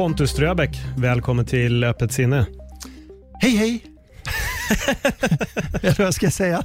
Pontus 0.00 0.30
Ströbeck, 0.30 0.70
välkommen 0.96 1.44
till 1.44 1.84
Öppet 1.84 2.12
sinne. 2.12 2.46
Hej 3.40 3.56
hej! 3.56 3.82
Eller 5.82 6.04
vad 6.04 6.14
ska 6.14 6.26
jag 6.26 6.32
säga? 6.32 6.64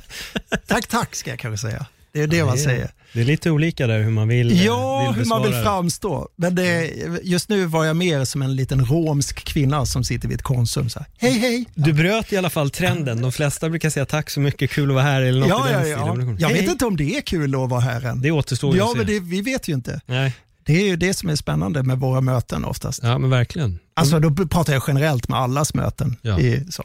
Tack 0.68 0.88
tack 0.88 1.16
ska 1.16 1.30
jag 1.30 1.40
kanske 1.40 1.68
säga. 1.68 1.86
Det 2.12 2.22
är 2.22 2.28
det 2.28 2.46
man 2.46 2.58
säger. 2.58 2.92
Det 3.14 3.22
är 3.22 3.26
lite 3.26 3.52
olika 3.52 3.88
där 3.88 4.00
hur 4.00 4.12
man 4.12 4.28
vill 4.28 4.64
Ja, 4.66 5.08
vill 5.08 5.24
hur 5.24 5.30
man 5.30 5.44
vill 5.44 5.52
framstå. 5.52 6.30
Men 6.36 6.56
det, 6.56 6.92
just 7.24 7.50
nu 7.50 7.66
var 7.66 7.86
jag 7.86 7.96
mer 7.96 8.26
som 8.26 8.42
en 8.42 8.56
liten 8.56 8.86
romsk 8.86 9.46
kvinna 9.46 9.86
som 9.86 10.04
sitter 10.04 10.28
vid 10.28 10.36
ett 10.36 10.44
Konsum. 10.44 10.90
Så 10.90 11.00
här, 11.00 11.08
hej 11.18 11.40
hej! 11.40 11.66
Du 11.76 11.94
bröt 11.94 12.34
i 12.34 12.38
alla 12.38 12.50
fall 12.50 12.70
trenden. 12.70 13.22
De 13.22 13.32
flesta 13.32 13.70
brukar 13.70 13.90
säga 13.90 14.06
tack 14.06 14.30
så 14.30 14.40
mycket, 14.40 14.72
kul 14.72 14.90
att 14.90 14.96
vara 14.96 15.06
här 15.06 15.22
eller 15.22 15.40
något 15.40 15.50
Ja, 15.50 15.70
i 15.70 15.72
ja, 15.74 15.80
den 15.80 15.90
ja. 15.90 16.14
stilen. 16.14 16.38
Jag 16.40 16.50
Hej, 16.50 16.62
vet 16.62 16.70
inte 16.70 16.86
om 16.86 16.98
det 16.98 17.18
är 17.18 17.22
kul 17.22 17.56
att 17.56 17.70
vara 17.70 17.82
här 17.82 18.06
än. 18.06 18.22
Det 18.22 18.32
återstår 18.32 18.74
ju 18.74 18.80
Ja, 18.80 18.86
att 18.86 18.92
se. 18.92 18.98
men 18.98 19.08
det, 19.08 19.20
vi 19.20 19.42
vet 19.42 19.68
ju 19.68 19.74
inte. 19.74 20.02
Nej. 20.06 20.34
Det 20.66 20.74
är 20.82 20.86
ju 20.88 20.96
det 20.96 21.14
som 21.14 21.30
är 21.30 21.36
spännande 21.36 21.84
med 21.84 22.00
våra 22.00 22.22
möten 22.22 22.66
oftast. 22.66 23.00
Ja, 23.04 23.18
men 23.18 23.30
verkligen. 23.30 23.80
Alltså 23.94 24.20
då 24.20 24.48
pratar 24.48 24.74
jag 24.74 24.84
generellt 24.88 25.30
med 25.30 25.40
allas 25.40 25.74
möten. 25.74 26.16
Ja. 26.22 26.40
I, 26.40 26.66
så. 26.70 26.84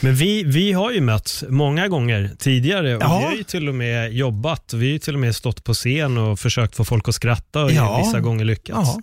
Men 0.00 0.14
vi, 0.14 0.42
vi 0.44 0.72
har 0.72 0.92
ju 0.92 1.00
mötts 1.00 1.44
många 1.48 1.88
gånger 1.88 2.30
tidigare 2.38 2.96
och 2.96 3.02
Ja. 3.02 3.18
vi 3.18 3.24
har 3.24 3.32
ju 3.34 3.42
till 3.42 3.68
och 3.68 3.74
med 3.74 4.12
jobbat. 4.12 4.72
Vi 4.72 4.86
har 4.86 4.92
ju 4.92 4.98
till 4.98 5.14
och 5.14 5.20
med 5.20 5.36
stått 5.36 5.64
på 5.64 5.74
scen 5.74 6.18
och 6.18 6.38
försökt 6.40 6.76
få 6.76 6.84
folk 6.84 7.08
att 7.08 7.14
skratta 7.14 7.64
och 7.64 7.72
Ja. 7.72 8.02
vissa 8.04 8.20
gånger 8.20 8.44
lyckats. 8.44 8.88
Ja. 8.88 9.00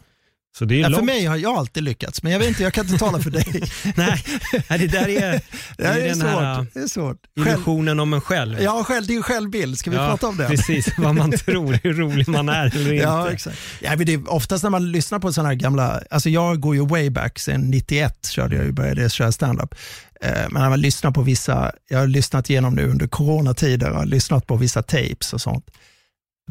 Så 0.58 0.66
det 0.66 0.76
är 0.76 0.80
Ja, 0.80 0.88
långt. 0.88 1.00
för 1.00 1.06
mig 1.06 1.26
har 1.26 1.38
jag 1.38 1.58
alltid 1.58 1.84
lyckats, 1.84 2.24
men 2.24 2.32
jag 2.32 2.40
vet 2.40 2.48
inte, 2.48 2.64
jag 2.64 2.74
kan 2.74 2.86
inte 2.86 2.98
tala 2.98 3.20
för 3.20 3.30
dig. 3.30 3.46
Nej, 3.96 4.24
det 4.70 4.88
där 4.88 5.08
är, 5.10 5.32
det 5.32 5.42
Det 5.78 5.84
är, 5.86 5.98
är, 6.00 6.06
den 6.08 6.16
svårt. 6.16 6.30
här 6.30 6.66
det 6.74 6.80
är 6.80 6.88
svårt. 6.88 7.18
Själv, 7.36 7.48
illusionen 7.48 8.00
om 8.00 8.14
en 8.14 8.22
själv. 8.22 8.62
ja, 8.62 8.84
själv, 8.84 9.08
din 9.08 9.24
självbild, 9.24 9.78
ska 9.78 9.92
vi 9.92 9.98
prata 9.98 10.28
om 10.28 10.38
det? 10.38 10.48
Precis, 10.48 10.88
vad 10.98 11.16
man 11.16 11.32
tror, 11.46 11.80
hur 11.84 11.94
rolig 11.94 12.28
man 12.28 12.50
är 12.50 12.66
eller 12.76 12.94
inte. 12.94 13.04
Ja, 13.06 13.32
exakt. 13.32 13.58
Ja, 13.82 13.96
men 13.98 14.06
det 14.06 14.14
är 14.14 14.32
oftast 14.34 14.64
när 14.64 14.70
man 14.70 14.92
lyssnar 14.92 15.20
på 15.20 15.34
sådana 15.34 15.50
här 15.50 15.56
gamla, 15.56 16.02
alltså 16.10 16.30
jag 16.30 16.60
går 16.60 16.76
ju 16.76 16.86
way 16.88 17.10
back, 17.10 17.40
sen 17.40 17.62
91 17.62 18.26
körde 18.32 18.56
jag 18.56 18.66
ju, 18.66 18.72
började 18.72 19.10
köra 19.10 19.32
standup. 19.32 19.76
Eh, 20.22 20.30
Men 20.50 20.62
när 20.62 20.70
man 20.70 20.82
lyssnar 20.82 21.12
på 21.12 21.22
vissa, 21.22 21.72
jag 21.90 22.00
har 22.00 22.08
lyssnat 22.08 22.50
igenom 22.50 22.76
nu 22.76 22.88
under 22.90 23.08
coronatider, 23.08 23.88
jag 23.88 23.96
har 23.96 24.06
lyssnat 24.06 24.48
på 24.48 24.56
vissa 24.56 24.84
tapes 24.84 25.34
och 25.34 25.42
sånt. 25.42 25.66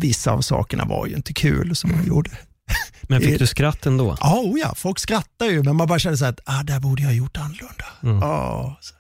Vissa 0.01 0.31
av 0.33 0.41
sakerna 0.41 0.85
var 0.85 1.07
ju 1.07 1.15
inte 1.17 1.33
kul 1.33 1.77
som 1.77 1.91
man 1.93 2.07
gjorde. 2.07 2.31
Men 3.03 3.21
fick 3.21 3.39
du 3.39 3.47
skratt 3.47 3.87
ändå? 3.87 4.17
Ja, 4.21 4.41
oh 4.41 4.59
ja, 4.61 4.75
folk 4.77 4.99
skrattar 4.99 5.47
ju, 5.47 5.63
men 5.63 5.77
man 5.77 5.87
bara 5.87 5.99
känner 5.99 6.17
så 6.17 6.25
att, 6.25 6.41
ah, 6.45 6.63
där 6.63 6.81
borde 6.81 7.03
jag 7.03 7.09
ha 7.09 7.15
gjort 7.15 7.37
annorlunda. 7.37 7.85
Mm. 8.03 8.21
Så. 8.81 8.95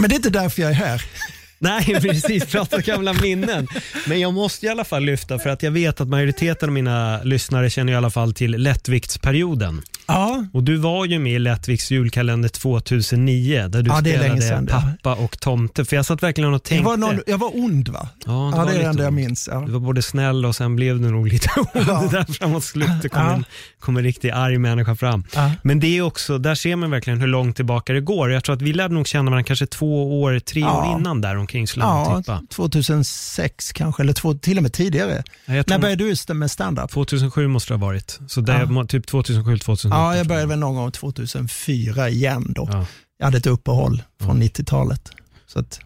Men 0.00 0.08
det 0.10 0.14
är 0.14 0.16
inte 0.16 0.30
därför 0.30 0.62
jag 0.62 0.70
är 0.70 0.74
här. 0.74 1.02
Nej, 1.58 2.00
precis. 2.00 2.46
Prata 2.46 2.80
gamla 2.80 3.12
minnen. 3.12 3.68
Men 4.06 4.20
jag 4.20 4.34
måste 4.34 4.66
i 4.66 4.68
alla 4.68 4.84
fall 4.84 5.02
lyfta 5.04 5.38
för 5.38 5.50
att 5.50 5.62
jag 5.62 5.70
vet 5.70 6.00
att 6.00 6.08
majoriteten 6.08 6.68
av 6.68 6.72
mina 6.72 7.22
lyssnare 7.22 7.70
känner 7.70 7.92
i 7.92 7.96
alla 7.96 8.10
fall 8.10 8.34
till 8.34 8.50
lättviktsperioden. 8.50 9.82
Ja, 10.12 10.44
Och 10.52 10.62
du 10.62 10.76
var 10.76 11.04
ju 11.04 11.18
med 11.18 11.32
i 11.32 11.38
Lättvikts 11.38 11.90
julkalender 11.90 12.48
2009 12.48 13.68
där 13.68 13.82
du 13.82 13.90
Ja, 13.90 14.00
det 14.00 14.10
spelade 14.42 14.66
ja. 14.70 14.80
pappa 15.02 15.14
och 15.24 15.40
tomte. 15.40 15.84
För 15.84 15.96
jag 15.96 16.06
satt 16.06 16.22
verkligen 16.22 16.48
och 16.50 16.54
jag 16.54 16.62
tänkte. 16.62 16.86
var, 16.86 16.96
någon, 16.96 17.20
jag 17.26 17.38
var 17.38 17.56
ond 17.56 17.88
va? 17.88 18.08
Ja, 18.26 18.50
Ja, 18.50 18.56
var 18.56 18.66
det 18.66 18.72
är 18.72 18.78
det 18.78 18.84
enda 18.84 19.02
jag 19.04 19.12
minns. 19.12 19.48
Ja. 19.52 19.60
Du 19.66 19.72
var 19.72 19.80
både 19.80 20.02
snäll 20.02 20.44
och 20.46 20.56
sen 20.56 20.76
blev 20.76 21.00
du 21.00 21.10
nog 21.10 21.28
lite 21.28 21.48
ond 21.56 21.68
Ja. 21.88 22.08
där 22.10 22.32
framåt 22.32 22.64
slutet. 22.64 23.12
kom, 23.12 23.22
Ja. 23.22 23.32
en, 23.32 23.44
kom 23.80 23.96
en 23.96 24.02
riktigt 24.02 24.32
arg 24.32 24.58
människa 24.58 24.94
fram. 24.96 25.24
Ja. 25.34 25.52
Men 25.62 25.80
det 25.80 25.98
är 25.98 26.02
också, 26.02 26.38
där 26.38 26.54
ser 26.54 26.76
man 26.76 26.90
verkligen 26.90 27.20
hur 27.20 27.26
långt 27.26 27.56
tillbaka 27.56 27.92
det 27.92 28.00
går. 28.00 28.30
Jag 28.32 28.44
tror 28.44 28.56
att 28.56 28.62
vi 28.62 28.72
lärde 28.72 28.94
nog 28.94 29.06
känna 29.08 29.30
varandra 29.30 29.44
kanske 29.46 29.66
två 29.66 30.20
år, 30.22 30.38
tre 30.38 30.60
Ja. 30.60 30.92
år 30.92 30.98
innan 31.00 31.20
där 31.20 31.36
omkring 31.36 31.66
Ja, 31.76 32.08
nog 32.14 32.24
tippa. 32.24 32.42
2006 32.50 33.72
kanske, 33.72 34.02
eller 34.02 34.12
två, 34.12 34.34
till 34.34 34.56
och 34.56 34.62
med 34.62 34.72
tidigare. 34.72 35.22
Ja, 35.46 35.62
När 35.66 35.78
började 35.78 36.04
du 36.26 36.34
med 36.34 36.50
stand-up? 36.50 36.90
2007 36.90 37.48
måste 37.48 37.72
det 37.72 37.78
ha 37.78 37.86
varit. 37.86 38.20
Så 38.28 38.40
det 38.40 38.66
Ja. 38.70 38.84
typ 38.84 39.06
2007, 39.06 39.58
2008. 39.58 39.99
Ja, 40.00 40.16
jag 40.16 40.26
började 40.26 40.46
väl 40.46 40.58
någon 40.58 40.74
gång 40.74 40.92
2004 40.92 42.08
igen 42.08 42.46
då. 42.56 42.68
Ja. 42.72 42.86
Jag 43.18 43.24
hade 43.26 43.38
ett 43.38 43.46
uppehåll 43.46 44.02
från 44.20 44.42
90-talet. 44.42 45.10
Så 45.46 45.58
att, 45.58 45.80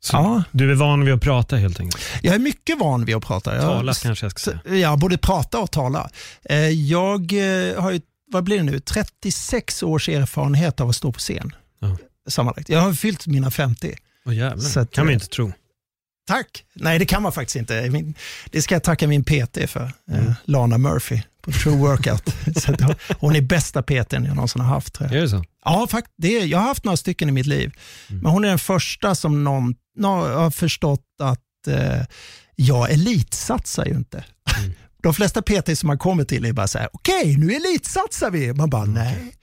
Så 0.00 0.16
ja, 0.16 0.42
Du 0.52 0.70
är 0.70 0.74
van 0.74 1.04
vid 1.04 1.14
att 1.14 1.20
prata 1.20 1.56
helt 1.56 1.80
enkelt. 1.80 2.02
jag 2.22 2.34
är 2.34 2.38
mycket 2.38 2.78
van 2.78 3.04
vid 3.04 3.14
att 3.14 3.24
prata. 3.24 3.54
Jag, 3.54 3.62
Tala 3.62 3.94
kanske 3.94 4.24
jag 4.26 4.30
ska 4.38 4.50
säga. 4.64 4.76
Ja, 4.78 4.96
både 4.96 5.18
prata 5.18 5.58
och 5.60 5.70
tala. 5.70 6.10
Eh, 6.44 6.56
Jag 6.68 7.32
eh, 7.32 7.82
har 7.82 7.90
ju, 7.90 8.00
vad 8.32 8.44
blir 8.44 8.56
det 8.56 8.62
nu, 8.62 8.80
36 8.80 9.82
års 9.82 10.08
erfarenhet 10.08 10.80
av 10.80 10.88
att 10.88 10.96
stå 10.96 11.12
på 11.12 11.18
scen. 11.18 11.52
Ja. 11.80 11.96
Sammanlagt. 12.28 12.68
Jag 12.68 12.80
har 12.80 12.92
fyllt 12.92 13.26
mina 13.26 13.50
50. 13.50 13.94
Åh 14.26 14.34
jävlar, 14.36 14.82
att, 14.82 14.90
kan 14.90 15.04
man 15.04 15.10
eh, 15.10 15.14
inte 15.14 15.26
tro. 15.26 15.52
Tack! 16.26 16.64
Nej, 16.74 16.98
det 16.98 17.06
kan 17.06 17.22
man 17.22 17.32
faktiskt 17.32 17.56
inte. 17.56 18.04
Det 18.50 18.62
ska 18.62 18.74
jag 18.74 18.82
tacka 18.82 19.08
min 19.08 19.24
PT 19.24 19.58
för, 19.70 19.92
eh, 20.12 20.32
Lana 20.44 20.78
Murphy 20.78 21.20
på 21.44 21.52
True 21.52 21.76
Workout. 21.76 22.34
så 22.62 22.94
hon- 23.18 23.36
är 23.36 23.40
bästa 23.40 23.82
PTn 23.82 24.24
jag 24.24 24.34
någonsin 24.36 24.60
har 24.60 24.68
haft. 24.68 25.00
Är 25.00 25.08
det 25.20 25.28
så? 25.28 25.44
Ja, 25.64 25.86
fakt, 25.90 26.10
det 26.16 26.38
är, 26.38 26.46
jag 26.46 26.58
har 26.58 26.66
haft 26.66 26.84
några 26.84 26.96
stycken 26.96 27.28
i 27.28 27.32
mitt 27.32 27.46
liv, 27.46 27.72
men 28.08 28.32
hon 28.32 28.44
är 28.44 28.48
den 28.48 28.58
första 28.58 29.14
som 29.14 29.44
någon, 29.44 29.74
någon 29.96 30.30
har 30.34 30.50
förstått 30.50 31.04
att 31.22 31.66
eh, 31.68 32.02
jag 32.56 32.90
elitsatsar 32.90 33.84
ju 33.84 33.94
inte. 33.94 34.24
De 35.02 35.14
flesta 35.14 35.42
PT 35.42 35.78
som 35.78 35.86
man 35.86 35.98
kommer 35.98 36.24
till 36.24 36.44
är 36.44 36.52
bara 36.52 36.68
så 36.68 36.78
här, 36.78 36.88
okej, 36.92 37.36
nu 37.36 37.52
elitsatsar 37.54 38.30
vi. 38.30 38.52
Man 38.52 38.70
bara, 38.70 38.84
nej. 38.84 39.34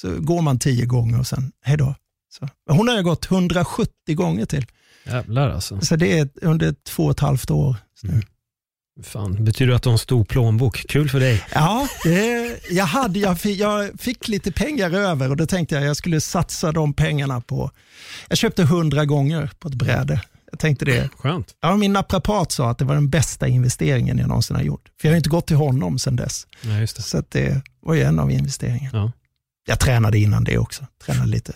Så 0.00 0.20
går 0.20 0.42
man 0.42 0.58
tio 0.58 0.86
gånger 0.86 1.18
och 1.20 1.26
sen, 1.26 1.52
hej 1.64 1.76
då. 1.76 1.94
Så. 2.38 2.48
Hon 2.74 2.88
har 2.88 2.94
jag 2.94 3.04
gått 3.04 3.30
170 3.30 3.92
gånger 4.14 4.46
till. 4.46 4.66
Jävlar 5.04 5.50
alltså. 5.50 5.80
Så 5.80 5.96
det 5.96 6.18
är 6.18 6.28
under 6.42 6.74
två 6.88 7.04
och 7.04 7.10
ett 7.10 7.20
halvt 7.20 7.50
år. 7.50 7.76
nu. 8.02 8.22
Fan, 9.02 9.44
betyder 9.44 9.70
det 9.70 9.76
att 9.76 9.82
du 9.82 9.88
har 9.88 9.92
en 9.92 9.98
stor 9.98 10.24
plånbok? 10.24 10.84
Kul 10.88 11.08
för 11.08 11.20
dig. 11.20 11.44
Ja, 11.54 11.88
det, 12.04 12.58
jag, 12.70 12.84
hade, 12.84 13.18
jag, 13.18 13.40
fick, 13.40 13.60
jag 13.60 14.00
fick 14.00 14.28
lite 14.28 14.52
pengar 14.52 14.90
över 14.90 15.30
och 15.30 15.36
då 15.36 15.46
tänkte 15.46 15.74
jag 15.74 15.84
jag 15.84 15.96
skulle 15.96 16.20
satsa 16.20 16.72
de 16.72 16.94
pengarna 16.94 17.40
på, 17.40 17.70
jag 18.28 18.38
köpte 18.38 18.64
hundra 18.64 19.04
gånger 19.04 19.50
på 19.58 19.68
ett 19.68 19.74
bräde. 19.74 20.22
Jag 20.50 20.58
tänkte 20.58 20.84
det. 20.84 21.10
Skönt. 21.18 21.54
Ja, 21.60 21.76
min 21.76 21.92
naprapat 21.92 22.52
sa 22.52 22.70
att 22.70 22.78
det 22.78 22.84
var 22.84 22.94
den 22.94 23.10
bästa 23.10 23.48
investeringen 23.48 24.18
jag 24.18 24.28
någonsin 24.28 24.56
har 24.56 24.62
gjort. 24.62 24.88
För 25.00 25.08
jag 25.08 25.12
har 25.12 25.16
inte 25.16 25.30
gått 25.30 25.46
till 25.46 25.56
honom 25.56 25.98
sedan 25.98 26.16
dess. 26.16 26.46
Ja, 26.62 26.78
just 26.78 26.96
det. 26.96 27.02
Så 27.02 27.18
att 27.18 27.30
det 27.30 27.62
var 27.80 27.94
ju 27.94 28.02
en 28.02 28.18
av 28.18 28.30
investeringarna. 28.30 28.98
Ja. 28.98 29.12
Jag 29.66 29.80
tränade 29.80 30.18
innan 30.18 30.44
det 30.44 30.58
också. 30.58 30.86
Tränade 31.04 31.28
lite 31.28 31.52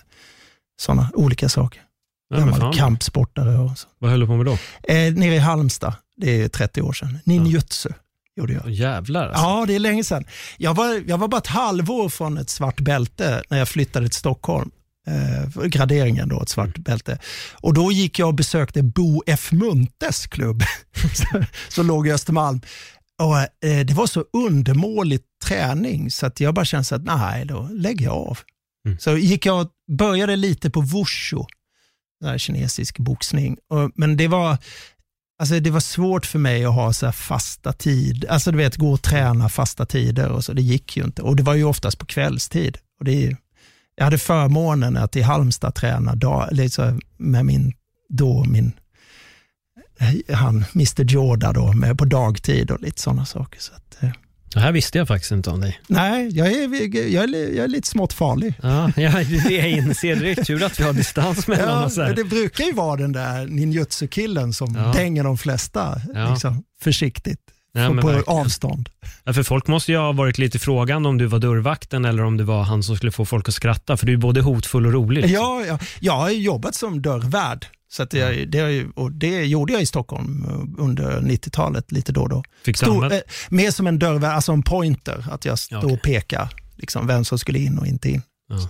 sådana 0.80 1.10
olika 1.14 1.48
saker. 1.48 1.82
Ja, 2.28 2.36
Gammal 2.36 2.74
kampsportare 2.74 3.58
och 3.58 3.78
så. 3.78 3.88
Vad 3.98 4.10
höll 4.10 4.20
du 4.20 4.26
på 4.26 4.36
med 4.36 4.46
då? 4.46 4.58
Eh, 4.82 5.14
nere 5.14 5.34
i 5.34 5.38
Halmstad, 5.38 5.94
det 6.16 6.42
är 6.42 6.48
30 6.48 6.82
år 6.82 6.92
sedan. 6.92 7.18
Ninjutsu 7.24 7.88
gjorde 8.36 8.52
jag. 8.52 8.70
Jävlar 8.70 9.28
alltså. 9.28 9.42
Ja, 9.42 9.64
det 9.66 9.74
är 9.74 9.78
länge 9.78 10.04
sedan. 10.04 10.24
Jag 10.58 10.74
var, 10.74 11.02
jag 11.08 11.18
var 11.18 11.28
bara 11.28 11.38
ett 11.38 11.46
halvår 11.46 12.08
från 12.08 12.38
ett 12.38 12.50
svart 12.50 12.80
bälte 12.80 13.42
när 13.50 13.58
jag 13.58 13.68
flyttade 13.68 14.08
till 14.08 14.18
Stockholm. 14.18 14.70
Eh, 15.08 15.66
graderingen 15.66 16.28
då, 16.28 16.42
ett 16.42 16.48
svart 16.48 16.78
bälte. 16.78 17.18
Och 17.54 17.74
då 17.74 17.92
gick 17.92 18.18
jag 18.18 18.28
och 18.28 18.34
besökte 18.34 18.82
Bo 18.82 19.22
F. 19.26 19.52
Muntes 19.52 20.26
klubb, 20.26 20.62
så- 21.14 21.44
som 21.68 21.86
låg 21.86 22.08
i 22.08 22.12
Östermalm. 22.12 22.60
Och, 23.22 23.38
eh, 23.68 23.80
det 23.86 23.94
var 23.94 24.06
så 24.06 24.24
undermålig 24.32 25.20
träning 25.44 26.10
så 26.10 26.26
att 26.26 26.40
jag 26.40 26.54
bara 26.54 26.64
kände 26.64 26.84
så 26.84 26.94
att 26.94 27.04
nej, 27.04 27.44
då 27.44 27.68
lägger 27.72 28.04
jag 28.04 28.14
av. 28.14 28.38
Mm. 28.86 28.98
Så 28.98 29.16
gick 29.16 29.46
jag 29.46 29.60
och 29.60 29.70
började 29.98 30.36
lite 30.36 30.70
på 30.70 30.80
wushu, 30.80 31.44
kinesisk 32.36 32.98
boxning. 32.98 33.56
Och, 33.70 33.90
men 33.94 34.16
det 34.16 34.28
var, 34.28 34.58
Alltså 35.38 35.60
det 35.60 35.70
var 35.70 35.80
svårt 35.80 36.26
för 36.26 36.38
mig 36.38 36.64
att 36.64 36.74
ha 36.74 36.92
så 36.92 37.06
här 37.06 37.12
fasta 37.12 37.72
tid, 37.72 38.24
alltså 38.28 38.50
du 38.50 38.58
vet 38.58 38.76
gå 38.76 38.92
och 38.92 39.02
träna 39.02 39.48
fasta 39.48 39.86
tider 39.86 40.28
och 40.28 40.44
så, 40.44 40.52
det 40.52 40.62
gick 40.62 40.96
ju 40.96 41.04
inte. 41.04 41.22
Och 41.22 41.36
det 41.36 41.42
var 41.42 41.54
ju 41.54 41.64
oftast 41.64 41.98
på 41.98 42.06
kvällstid. 42.06 42.78
Och 42.98 43.04
det 43.04 43.12
är, 43.12 43.20
ju- 43.20 43.36
jag 43.96 44.04
hade 44.04 44.18
förmånen 44.18 44.96
att 44.96 45.16
i 45.16 45.22
Halmstad 45.22 45.74
träna 45.74 46.14
dag, 46.14 46.48
liksom 46.52 47.00
med 47.16 47.44
min, 47.46 47.72
då 48.08 48.44
min, 48.44 48.72
han, 50.32 50.64
Mr 50.74 51.04
Jorda 51.04 51.52
då, 51.52 51.72
med 51.72 51.98
på 51.98 52.04
dagtid 52.04 52.70
och 52.70 52.80
lite 52.80 53.00
sådana 53.02 53.26
saker. 53.26 53.60
Så 53.60 53.72
att, 53.74 54.02
eh, 54.02 54.10
det 54.56 54.60
här 54.62 54.72
visste 54.72 54.98
jag 54.98 55.08
faktiskt 55.08 55.32
inte 55.32 55.50
om 55.50 55.60
dig. 55.60 55.80
Nej, 55.86 56.28
jag 56.32 56.46
är, 56.52 56.84
jag 57.12 57.24
är, 57.24 57.54
jag 57.56 57.64
är 57.64 57.68
lite 57.68 57.88
smått 57.88 58.12
farlig. 58.12 58.54
Ja, 58.62 58.90
ja, 58.96 59.10
det 59.48 59.54
jag 59.54 59.68
inser. 59.70 60.24
Är 60.24 60.34
tur 60.34 60.62
att 60.64 60.80
vi 60.80 60.84
har 60.84 60.92
distans 60.92 61.48
mellan 61.48 61.68
Ja, 61.80 61.84
oss 61.86 61.96
här. 61.96 62.14
det 62.14 62.24
brukar 62.24 62.64
ju 62.64 62.72
vara 62.72 62.96
den 62.96 63.12
där 63.12 63.46
ninjutsu-killen 63.46 64.52
som 64.52 64.74
Ja. 64.74 64.92
dänger 64.92 65.24
de 65.24 65.38
flesta 65.38 66.00
Ja. 66.14 66.30
liksom, 66.30 66.64
försiktigt 66.82 67.40
Ja, 67.72 67.88
på, 67.88 67.94
verkligen. 67.94 68.22
avstånd. 68.26 68.88
Ja, 69.24 69.32
för 69.32 69.42
folk 69.42 69.66
måste 69.66 69.92
ju 69.92 69.98
ha 69.98 70.12
varit 70.12 70.38
lite 70.38 70.58
frågande 70.58 71.08
om 71.08 71.18
du 71.18 71.26
var 71.26 71.38
dörrvakten 71.38 72.04
eller 72.04 72.22
om 72.24 72.36
du 72.36 72.44
var 72.44 72.62
han 72.62 72.82
som 72.82 72.96
skulle 72.96 73.12
få 73.12 73.24
folk 73.24 73.48
att 73.48 73.54
skratta. 73.54 73.96
För 73.96 74.06
du 74.06 74.12
är 74.12 74.16
både 74.16 74.40
hotfull 74.40 74.86
och 74.86 74.92
rolig. 74.92 75.22
liksom. 75.22 75.34
Ja, 75.42 75.64
ja, 75.68 75.78
jag 76.00 76.12
har 76.12 76.30
jobbat 76.30 76.74
som 76.74 77.02
dörrvärd. 77.02 77.66
Så 77.88 78.02
att 78.02 78.12
jag, 78.12 78.48
det, 78.50 78.84
och 78.94 79.12
det 79.12 79.44
gjorde 79.44 79.72
jag 79.72 79.82
i 79.82 79.86
Stockholm 79.86 80.44
eh, 80.48 80.82
under 80.84 81.20
90-talet 81.20 81.92
lite 81.92 82.12
då 82.12 82.22
och 82.22 82.28
då. 82.28 82.42
Fick 82.64 82.82
använda- 82.82 83.16
eh, 83.16 83.22
mer 83.48 83.70
som 83.70 83.86
en 83.86 83.98
dörrvärd, 83.98 84.32
alltså 84.34 84.52
en 84.52 84.62
pointer, 84.62 85.26
att 85.30 85.44
jag 85.44 85.52
Ja, 85.52 85.56
står 85.56 85.78
okej. 85.78 85.92
och 85.92 86.02
pekar 86.02 86.48
liksom, 86.76 87.06
vem 87.06 87.24
som 87.24 87.38
skulle 87.38 87.58
in 87.58 87.78
och 87.78 87.86
inte 87.86 88.08
in. 88.10 88.22
Ja. 88.48 88.68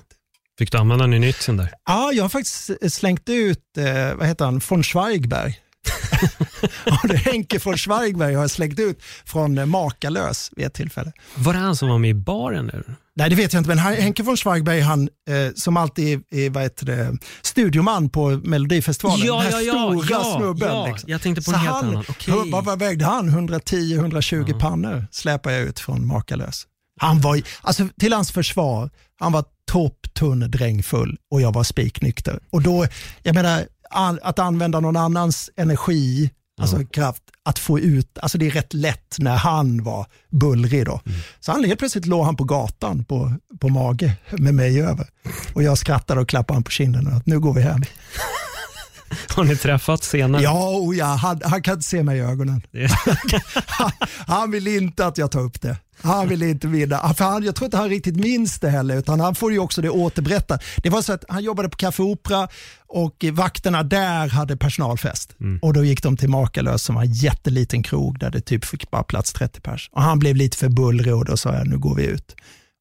Fick 0.59 0.73
du 0.73 0.79
använda 0.79 1.07
nynytsen 1.07 1.57
där? 1.57 1.71
Ja, 1.87 2.13
jag 2.13 2.25
har 2.25 2.29
faktiskt 2.29 2.71
slängt 2.95 3.29
ut, 3.29 3.59
eh, 3.79 4.15
vad 4.15 4.27
heter 4.27 4.45
han, 4.45 4.61
von 4.69 4.83
Schweigberg. 4.83 5.59
och 7.03 7.09
det 7.09 7.15
är 7.15 7.19
Henke 7.33 7.59
von 7.65 7.77
Schweigberg 7.77 8.35
har 8.35 8.43
jag 8.43 8.51
slängt 8.51 8.79
ut 8.79 9.03
från 9.25 9.71
Makalös 9.71 10.51
vid 10.57 10.67
ett 10.67 10.75
tillfälle. 10.75 11.13
Var 11.35 11.53
det 11.53 11.59
han 11.59 11.77
som 11.77 11.89
var 11.89 11.99
med 11.99 12.11
i 12.11 12.15
baren? 12.15 12.67
Där? 12.67 12.85
Nej, 13.17 13.31
det 13.31 13.37
vet 13.37 13.53
jag 13.53 13.61
inte, 13.61 13.69
men 13.69 13.79
Henke 13.79 14.23
von 14.23 14.37
Schweigberg, 14.37 14.81
han 14.81 15.03
eh, 15.03 15.53
som 15.55 15.77
alltid 15.77 16.23
är, 16.31 16.51
vad 16.51 16.63
heter 16.63 16.87
det, 16.87 17.19
studioman 17.43 18.09
på 18.09 18.31
Melodifestivalen. 18.31 19.27
Ja, 19.27 19.43
den 19.43 19.53
här 19.53 19.61
ja, 19.61 19.95
ja, 19.95 20.03
stora 20.03 20.07
ja, 20.11 20.37
snubben. 20.39 20.69
ja. 20.69 20.87
liksom. 20.87 21.11
Jag 21.11 21.23
tänkte 21.23 21.43
på 21.45 21.51
en 21.51 21.59
helt 21.59 21.75
han, 21.75 21.85
annan. 21.85 22.05
Okej. 22.09 22.35
hur- 22.35 22.53
vad, 22.53 22.65
vad 22.65 22.79
vägde 22.79 23.05
han? 23.05 23.49
110-120 23.49 24.61
pannor 24.61 25.07
släpar 25.11 25.51
jag 25.51 25.63
ut 25.63 25.81
från 25.81 26.07
Makalös. 26.07 26.67
Han 27.01 27.21
var, 27.21 27.43
alltså, 27.63 27.89
till 28.01 28.13
hans 28.13 28.33
försvar, 28.33 28.91
han 29.21 29.33
var 29.33 29.45
topptunn 29.73 30.51
drängfull 30.51 31.17
och 31.31 31.41
jag 31.41 31.53
var 31.53 31.65
spiknykter. 31.65 32.41
Och 32.51 32.63
då, 32.63 32.87
jag 33.23 33.35
menar, 33.35 33.67
att 34.23 34.39
använda 34.39 34.81
någon 34.81 34.97
annans 34.97 35.51
energi, 35.57 36.31
alltså 36.61 36.87
kraft, 36.87 37.23
att 37.43 37.59
få 37.59 37.81
ut, 37.81 38.19
alltså 38.19 38.39
det 38.39 38.47
är 38.47 38.51
rätt 38.51 38.75
lätt 38.75 39.17
när 39.19 39.37
han 39.37 39.85
var 39.85 40.07
bullrig 40.31 40.87
då. 40.87 41.01
Mm. 41.07 41.19
Så 41.41 41.53
han 41.53 41.65
helt 41.65 41.79
plötsligt 41.79 42.07
låg 42.07 42.25
han 42.25 42.37
på 42.37 42.45
gatan 42.45 43.05
på, 43.05 43.33
på 43.61 43.69
mage 43.69 44.17
med 44.31 44.55
mig 44.55 44.83
över. 44.83 45.07
Och 45.53 45.63
jag 45.63 45.79
skrattade 45.79 46.21
och 46.21 46.29
klappade 46.29 46.57
han 46.57 46.65
på 46.65 46.71
kinden 46.71 47.07
och 47.07 47.13
att 47.13 47.27
nu 47.27 47.41
går 47.41 47.55
vi 47.55 47.61
hem. 47.61 47.83
Har 49.29 49.45
ni 49.45 49.57
träffats 49.57 50.09
senare? 50.09 50.43
Ja, 50.43 50.69
och 50.69 50.95
ja 50.95 51.07
han, 51.07 51.41
han 51.45 51.63
kan 51.63 51.75
inte 51.75 51.89
se 51.89 52.03
mig 52.03 52.19
i 52.19 52.21
ögonen. 52.21 52.63
Han, 53.67 53.91
han 54.27 54.51
vill 54.51 54.67
inte 54.67 55.07
att 55.07 55.19
jag 55.19 55.31
tar 55.31 55.41
upp 55.41 55.61
det. 55.61 55.77
Han 56.01 56.29
vill 56.29 56.43
inte 56.43 56.67
vinna. 56.67 57.15
För 57.15 57.25
han, 57.25 57.43
jag 57.43 57.55
tror 57.55 57.65
inte 57.65 57.77
han 57.77 57.89
riktigt 57.89 58.17
minns 58.17 58.59
det 58.59 58.71
heller, 58.71 58.97
utan 58.97 59.21
han 59.21 59.35
får 59.35 59.53
ju 59.53 59.59
också 59.59 59.83
det 59.83 59.91
återberättat. 59.91 60.63
Det 60.77 60.91
var 60.91 61.03
så 61.03 61.13
att 61.13 61.25
han 61.29 61.43
jobbade 61.43 61.69
på 61.69 61.77
Café 61.77 62.03
Opera 62.03 62.49
och 62.87 63.25
vakterna 63.33 63.83
där 63.83 64.29
hade 64.29 64.57
personalfest. 64.57 65.35
Och 65.63 65.73
då 65.73 65.85
gick 65.85 66.03
de 66.03 66.17
till 66.17 66.29
Makalös 66.29 66.83
som 66.83 66.95
var 66.95 67.03
en 67.03 67.13
jätteliten 67.13 67.83
krog 67.83 68.19
där 68.19 68.31
det 68.31 68.41
typ 68.41 68.65
fick 68.65 68.91
bara 68.91 69.03
plats 69.03 69.33
30 69.33 69.61
pers. 69.61 69.91
Och 69.93 70.03
han 70.03 70.19
blev 70.19 70.37
lite 70.37 70.57
för 70.57 70.69
bullrig 70.69 71.15
och 71.15 71.25
då 71.25 71.37
sa 71.37 71.55
jag, 71.55 71.67
nu 71.67 71.79
går 71.79 71.95
vi 71.95 72.05
ut. 72.05 72.37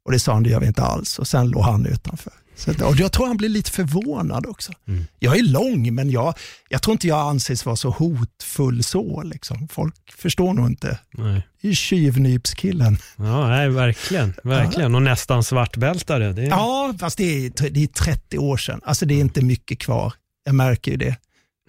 Och 0.06 0.12
det 0.12 0.19
sa 0.19 0.34
han, 0.34 0.44
det 0.44 0.50
gör 0.50 0.60
vi 0.60 0.68
inte 0.68 0.84
alls. 0.84 1.19
Och 1.19 1.28
sen 1.28 1.50
låg 1.50 1.63
han 1.63 1.86
utanför. 1.86 2.34
Så, 2.56 2.88
och 2.88 2.96
jag 2.96 3.12
tror 3.12 3.28
han 3.28 3.38
blev 3.38 3.52
lite 3.52 3.72
förvånad 3.72 4.46
också. 4.46 4.72
Jag 5.19 5.38
är 5.38 5.44
lång, 5.44 5.96
men 5.96 6.10
jag, 6.10 6.34
jag 6.69 6.81
tror 6.81 6.92
inte 6.92 7.07
jag 7.07 7.19
anses 7.19 7.66
vara 7.66 7.75
så 7.75 7.90
hotfull 7.90 8.84
så. 8.84 9.22
Liksom. 9.24 9.68
Folk 9.68 9.96
förstår 10.18 10.54
nog 10.54 10.68
inte. 10.68 11.00
Nej. 11.12 11.48
Det 11.62 11.69
är 11.69 11.74
tjuvnypskillen. 11.74 12.98
Ja, 13.18 13.48
nej, 13.48 13.69
verkligen. 13.69 14.34
verkligen. 14.44 14.96
Och 14.96 15.02
nästan 15.02 15.44
svartbältare. 15.44 16.34
Det 16.34 16.44
är... 16.44 16.50
Ja, 16.50 16.94
fast 17.00 17.18
det 17.18 17.46
är, 17.46 17.69
det 17.69 17.84
är 17.84 17.88
30 17.88 18.38
år 18.38 18.58
sedan. 18.58 18.81
Alltså 18.84 19.06
det 19.06 19.13
är 19.13 19.19
inte 19.19 19.42
mycket 19.42 19.80
kvar. 19.80 20.13
Jag 20.46 20.56
märker 20.56 20.92
ju 20.92 20.98
det. 20.98 21.16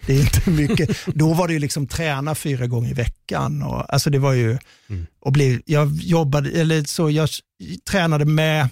Det 0.06 0.16
är 0.16 0.20
inte 0.20 0.50
mycket. 0.50 1.06
Då 1.06 1.34
var 1.34 1.48
det 1.48 1.54
ju 1.54 1.58
liksom 1.60 1.86
träna 1.86 2.34
fyra 2.34 2.66
gånger 2.66 2.90
i 2.90 2.94
veckan. 2.94 3.62
Och, 3.62 3.94
alltså 3.94 4.10
det 4.10 4.18
var 4.18 4.32
ju, 4.32 4.58
och 5.20 5.32
blev, 5.32 5.60
jag 5.64 5.92
jobbade, 5.96 6.50
eller 6.50 6.82
så 6.82 7.10
jag 7.10 7.28
tränade 7.90 8.24
med, 8.24 8.68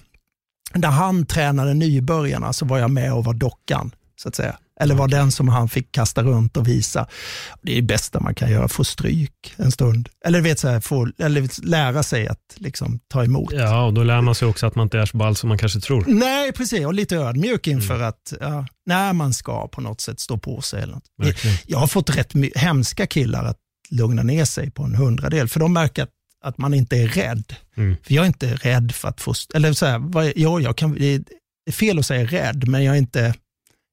när 0.74 0.90
han 0.90 1.26
tränade 1.26 1.74
nybörjarna 1.74 2.52
så 2.52 2.64
var 2.66 2.78
jag 2.78 2.90
med 2.90 3.12
och 3.12 3.24
var 3.24 3.34
dockan, 3.34 3.90
så 4.16 4.28
att 4.28 4.34
säga. 4.34 4.58
Eller 4.80 4.94
var 4.94 5.08
den 5.08 5.32
som 5.32 5.48
han 5.48 5.68
fick 5.68 5.92
kasta 5.92 6.22
runt 6.22 6.56
och 6.56 6.68
visa. 6.68 7.06
Det 7.62 7.72
är 7.72 7.76
det 7.76 7.82
bästa 7.82 8.20
man 8.20 8.34
kan 8.34 8.50
göra, 8.50 8.68
få 8.68 8.84
stryk 8.84 9.54
en 9.56 9.72
stund. 9.72 10.08
Eller, 10.24 10.40
vet, 10.40 10.58
så 10.58 10.68
här, 10.68 10.80
få, 10.80 11.08
eller 11.18 11.66
lära 11.66 12.02
sig 12.02 12.28
att 12.28 12.38
liksom, 12.56 13.00
ta 13.08 13.24
emot. 13.24 13.52
Ja, 13.52 13.84
och 13.84 13.94
då 13.94 14.02
lär 14.02 14.20
man 14.20 14.34
sig 14.34 14.48
också 14.48 14.66
att 14.66 14.74
man 14.74 14.86
inte 14.86 14.98
är 14.98 15.06
så 15.06 15.16
ball 15.16 15.36
som 15.36 15.48
man 15.48 15.58
kanske 15.58 15.80
tror. 15.80 16.04
Nej, 16.06 16.52
precis. 16.52 16.86
Och 16.86 16.94
lite 16.94 17.16
ödmjuk 17.16 17.66
inför 17.66 17.94
Mm. 17.94 18.08
att 18.08 18.32
ja, 18.40 18.66
när 18.86 19.12
man 19.12 19.32
ska 19.34 19.68
på 19.68 19.80
något 19.80 20.00
sätt 20.00 20.20
stå 20.20 20.38
på 20.38 20.60
sig. 20.62 20.82
Eller 20.82 20.94
något. 20.94 21.04
Verkligen. 21.22 21.56
Jag 21.66 21.78
har 21.78 21.86
fått 21.86 22.16
rätt 22.16 22.32
hemska 22.54 23.06
killar 23.06 23.44
att 23.44 23.56
lugna 23.90 24.22
ner 24.22 24.44
sig 24.44 24.70
på 24.70 24.82
en 24.82 24.94
hundradel, 24.94 25.48
för 25.48 25.60
de 25.60 25.72
märker 25.72 26.02
att, 26.02 26.10
att 26.44 26.58
man 26.58 26.74
inte 26.74 26.96
är 26.96 27.08
rädd. 27.08 27.54
Mm. 27.76 27.96
För 28.02 28.14
jag 28.14 28.22
är 28.22 28.26
inte 28.26 28.54
rädd 28.54 28.92
för 28.94 29.08
att 29.08 29.20
få... 29.20 29.34
Eller 29.54 29.72
så 29.72 29.86
här, 29.86 29.98
vad, 29.98 30.32
ja, 30.36 30.60
jag 30.60 30.76
kan, 30.76 30.94
det 30.94 31.22
är 31.66 31.72
fel 31.72 31.98
att 31.98 32.06
säga 32.06 32.24
rädd, 32.26 32.68
men 32.68 32.84
jag 32.84 32.94
är 32.94 32.98
inte... 32.98 33.34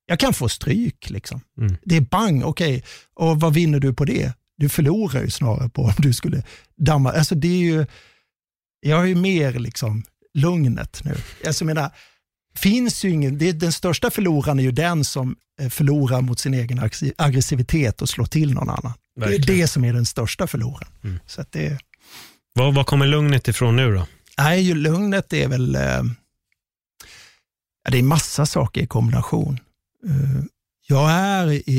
Jag 0.05 0.19
kan 0.19 0.33
få 0.33 0.49
stryk. 0.49 1.09
Liksom. 1.09 1.41
Mm. 1.57 1.75
Det 1.83 1.97
är 1.97 2.01
bang, 2.01 2.43
okej. 2.45 2.83
Och 3.13 3.39
vad 3.39 3.53
vinner 3.53 3.79
du 3.79 3.93
på 3.93 4.05
det? 4.05 4.33
Du 4.57 4.69
förlorar 4.69 5.21
ju 5.21 5.29
snarare 5.29 5.69
på 5.69 5.81
om 5.83 5.93
du 5.97 6.13
skulle 6.13 6.43
damma. 6.77 7.11
Alltså 7.11 7.35
det 7.35 7.47
är 7.47 7.57
ju... 7.59 7.85
Jag 8.81 8.97
har 8.97 9.05
ju 9.05 9.15
mer 9.15 9.53
liksom 9.53 10.03
lugnet 10.33 11.01
nu. 11.05 11.15
Alltså, 11.45 11.63
jag 11.63 11.75
menar, 11.75 11.91
finns 12.55 13.03
ju 13.05 13.09
ingen, 13.09 13.37
det, 13.37 13.51
den 13.51 13.71
största 13.71 14.09
förloraren 14.11 14.59
är 14.59 14.63
ju 14.63 14.71
den 14.71 15.05
som 15.05 15.35
eh, 15.61 15.69
förlorar 15.69 16.21
mot 16.21 16.39
sin 16.39 16.53
egen 16.53 16.79
agg- 16.79 17.11
aggressivitet 17.17 18.01
och 18.01 18.09
slår 18.09 18.25
till 18.25 18.53
någon 18.53 18.69
annan. 18.69 18.93
Det 19.15 19.21
Verkligen. 19.21 19.43
är 19.57 19.61
det 19.61 19.67
som 19.67 19.85
är 19.85 19.93
den 19.93 20.05
största 20.05 20.47
förloraren. 20.47 20.87
Mm. 21.03 21.19
Så 21.27 21.41
att 21.41 21.51
det, 21.51 21.77
Var, 22.53 22.71
var 22.71 22.83
kommer 22.83 23.07
lugnet 23.07 23.47
ifrån 23.47 23.75
nu 23.75 23.93
då? 23.95 24.07
nej, 24.37 24.73
lugnet 24.73 25.33
är 25.33 25.47
väl, 25.47 25.75
eh, 25.75 26.03
det 27.91 27.97
är 27.97 28.03
massa 28.03 28.45
saker 28.45 28.81
i 28.81 28.87
kombination. 28.87 29.59
Eh, 30.07 30.43
jag 30.87 31.11
är 31.11 31.69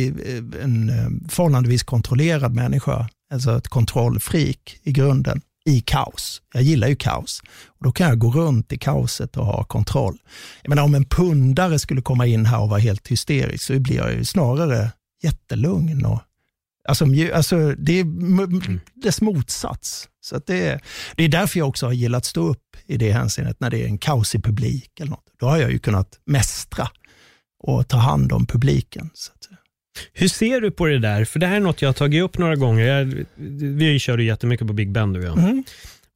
en 0.62 0.88
eh, 0.88 1.28
förhållandevis 1.28 1.82
kontrollerad 1.82 2.54
människa, 2.54 3.08
alltså 3.32 3.58
ett 3.58 3.68
kontrollfreak 3.68 4.76
i 4.82 4.92
grunden, 4.92 5.40
i 5.64 5.80
kaos. 5.80 6.42
Jag 6.54 6.62
gillar 6.62 6.88
ju 6.88 6.96
kaos. 6.96 7.42
Och 7.66 7.84
då 7.84 7.92
kan 7.92 8.08
jag 8.08 8.18
gå 8.18 8.30
runt 8.30 8.72
i 8.72 8.78
kaoset 8.78 9.36
och 9.36 9.46
ha 9.46 9.64
kontroll. 9.64 10.18
Jag 10.62 10.68
menar, 10.68 10.82
om 10.82 10.94
en 10.94 11.04
pundare 11.04 11.78
skulle 11.78 12.02
komma 12.02 12.26
in 12.26 12.46
här 12.46 12.60
och 12.60 12.68
vara 12.68 12.80
helt 12.80 13.08
hysterisk 13.08 13.64
så 13.64 13.80
blir 13.80 13.96
jag 13.96 14.12
ju 14.12 14.24
snarare 14.24 14.92
jättelugn. 15.22 16.04
Och, 16.04 16.20
alltså, 16.88 17.06
alltså, 17.34 17.74
det 17.78 17.92
är 17.92 18.02
m- 18.02 18.80
dess 18.94 19.20
motsats. 19.20 20.08
Så 20.20 20.40
det, 20.46 20.66
är, 20.66 20.80
det 21.16 21.24
är 21.24 21.28
därför 21.28 21.58
jag 21.58 21.68
också 21.68 21.86
har 21.86 21.92
gillat 21.92 22.24
stå 22.24 22.48
upp 22.48 22.76
i 22.86 22.96
det 22.96 23.12
hänseendet 23.12 23.60
när 23.60 23.70
det 23.70 23.82
är 23.82 23.86
en 23.86 23.98
kaosig 23.98 24.44
publik. 24.44 25.00
Eller 25.00 25.10
något. 25.10 25.26
Då 25.40 25.46
har 25.46 25.56
jag 25.58 25.72
ju 25.72 25.78
kunnat 25.78 26.18
mästra 26.26 26.88
och 27.62 27.88
ta 27.88 27.96
hand 27.96 28.32
om 28.32 28.46
publiken. 28.46 29.10
Hur 30.12 30.28
ser 30.28 30.60
du 30.60 30.70
på 30.70 30.86
det 30.86 30.98
där? 30.98 31.24
För 31.24 31.38
det 31.38 31.46
här 31.46 31.56
är 31.56 31.60
något 31.60 31.82
jag 31.82 31.88
har 31.88 31.94
tagit 31.94 32.22
upp 32.22 32.38
några 32.38 32.56
gånger. 32.56 32.86
Jag, 32.86 33.24
vi 33.76 33.98
kör 33.98 34.18
ju 34.18 34.24
jättemycket 34.24 34.66
på 34.66 34.72
Big 34.72 34.92
Ben 34.92 35.12
du 35.12 35.20
och 35.20 35.26
jag. 35.26 35.38
mm, 35.38 35.64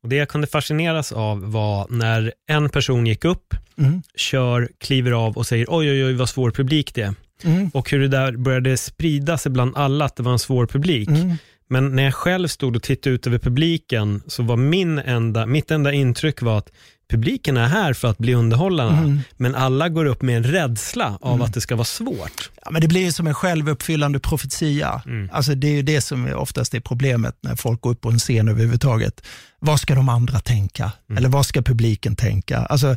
Och 0.02 0.08
det 0.08 0.16
jag 0.16 0.28
kunde 0.28 0.46
fascineras 0.46 1.12
av 1.12 1.50
var 1.52 1.86
när 1.90 2.32
en 2.48 2.68
person 2.68 3.06
gick 3.06 3.24
upp, 3.24 3.54
mm, 3.78 4.02
kör, 4.16 4.68
kliver 4.78 5.12
av 5.12 5.36
och 5.36 5.46
säger 5.46 5.66
oj, 5.68 5.90
oj, 5.90 6.04
oj, 6.04 6.14
vad 6.14 6.28
svår 6.28 6.50
publik 6.50 6.94
det 6.94 7.02
är. 7.02 7.14
mm, 7.44 7.70
Och 7.74 7.90
hur 7.90 8.00
det 8.00 8.08
där 8.08 8.32
började 8.36 8.76
sprida 8.76 9.38
sig 9.38 9.52
bland 9.52 9.76
alla 9.76 10.04
att 10.04 10.16
det 10.16 10.22
var 10.22 10.32
en 10.32 10.38
svår 10.38 10.66
publik. 10.66 11.08
mm, 11.08 11.32
Men 11.68 11.96
när 11.96 12.02
jag 12.02 12.14
själv 12.14 12.48
stod 12.48 12.76
och 12.76 12.82
tittade 12.82 13.14
ut 13.14 13.26
över 13.26 13.38
publiken 13.38 14.22
så 14.26 14.42
var 14.42 14.56
min 14.56 14.98
enda, 14.98 15.46
mitt 15.46 15.70
enda 15.70 15.92
intryck 15.92 16.42
var 16.42 16.58
att 16.58 16.72
publiken 17.10 17.56
är 17.56 17.66
här 17.66 17.92
för 17.92 18.08
att 18.08 18.18
bli 18.18 18.34
underhållna. 18.34 18.98
Mm. 18.98 19.20
Men 19.36 19.54
alla 19.54 19.88
går 19.88 20.04
upp 20.04 20.22
med 20.22 20.36
en 20.36 20.44
rädsla 20.44 21.18
av 21.20 21.42
att 21.42 21.54
det 21.54 21.60
ska 21.60 21.76
vara 21.76 21.84
svårt. 21.84 22.50
Ja, 22.64 22.70
men 22.70 22.80
det 22.80 22.88
blir 22.88 23.00
ju 23.00 23.12
som 23.12 23.26
en 23.26 23.34
självuppfyllande 23.34 24.20
profetia. 24.20 25.02
Mm. 25.06 25.30
Alltså, 25.32 25.54
det 25.54 25.66
är 25.66 25.72
ju 25.72 25.82
det 25.82 26.00
som 26.00 26.32
oftast 26.34 26.74
är 26.74 26.80
problemet 26.80 27.38
när 27.40 27.56
folk 27.56 27.80
går 27.80 27.90
upp 27.90 28.00
på 28.00 28.08
en 28.08 28.18
scen 28.18 28.48
överhuvudtaget. 28.48 29.26
Vad 29.58 29.80
ska 29.80 29.94
de 29.94 30.08
andra 30.08 30.40
tänka? 30.40 30.92
Mm. 31.08 31.18
Eller 31.18 31.28
vad 31.28 31.46
ska 31.46 31.62
publiken 31.62 32.16
tänka? 32.16 32.58
Alltså, 32.58 32.96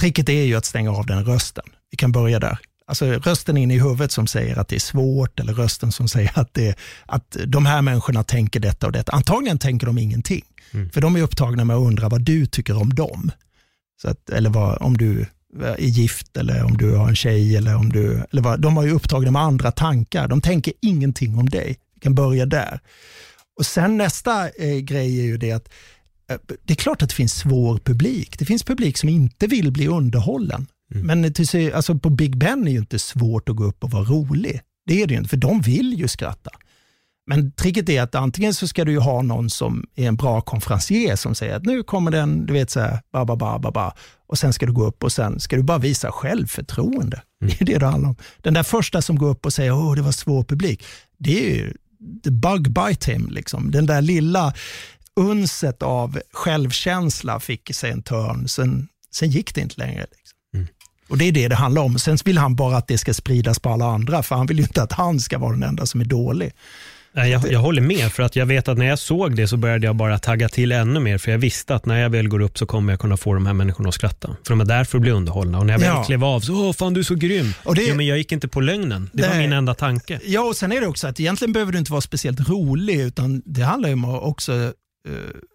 tricket 0.00 0.28
är 0.28 0.42
ju 0.44 0.56
att 0.56 0.64
stänga 0.64 0.90
av 0.90 1.06
den 1.06 1.24
rösten. 1.24 1.64
Vi 1.90 1.96
kan 1.96 2.12
börja 2.12 2.40
där. 2.40 2.58
Alltså 2.92 3.06
rösten 3.06 3.56
in 3.56 3.70
i 3.70 3.78
huvudet 3.78 4.12
som 4.12 4.26
säger 4.26 4.58
att 4.58 4.68
det 4.68 4.76
är 4.76 4.80
svårt 4.80 5.40
eller 5.40 5.54
rösten 5.54 5.92
som 5.92 6.08
säger 6.08 6.38
att, 6.38 6.54
det, 6.54 6.78
att 7.06 7.36
de 7.46 7.66
här 7.66 7.82
människorna 7.82 8.24
tänker 8.24 8.60
detta 8.60 8.86
och 8.86 8.92
detta. 8.92 9.12
Antagligen 9.12 9.58
tänker 9.58 9.86
de 9.86 9.98
ingenting. 9.98 10.44
Mm. 10.72 10.90
För 10.90 11.00
de 11.00 11.16
är 11.16 11.22
upptagna 11.22 11.64
med 11.64 11.76
att 11.76 11.82
undra 11.82 12.08
vad 12.08 12.22
du 12.22 12.46
tycker 12.46 12.76
om 12.76 12.94
dem. 12.94 13.30
Så 14.02 14.08
att, 14.08 14.30
eller 14.30 14.50
vad, 14.50 14.82
om 14.82 14.96
du 14.96 15.26
är 15.62 15.76
gift 15.78 16.36
eller 16.36 16.64
om 16.64 16.76
du 16.76 16.96
har 16.96 17.08
en 17.08 17.16
tjej. 17.16 17.56
Eller 17.56 17.76
om 17.76 17.88
du, 17.92 18.24
eller 18.30 18.42
vad, 18.42 18.60
de 18.60 18.76
har 18.76 18.84
ju 18.84 18.90
upptagna 18.90 19.30
med 19.30 19.42
andra 19.42 19.72
tankar. 19.72 20.28
De 20.28 20.40
tänker 20.40 20.72
ingenting 20.82 21.38
om 21.38 21.48
dig. 21.48 21.76
Vi 21.94 22.00
kan 22.00 22.14
börja 22.14 22.46
där. 22.46 22.80
Och 23.58 23.66
Sen 23.66 23.96
nästa 23.96 24.48
eh, 24.48 24.78
grej 24.78 25.20
är 25.20 25.24
ju 25.24 25.36
det 25.36 25.52
att 25.52 25.68
eh, 26.30 26.36
det 26.64 26.72
är 26.72 26.76
klart 26.76 27.02
att 27.02 27.08
det 27.08 27.14
finns 27.14 27.34
svår 27.34 27.78
publik. 27.78 28.38
Det 28.38 28.44
finns 28.44 28.62
publik 28.62 28.98
som 28.98 29.08
inte 29.08 29.46
vill 29.46 29.72
bli 29.72 29.88
underhållen. 29.88 30.66
Mm. 30.94 31.06
Men 31.06 31.32
till, 31.32 31.72
alltså 31.72 31.94
på 31.94 32.10
Big 32.10 32.36
Ben 32.36 32.66
är 32.66 32.72
ju 32.72 32.78
inte 32.78 32.98
svårt 32.98 33.48
att 33.48 33.56
gå 33.56 33.64
upp 33.64 33.84
och 33.84 33.90
vara 33.90 34.04
rolig. 34.04 34.60
Det 34.86 35.02
är 35.02 35.06
det 35.06 35.14
ju 35.14 35.18
inte, 35.18 35.30
för 35.30 35.36
de 35.36 35.60
vill 35.60 35.94
ju 35.94 36.08
skratta. 36.08 36.50
Men 37.26 37.52
tricket 37.52 37.88
är 37.88 38.02
att 38.02 38.14
antingen 38.14 38.54
så 38.54 38.68
ska 38.68 38.84
du 38.84 38.92
ju 38.92 38.98
ha 38.98 39.22
någon 39.22 39.50
som 39.50 39.86
är 39.94 40.08
en 40.08 40.16
bra 40.16 40.40
konferencier 40.40 41.16
som 41.16 41.34
säger 41.34 41.56
att 41.56 41.64
nu 41.64 41.82
kommer 41.82 42.10
den, 42.10 42.46
du 42.46 42.52
vet 42.52 42.70
så 42.70 42.80
här, 42.80 43.00
ba, 43.12 43.24
ba, 43.24 43.36
ba, 43.36 43.58
ba, 43.58 43.70
ba. 43.70 43.92
och 44.26 44.38
sen 44.38 44.52
ska 44.52 44.66
du 44.66 44.72
gå 44.72 44.84
upp 44.84 45.04
och 45.04 45.12
sen 45.12 45.40
ska 45.40 45.56
du 45.56 45.62
bara 45.62 45.78
visa 45.78 46.12
självförtroende. 46.12 47.22
Det 47.40 47.60
är 47.60 47.64
det 47.64 47.78
det 47.78 47.86
handlar 47.86 48.08
om. 48.08 48.16
Den 48.40 48.54
där 48.54 48.62
första 48.62 49.02
som 49.02 49.16
går 49.16 49.28
upp 49.28 49.46
och 49.46 49.52
säger 49.52 49.72
åh 49.72 49.94
det 49.94 50.02
var 50.02 50.12
svår 50.12 50.44
publik, 50.44 50.84
det 51.18 51.50
är 51.50 51.54
ju 51.54 51.74
the 52.24 52.30
bug 52.30 52.70
bite 52.70 53.12
him. 53.12 53.28
Liksom. 53.30 53.70
Den 53.70 53.86
där 53.86 54.02
lilla 54.02 54.54
unset 55.16 55.82
av 55.82 56.18
självkänsla 56.32 57.40
fick 57.40 57.74
sig 57.74 57.90
en 57.90 58.02
törn, 58.02 58.48
sen, 58.48 58.88
sen 59.14 59.30
gick 59.30 59.54
det 59.54 59.60
inte 59.60 59.74
längre. 59.78 60.06
Och 61.12 61.18
Det 61.18 61.24
är 61.28 61.32
det 61.32 61.48
det 61.48 61.54
handlar 61.54 61.82
om. 61.82 61.98
Sen 61.98 62.18
vill 62.24 62.38
han 62.38 62.56
bara 62.56 62.76
att 62.76 62.88
det 62.88 62.98
ska 62.98 63.14
spridas 63.14 63.58
på 63.58 63.68
alla 63.70 63.84
andra, 63.84 64.22
för 64.22 64.36
han 64.36 64.46
vill 64.46 64.56
ju 64.58 64.62
inte 64.62 64.82
att 64.82 64.92
han 64.92 65.20
ska 65.20 65.38
vara 65.38 65.52
den 65.52 65.62
enda 65.62 65.86
som 65.86 66.00
är 66.00 66.04
dålig. 66.04 66.52
Nej, 67.14 67.30
jag, 67.30 67.52
jag 67.52 67.60
håller 67.60 67.82
med, 67.82 68.12
för 68.12 68.22
att 68.22 68.36
jag 68.36 68.46
vet 68.46 68.68
att 68.68 68.78
när 68.78 68.86
jag 68.86 68.98
såg 68.98 69.36
det 69.36 69.48
så 69.48 69.56
började 69.56 69.86
jag 69.86 69.96
bara 69.96 70.18
tagga 70.18 70.48
till 70.48 70.72
ännu 70.72 71.00
mer, 71.00 71.18
för 71.18 71.30
jag 71.30 71.38
visste 71.38 71.74
att 71.74 71.86
när 71.86 71.98
jag 72.00 72.10
väl 72.10 72.28
går 72.28 72.40
upp 72.40 72.58
så 72.58 72.66
kommer 72.66 72.92
jag 72.92 73.00
kunna 73.00 73.16
få 73.16 73.34
de 73.34 73.46
här 73.46 73.52
människorna 73.52 73.88
att 73.88 73.94
skratta. 73.94 74.28
För 74.28 74.50
de 74.50 74.60
är 74.60 74.64
där 74.64 74.84
för 74.84 74.98
att 74.98 75.02
bli 75.02 75.10
underhållna. 75.10 75.58
Och 75.58 75.66
när 75.66 75.74
jag 75.74 75.78
väl 75.78 75.88
Ja. 75.88 76.04
klev 76.04 76.24
av 76.24 76.40
så, 76.40 76.54
åh 76.68 76.72
fan 76.72 76.94
du 76.94 77.00
är 77.00 77.04
så 77.04 77.14
grym. 77.14 77.54
Och 77.64 77.74
det- 77.74 77.82
Jo, 77.88 77.94
men 77.94 78.06
jag 78.06 78.18
gick 78.18 78.32
inte 78.32 78.48
på 78.48 78.60
lögnen. 78.60 79.10
Det 79.12 79.22
var 79.22 79.28
Nej. 79.30 79.38
min 79.38 79.52
enda 79.52 79.74
tanke. 79.74 80.20
Ja, 80.24 80.40
och 80.40 80.56
sen 80.56 80.72
är 80.72 80.80
det 80.80 80.86
också 80.86 81.06
att 81.08 81.20
egentligen 81.20 81.52
behöver 81.52 81.72
du 81.72 81.78
inte 81.78 81.92
vara 81.92 82.00
speciellt 82.00 82.48
rolig, 82.48 83.00
utan 83.00 83.42
det 83.44 83.62
handlar 83.62 83.88
ju 83.88 83.92
om 83.94 84.04
att 84.04 84.22
också 84.22 84.72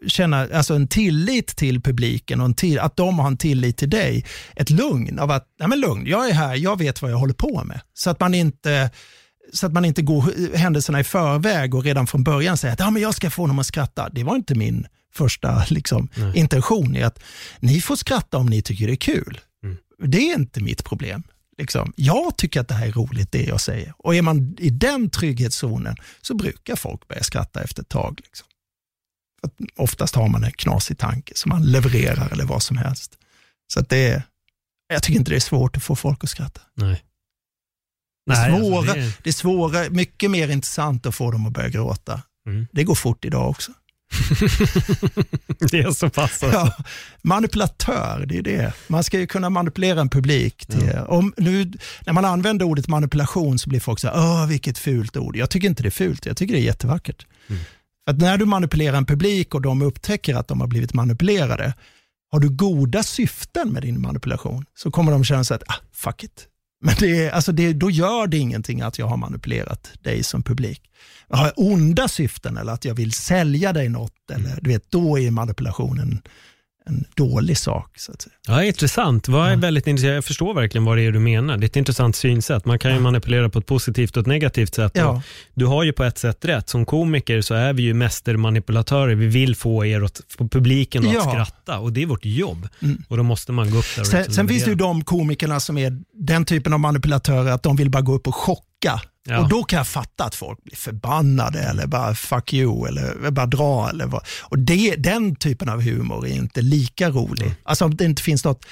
känna 0.08 0.48
alltså 0.54 0.74
en 0.74 0.88
tillit 0.88 1.48
till 1.48 1.82
publiken 1.82 2.40
och 2.40 2.46
en 2.46 2.54
till, 2.54 2.80
att 2.80 2.98
de 2.98 3.20
har 3.20 3.28
en 3.28 3.38
tillit 3.38 3.78
till 3.78 3.90
dig. 3.90 4.26
Ett 4.56 4.70
lugn 4.70 5.20
av 5.20 5.32
att, 5.32 5.48
nej 5.60 5.70
men 5.70 5.80
lugn, 5.80 6.08
jag 6.08 6.30
är 6.30 6.34
här, 6.34 6.56
jag 6.56 6.78
vet 6.78 7.02
vad 7.02 7.12
jag 7.12 7.18
håller 7.18 7.34
på 7.34 7.64
med. 7.64 7.82
Så 7.94 8.10
att 8.10 8.20
man 8.20 8.34
inte 8.34 8.90
så 9.54 9.66
att 9.66 9.74
man 9.74 9.86
inte 9.86 10.02
går 10.02 10.56
händelserna 10.58 11.00
i 11.00 11.04
förväg 11.04 11.76
och 11.76 11.84
redan 11.84 12.08
från 12.08 12.24
början 12.24 12.58
säger 12.58 12.74
att 12.74 12.80
ja, 12.80 12.90
men 12.90 13.02
jag 13.02 13.16
ska 13.16 13.30
få 13.30 13.48
dem 13.48 13.60
att 13.60 13.66
skratta. 13.66 14.10
Det 14.10 14.24
var 14.24 14.36
inte 14.36 14.56
min 14.56 14.88
första 15.14 15.66
liksom, 15.70 16.10
intention. 16.36 16.96
i 16.96 17.04
att 17.04 17.20
Ni 17.60 17.82
får 17.82 17.96
skratta 17.96 18.38
om 18.38 18.46
ni 18.46 18.62
tycker 18.62 18.88
det 18.88 18.94
är 18.94 18.96
kul. 18.96 19.40
Mm. 19.64 19.78
Det 20.12 20.32
är 20.32 20.36
inte 20.36 20.62
mitt 20.62 20.84
problem. 20.84 21.24
Liksom. 21.58 21.94
Jag 21.96 22.38
tycker 22.38 22.62
att 22.62 22.68
det 22.68 22.74
här 22.74 22.88
är 22.88 22.92
roligt, 22.92 23.32
det 23.32 23.44
jag 23.44 23.62
säger. 23.62 23.94
Och 23.98 24.16
är 24.16 24.22
man 24.22 24.56
i 24.60 24.70
den 24.70 25.10
trygghetszonen 25.10 25.96
så 26.22 26.36
brukar 26.36 26.76
folk 26.76 27.08
börja 27.08 27.24
skratta 27.24 27.64
efter 27.64 27.82
ett 27.82 27.90
tag. 27.90 28.20
Liksom. 28.24 28.48
För 29.58 29.68
oftast 29.76 30.16
har 30.16 30.28
man 30.28 30.44
en 30.44 30.52
knasig 30.52 30.98
tanke 30.98 31.32
som 31.36 31.50
man 31.50 31.64
levererar 31.72 32.30
eller 32.32 32.46
vad 32.46 32.64
som 32.64 32.78
helst. 32.78 33.12
Så 33.74 33.80
att 33.80 33.90
det 33.90 34.08
är, 34.08 34.24
jag 34.94 35.04
tycker 35.04 35.20
inte 35.20 35.32
det 35.32 35.36
är 35.36 35.40
svårt 35.40 35.78
att 35.78 35.84
få 35.84 35.96
folk 35.96 36.24
att 36.24 36.30
skratta. 36.30 36.62
Nej. 36.74 37.04
Det 38.26 38.34
är, 38.34 38.50
Nej, 38.52 38.60
svåra, 38.62 38.78
alltså, 38.78 38.94
det 38.94 39.00
är- 39.02 39.14
det 39.24 39.30
är 39.30 39.34
svåra, 39.34 39.90
mycket 39.90 40.32
mer 40.32 40.48
intressant 40.50 41.06
att 41.06 41.16
få 41.16 41.32
dem 41.32 41.46
att 41.46 41.54
börja 41.54 41.70
gråta. 41.70 42.22
Mm. 42.48 42.68
Det 42.72 42.84
går 42.84 42.96
fort 42.96 43.26
idag 43.26 43.50
också. 43.50 43.72
det 45.72 45.80
är 45.80 45.92
så 45.92 46.10
pass 46.10 46.44
alltså. 46.44 46.46
Ja, 46.60 46.78
manipulatör, 47.22 48.26
det 48.28 48.38
är 48.38 48.42
det. 48.42 48.74
Man 48.88 49.04
ska 49.04 49.20
ju 49.20 49.28
kunna 49.28 49.50
manipulera 49.50 50.02
en 50.02 50.10
publik. 50.10 50.66
Till, 50.66 50.92
om 51.08 51.34
nu, 51.38 51.72
när 52.06 52.14
man 52.14 52.26
använder 52.26 52.66
ordet 52.66 52.88
manipulation 52.88 53.60
så 53.60 53.70
blir 53.70 53.80
folk 53.80 54.00
så 54.00 54.08
här, 54.08 54.16
Åh, 54.18 54.48
vilket 54.48 54.78
fult 54.78 55.18
ord. 55.18 55.36
Jag 55.36 55.50
tycker 55.50 55.68
inte 55.68 55.84
det 55.84 55.90
är 55.90 55.92
fult, 55.92 56.26
jag 56.26 56.38
tycker 56.38 56.54
det 56.54 56.60
är 56.60 56.64
jättevackert. 56.64 57.26
Mm. 57.50 57.62
Att 58.08 58.18
när 58.18 58.38
du 58.38 58.46
manipulerar 58.46 58.98
en 58.98 59.06
publik 59.06 59.56
och 59.56 59.62
de 59.62 59.82
upptäcker 59.82 60.36
att 60.36 60.48
de 60.48 60.62
har 60.62 60.68
blivit 60.68 60.94
manipulerade, 60.94 61.74
har 62.32 62.40
du 62.40 62.50
goda 62.50 63.04
syften 63.04 63.70
med 63.70 63.82
din 63.82 64.02
manipulation 64.02 64.66
så 64.76 64.92
kommer 64.92 65.12
de 65.12 65.24
känna 65.24 65.44
sig 65.44 65.56
att, 65.56 65.64
ah, 65.68 65.82
fuck 65.94 66.24
it. 66.24 66.48
Men 66.82 66.96
det 67.00 67.32
alltså 67.32 67.52
det, 67.52 67.74
då 67.74 67.92
gör 67.92 68.28
det 68.28 68.38
ingenting 68.38 68.82
att 68.82 69.00
jag 69.00 69.06
har 69.06 69.18
manipulerat 69.18 69.92
dig 70.02 70.24
som 70.24 70.44
publik. 70.44 70.82
Har 71.30 71.46
jag 71.46 71.54
onda 71.56 72.08
syften 72.08 72.58
eller 72.58 72.72
att 72.72 72.86
jag 72.86 72.94
vill 72.96 73.12
sälja 73.12 73.74
dig 73.74 73.90
något, 73.90 74.32
eller, 74.32 74.60
du 74.62 74.70
vet, 74.70 74.92
då 74.92 75.20
är 75.20 75.32
manipulationen 75.32 76.22
en 76.88 77.06
dålig 77.16 77.58
sak. 77.58 78.00
Så 78.00 78.12
att 78.12 78.22
säga. 78.22 78.34
Ja, 78.48 78.64
intressant. 78.64 79.28
Vad 79.28 79.52
är 79.52 79.56
väldigt 79.56 79.88
intressant. 79.88 80.14
Jag 80.14 80.26
förstår 80.26 80.54
verkligen 80.54 80.86
vad 80.86 80.98
det 80.98 81.04
är 81.04 81.12
du 81.12 81.20
menar. 81.20 81.58
Det 81.58 81.64
är 81.64 81.68
ett 81.68 81.76
intressant 81.76 82.16
synsätt. 82.16 82.66
Man 82.66 82.80
kan 82.80 82.94
ju 82.94 83.00
manipulera 83.00 83.50
på 83.50 83.60
ett 83.60 83.66
positivt 83.66 84.18
och 84.18 84.22
ett 84.22 84.28
negativt 84.28 84.76
sätt. 84.76 84.92
Ja. 84.96 85.22
Du 85.54 85.66
har 85.66 85.84
ju 85.84 85.94
på 85.94 86.04
ett 86.04 86.18
sätt 86.18 86.46
rätt. 86.46 86.70
Som 86.70 86.86
komiker 86.86 87.42
så 87.42 87.54
är 87.54 87.74
vi 87.74 87.84
ju 87.84 87.94
mästermanipulatörer. 87.94 89.16
Vi 89.16 89.28
vill 89.28 89.56
få 89.56 89.86
er 89.86 90.02
att, 90.02 90.22
få 90.38 90.48
publiken 90.48 91.08
att 91.08 91.14
Ja. 91.14 91.22
skratta 91.22 91.80
och 91.80 91.94
det 91.94 92.02
är 92.02 92.06
vårt 92.06 92.26
jobb. 92.26 92.68
Mm. 92.82 93.04
Och 93.08 93.18
då 93.18 93.24
måste 93.24 93.52
man 93.52 93.72
gå 93.72 93.78
upp 93.78 93.86
där 93.96 94.02
och 94.02 94.08
Sen, 94.08 94.32
sen 94.32 94.48
finns 94.48 94.64
det 94.64 94.70
ju 94.70 94.76
de 94.76 95.04
komikerna 95.04 95.60
som 95.60 95.78
är 95.78 95.98
den 96.14 96.46
typen 96.46 96.74
av 96.74 96.80
manipulatörer 96.80 97.52
att 97.52 97.64
de 97.64 97.76
vill 97.76 97.90
bara 97.90 98.02
gå 98.02 98.14
upp 98.14 98.28
och 98.28 98.36
chocka. 98.36 99.02
Ja. 99.30 99.40
Och 99.40 99.50
då 99.50 99.64
kan 99.64 99.78
jag 99.78 99.88
fatta 99.88 100.24
att 100.24 100.36
folk 100.36 100.64
blir 100.64 100.76
förbannade 100.76 101.60
eller 101.60 101.88
bara 101.88 102.16
fuck 102.16 102.54
you 102.54 102.88
eller 102.88 103.32
bara 103.32 103.46
dra. 103.46 103.90
Eller 103.90 104.06
vad. 104.06 104.26
Och 104.42 104.60
det, 104.60 104.96
den 104.96 105.36
typen 105.36 105.70
av 105.70 105.82
humor 105.82 106.28
är 106.28 106.34
inte 106.34 106.62
lika 106.62 107.10
rolig. 107.10 107.46
Mm. 107.46 107.56
Alltså 107.64 107.86
om 107.86 107.96
det 107.96 108.06
inte 108.06 108.22
finns 108.22 108.44
något 108.44 108.66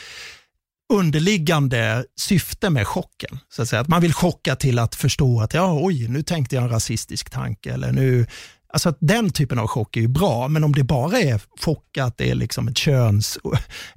underliggande 0.93 2.05
syfte 2.19 2.69
med 2.69 2.87
chocken. 2.87 3.39
Så 3.49 3.61
att, 3.61 3.69
säga. 3.69 3.79
att 3.81 3.87
man 3.87 4.01
vill 4.01 4.13
chocka 4.13 4.55
till 4.55 4.79
att 4.79 4.95
förstå 4.95 5.41
att 5.41 5.53
ja, 5.53 5.79
oj, 5.81 6.07
nu 6.07 6.23
tänkte 6.23 6.55
jag 6.55 6.63
en 6.63 6.69
rasistisk 6.69 7.29
tanke. 7.29 7.73
Eller 7.73 7.91
nu, 7.91 8.27
alltså 8.75 8.89
att 8.89 8.97
den 8.99 9.29
typen 9.29 9.59
av 9.59 9.67
chock 9.67 9.97
är 9.97 10.01
ju 10.01 10.07
bra, 10.07 10.47
men 10.47 10.63
om 10.63 10.71
det 10.71 10.83
bara 10.83 11.19
är 11.19 11.41
chocka 11.65 12.03
att 12.03 12.17
det 12.17 12.29
är 12.31 12.35
liksom 12.35 12.67
ett 12.67 12.77
köns, 12.77 13.37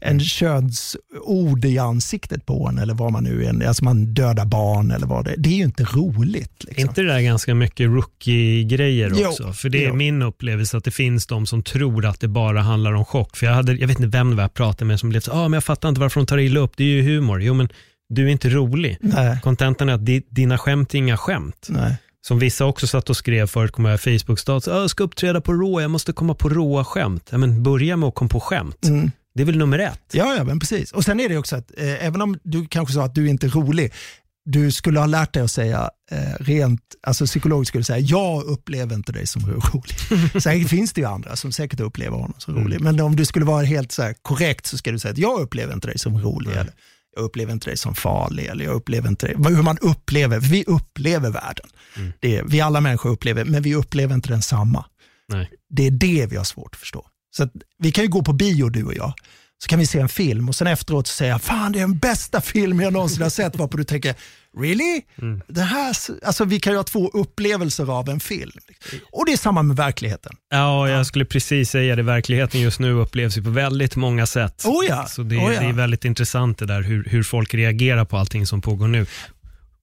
en 0.00 0.20
könsord 0.20 1.64
i 1.64 1.78
ansiktet 1.78 2.46
på 2.46 2.68
en 2.68 2.78
eller 2.78 2.94
vad 2.94 3.12
man 3.12 3.24
nu 3.24 3.44
är, 3.44 3.66
alltså 3.66 3.84
man 3.84 4.14
dödar 4.14 4.44
barn 4.44 4.90
eller 4.90 5.06
vad 5.06 5.24
det 5.24 5.30
är. 5.32 5.36
Det 5.36 5.48
är 5.48 5.54
ju 5.54 5.64
inte 5.64 5.84
roligt. 5.84 6.64
Är 6.64 6.66
Liksom. 6.66 6.88
inte 6.88 7.00
det 7.02 7.08
där 7.08 7.20
ganska 7.20 7.54
mycket 7.54 7.86
rookie-grejer 7.90 9.12
Jo, 9.16 9.28
också? 9.28 9.52
För 9.52 9.68
det 9.68 9.84
är 9.84 9.88
jo. 9.88 9.94
min 9.94 10.22
upplevelse 10.22 10.76
att 10.76 10.84
det 10.84 10.90
finns 10.90 11.26
de 11.26 11.46
som 11.46 11.62
tror 11.62 12.06
att 12.06 12.20
det 12.20 12.28
bara 12.28 12.60
handlar 12.62 12.92
om 12.92 13.04
chock. 13.04 13.36
För 13.36 13.46
jag, 13.46 13.54
hade, 13.54 13.72
jag 13.74 13.88
vet 13.88 13.98
inte 14.00 14.18
vem 14.18 14.30
det 14.30 14.36
var 14.36 14.42
jag 14.44 14.54
pratade 14.54 14.84
med 14.84 15.00
som 15.00 15.08
blev 15.08 15.20
så, 15.20 15.32
ah, 15.32 15.42
men 15.48 15.52
jag 15.52 15.64
fattar 15.64 15.88
inte 15.88 16.00
varför 16.00 16.20
de 16.20 16.26
tar 16.26 16.38
illa 16.38 16.60
upp, 16.60 16.72
det 16.76 16.84
är 16.84 16.88
ju 16.88 17.02
humor. 17.02 17.42
Jo 17.42 17.54
men 17.54 17.68
du 18.08 18.24
är 18.26 18.28
inte 18.28 18.48
rolig. 18.50 18.98
Kontentan 19.42 19.88
är 19.88 19.92
att 19.94 20.06
di, 20.06 20.22
dina 20.30 20.58
skämt 20.58 20.94
är 20.94 20.98
inga 20.98 21.16
skämt. 21.16 21.66
nej. 21.70 21.96
Som 22.26 22.38
vissa 22.38 22.64
också 22.64 22.86
satt 22.86 23.10
och 23.10 23.16
skrev 23.16 23.46
förut, 23.46 23.72
kommer 23.72 23.90
jag 23.90 24.00
Facebook-stat, 24.00 24.66
jag 24.66 24.90
ska 24.90 25.04
uppträda 25.04 25.40
på 25.40 25.52
rå, 25.52 25.80
jag 25.80 25.90
måste 25.90 26.12
komma 26.12 26.34
på 26.34 26.48
råa 26.48 26.84
skämt. 26.84 27.28
Ja, 27.30 27.38
men 27.38 27.62
börja 27.62 27.96
med 27.96 28.08
att 28.08 28.14
komma 28.14 28.28
på 28.28 28.40
skämt. 28.40 28.84
Mm. 28.84 29.10
Det 29.34 29.42
är 29.42 29.46
väl 29.46 29.58
nummer 29.58 29.78
ett? 29.78 30.02
Ja, 30.12 30.34
ja, 30.36 30.44
men 30.44 30.60
precis. 30.60 30.92
Och 30.92 31.04
sen 31.04 31.20
är 31.20 31.28
det 31.28 31.38
också 31.38 31.56
att 31.56 31.70
eh, 31.78 32.06
även 32.06 32.22
om 32.22 32.38
du 32.42 32.66
kanske 32.66 32.94
sa 32.94 33.04
att 33.04 33.14
du 33.14 33.28
inte 33.28 33.46
är 33.46 33.50
rolig, 33.50 33.92
du 34.44 34.72
skulle 34.72 34.98
ha 34.98 35.06
lärt 35.06 35.32
dig 35.32 35.42
att 35.42 35.50
säga 35.50 35.90
eh, 36.10 36.18
rent, 36.40 36.80
alltså 37.02 37.26
psykologiskt 37.26 37.68
skulle 37.68 37.80
du 37.80 37.84
säga, 37.84 37.98
jag 37.98 38.42
upplever 38.42 38.94
inte 38.94 39.12
dig 39.12 39.26
som 39.26 39.42
rolig. 39.46 39.96
Sen 40.42 40.64
finns 40.64 40.92
det 40.92 41.00
ju 41.00 41.06
andra 41.06 41.36
som 41.36 41.52
säkert 41.52 41.80
upplever 41.80 42.16
honom 42.16 42.34
som 42.38 42.54
rolig, 42.56 42.80
men 42.80 43.00
om 43.00 43.16
du 43.16 43.24
skulle 43.24 43.44
vara 43.44 43.64
helt 43.64 43.92
så 43.92 44.12
korrekt 44.22 44.66
så 44.66 44.78
ska 44.78 44.92
du 44.92 44.98
säga 44.98 45.12
att 45.12 45.18
jag 45.18 45.40
upplever 45.40 45.74
inte 45.74 45.88
dig 45.88 45.98
som 45.98 46.20
rolig, 46.20 46.50
eller 46.50 46.72
jag 47.18 47.24
upplever 47.24 47.52
inte 47.52 47.70
dig 47.70 47.76
som 47.76 47.94
farlig, 47.94 48.46
eller 48.46 48.64
jag 48.64 48.74
upplever 48.74 49.08
inte 49.08 49.26
dig, 49.26 49.36
hur 49.36 49.62
man 49.62 49.78
upplever, 49.78 50.40
vi 50.40 50.64
upplever 50.64 51.30
världen. 51.30 51.66
Det 52.20 52.36
är, 52.36 52.44
vi 52.44 52.60
alla 52.60 52.80
människor 52.80 53.10
upplever, 53.10 53.44
men 53.44 53.62
vi 53.62 53.74
upplever 53.74 54.14
inte 54.14 54.28
den 54.28 54.42
samma. 54.42 54.84
Nej. 55.28 55.50
Det 55.70 55.86
är 55.86 55.90
det 55.90 56.26
vi 56.26 56.36
har 56.36 56.44
svårt 56.44 56.74
att 56.74 56.80
förstå. 56.80 57.06
Så 57.36 57.42
att 57.42 57.52
vi 57.78 57.92
kan 57.92 58.04
ju 58.04 58.10
gå 58.10 58.22
på 58.22 58.32
bio 58.32 58.68
du 58.68 58.84
och 58.84 58.94
jag, 58.94 59.12
så 59.62 59.68
kan 59.68 59.78
vi 59.78 59.86
se 59.86 59.98
en 60.00 60.08
film 60.08 60.48
och 60.48 60.54
sen 60.54 60.66
efteråt 60.66 61.06
så 61.06 61.12
säga 61.12 61.38
fan 61.38 61.72
det 61.72 61.78
är 61.78 61.80
den 61.80 61.98
bästa 61.98 62.40
film 62.40 62.80
jag 62.80 62.92
någonsin 62.92 63.22
har 63.22 63.30
sett, 63.30 63.56
varpå 63.56 63.76
du 63.76 63.84
tänker 63.84 64.14
really? 64.56 65.02
Det 65.46 65.60
här, 65.62 65.96
alltså 66.24 66.44
vi 66.44 66.60
kan 66.60 66.72
ju 66.72 66.76
ha 66.76 66.84
två 66.84 67.08
upplevelser 67.08 67.98
av 67.98 68.08
en 68.08 68.20
film. 68.20 68.52
Och 69.12 69.26
det 69.26 69.32
är 69.32 69.36
samma 69.36 69.62
med 69.62 69.76
verkligheten. 69.76 70.32
Ja, 70.50 70.88
jag 70.88 71.06
skulle 71.06 71.24
precis 71.24 71.70
säga 71.70 71.96
det. 71.96 72.02
Verkligheten 72.02 72.60
just 72.60 72.80
nu 72.80 72.92
upplevs 72.92 73.38
ju 73.38 73.42
på 73.42 73.50
väldigt 73.50 73.96
många 73.96 74.26
sätt. 74.26 74.64
Oh 74.64 74.84
ja, 74.88 75.06
Så 75.06 75.22
det, 75.22 75.36
oh 75.36 75.54
ja. 75.54 75.60
det 75.60 75.66
är 75.66 75.72
väldigt 75.72 76.04
intressant 76.04 76.58
det 76.58 76.66
där 76.66 76.82
hur, 76.82 77.04
hur 77.04 77.22
folk 77.22 77.54
reagerar 77.54 78.04
på 78.04 78.16
allting 78.16 78.46
som 78.46 78.60
pågår 78.60 78.88
nu. 78.88 79.06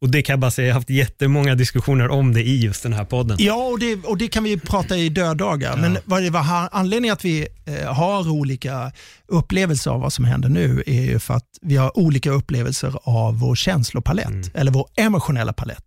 Och 0.02 0.10
det 0.10 0.22
kan 0.22 0.34
jag 0.34 0.40
bara 0.40 0.52
säga, 0.52 0.68
jag 0.68 0.74
har 0.74 0.80
haft 0.80 0.90
jättemånga 0.90 1.56
diskussioner 1.56 2.10
om 2.10 2.34
det 2.34 2.42
i 2.44 2.60
just 2.64 2.84
den 2.84 2.94
här 2.94 3.06
podden. 3.06 3.38
Ja, 3.40 3.56
och 3.64 3.80
det, 3.80 3.96
och 3.96 4.18
det 4.18 4.28
kan 4.28 4.44
vi 4.44 4.60
prata 4.60 4.98
i 4.98 5.10
döddagar. 5.10 5.78
Men 5.78 5.98
vad 6.06 6.24
det 6.24 6.30
var 6.30 6.70
anledningen 6.72 7.14
att 7.14 7.26
vi 7.26 7.48
eh, 7.66 7.94
har 7.94 8.30
olika 8.32 8.92
upplevelser 9.28 9.92
av 9.92 10.02
vad 10.02 10.14
som 10.14 10.26
händer 10.26 10.50
nu 10.50 10.84
är 10.86 11.02
ju 11.02 11.20
för 11.20 11.34
att 11.34 11.48
vi 11.62 11.76
har 11.78 11.98
olika 11.98 12.32
upplevelser 12.32 12.94
av 13.04 13.40
vår 13.40 13.56
känslopalett, 13.56 14.56
eller 14.56 14.72
vår 14.72 14.88
emotionella 14.98 15.54
palett. 15.54 15.86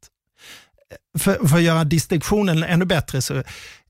Eh, 1.16 1.20
För, 1.20 1.48
för 1.48 1.56
att 1.56 1.62
göra 1.62 1.84
distinktionen 1.84 2.62
ännu 2.62 2.84
bättre, 2.84 3.22
så 3.22 3.42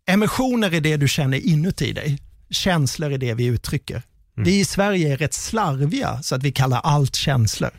emotioner 0.06 0.74
är 0.74 0.80
det 0.80 0.96
du 0.96 1.08
känner 1.08 1.38
inuti 1.46 1.92
dig. 1.92 2.18
Känslor 2.50 3.12
är 3.12 3.18
det 3.18 3.34
vi 3.34 3.44
uttrycker. 3.46 4.02
Mm. 4.38 4.44
Vi 4.44 4.58
i 4.58 4.64
Sverige 4.64 5.12
är 5.12 5.16
rätt 5.16 5.34
slarviga 5.34 6.22
så 6.22 6.34
att 6.34 6.42
vi 6.42 6.52
kallar 6.52 6.78
allt 6.78 7.16
känslor. 7.16 7.70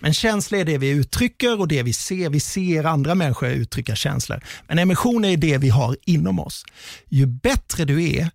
Men 0.00 0.14
känslor 0.14 0.60
är 0.60 0.64
det 0.64 0.78
vi 0.78 0.88
uttrycker 0.88 1.60
och 1.60 1.68
det 1.68 1.82
vi 1.82 1.92
ser. 1.92 2.30
Vi 2.30 2.40
ser 2.40 2.84
andra 2.84 3.14
människor 3.14 3.48
uttrycka 3.48 3.96
känslor. 3.96 4.44
Men 4.68 4.78
emotioner 4.78 5.28
är 5.28 5.36
det 5.36 5.58
vi 5.58 5.68
har 5.68 5.96
inom 6.04 6.38
oss. 6.38 6.64
Ju 7.08 7.26
bättre 7.26 7.84
du 7.84 8.10
är 8.10 8.30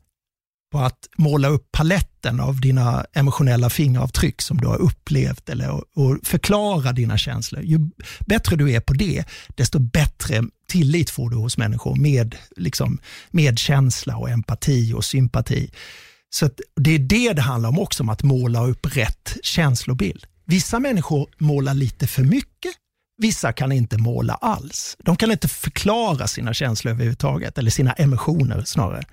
på 0.71 0.79
att 0.79 1.07
måla 1.17 1.47
upp 1.47 1.71
paletten 1.71 2.39
av 2.39 2.61
dina 2.61 3.05
emotionella 3.13 3.69
fingeravtryck 3.69 4.41
som 4.41 4.57
du 4.57 4.67
har 4.67 4.77
upplevt 4.77 5.50
eller 5.50 5.71
och 5.71 6.17
förklara 6.23 6.91
dina 6.91 7.17
känslor. 7.17 7.61
Ju 7.63 7.79
bättre 8.19 8.55
du 8.55 8.71
är 8.71 8.79
på 8.79 8.93
det, 8.93 9.23
desto 9.55 9.79
bättre 9.79 10.43
tillit 10.69 11.09
får 11.09 11.29
du 11.29 11.35
hos 11.35 11.57
människor 11.57 11.95
med 11.95 12.35
liksom, 12.55 13.00
medkänsla 13.31 14.17
och 14.17 14.29
empati 14.29 14.93
och 14.93 15.05
sympati. 15.05 15.71
Så 16.33 16.50
Det 16.75 16.91
är 16.91 17.00
det 17.00 17.33
det 17.33 17.41
handlar 17.41 17.69
om 17.69 17.79
också, 17.79 18.03
om 18.03 18.09
att 18.09 18.23
måla 18.23 18.65
upp 18.67 18.97
rätt 18.97 19.38
känslobild. 19.43 20.25
Vissa 20.45 20.79
människor 20.79 21.29
målar 21.38 21.73
lite 21.73 22.07
för 22.07 22.23
mycket, 22.23 22.71
vissa 23.17 23.53
kan 23.53 23.71
inte 23.71 23.97
måla 23.97 24.33
alls. 24.33 24.97
De 25.00 25.15
kan 25.15 25.31
inte 25.31 25.47
förklara 25.47 26.27
sina 26.27 26.53
känslor 26.53 26.93
överhuvudtaget, 26.93 27.57
eller 27.57 27.71
sina 27.71 27.93
emotioner 27.93 28.63
snarare. 28.65 29.03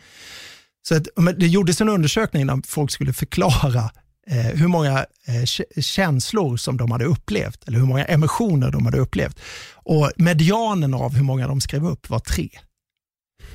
Så 0.88 0.96
att, 0.96 1.08
det 1.37 1.46
gjordes 1.46 1.80
en 1.80 1.88
undersökning 1.88 2.46
där 2.46 2.60
folk 2.66 2.90
skulle 2.90 3.12
förklara 3.12 3.90
eh, 4.30 4.37
hur 4.37 4.68
många 4.68 5.06
eh, 5.26 5.44
känslor 5.80 6.56
som 6.56 6.76
de 6.76 6.90
hade 6.90 7.04
upplevt, 7.04 7.68
eller 7.68 7.78
hur 7.78 7.87
många 7.87 8.04
emotioner 8.04 8.70
de 8.70 8.84
hade 8.84 8.98
upplevt. 8.98 9.40
Och 9.72 10.10
medianen 10.16 10.94
av 10.94 11.14
hur 11.14 11.22
många 11.22 11.48
de 11.48 11.60
skrev 11.60 11.87
upp 11.87 12.10
var 12.10 12.18
tre. 12.18 12.48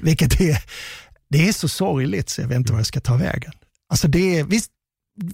Vilket 0.01 0.41
är, 0.41 0.57
det 1.33 1.47
är 1.47 1.53
så 1.53 1.67
sorgligt 1.67 2.29
så 2.29 2.41
jag 2.41 2.47
vet 2.47 2.57
inte 2.57 2.71
vad 2.71 2.79
jag 2.79 2.85
ska 2.85 2.99
ta 2.99 3.17
vägen. 3.17 3.51
Alltså 3.89 4.07
det 4.07 4.39
är, 4.39 4.43
visst, 4.43 4.71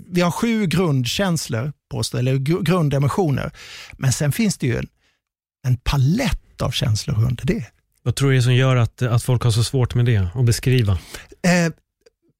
vi 0.07 0.21
har 0.21 0.31
sju 0.31 0.67
grundkänslor, 0.67 1.73
påstå, 1.91 2.17
eller 2.17 2.37
grundemotioner, 2.63 3.51
men 3.97 4.13
sen 4.13 4.31
finns 4.31 4.57
det 4.57 4.67
ju 4.67 4.77
en, 4.77 4.87
en 5.67 5.77
palett 5.77 6.61
av 6.61 6.71
känslor 6.71 7.23
under 7.25 7.45
det. 7.45 7.65
Vad 8.03 8.15
tror 8.15 8.31
du 8.31 8.37
är 8.37 8.41
som 8.41 8.55
gör 8.55 8.75
att, 8.75 9.01
att 9.01 9.23
folk 9.23 9.43
har 9.43 9.51
så 9.51 9.63
svårt 9.63 9.95
med 9.95 10.05
det 10.05 10.27
att 10.35 10.45
beskriva? 10.45 10.91
Eh, 11.43 11.73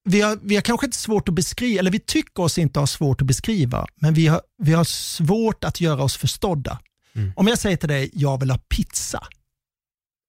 vi, 0.04 0.22
har, 0.22 0.40
vi 0.42 0.56
har 0.56 0.62
kanske 0.62 0.86
inte 0.86 0.98
svårt 0.98 1.30
att 1.30 1.36
beskriva, 1.36 1.80
eller 1.80 1.92
vi 1.92 2.00
tycker 2.00 2.44
oss 2.44 2.58
inte 2.58 2.80
ha 2.80 2.88
svårt 2.88 3.22
att 3.22 3.28
beskriva, 3.28 3.88
men 3.96 4.14
vi 4.14 4.28
har, 4.28 4.42
vi 4.58 4.74
har 4.74 4.84
svårt 4.84 5.64
att 5.64 5.82
göra 5.82 6.04
oss 6.04 6.18
förstådda. 6.18 6.80
Mm. 7.16 7.34
Om 7.36 7.48
jag 7.48 7.60
säger 7.60 7.78
till 7.78 7.90
dig, 7.90 8.10
jag 8.14 8.40
vill 8.40 8.52
ha 8.52 8.58
pizza. 8.58 9.28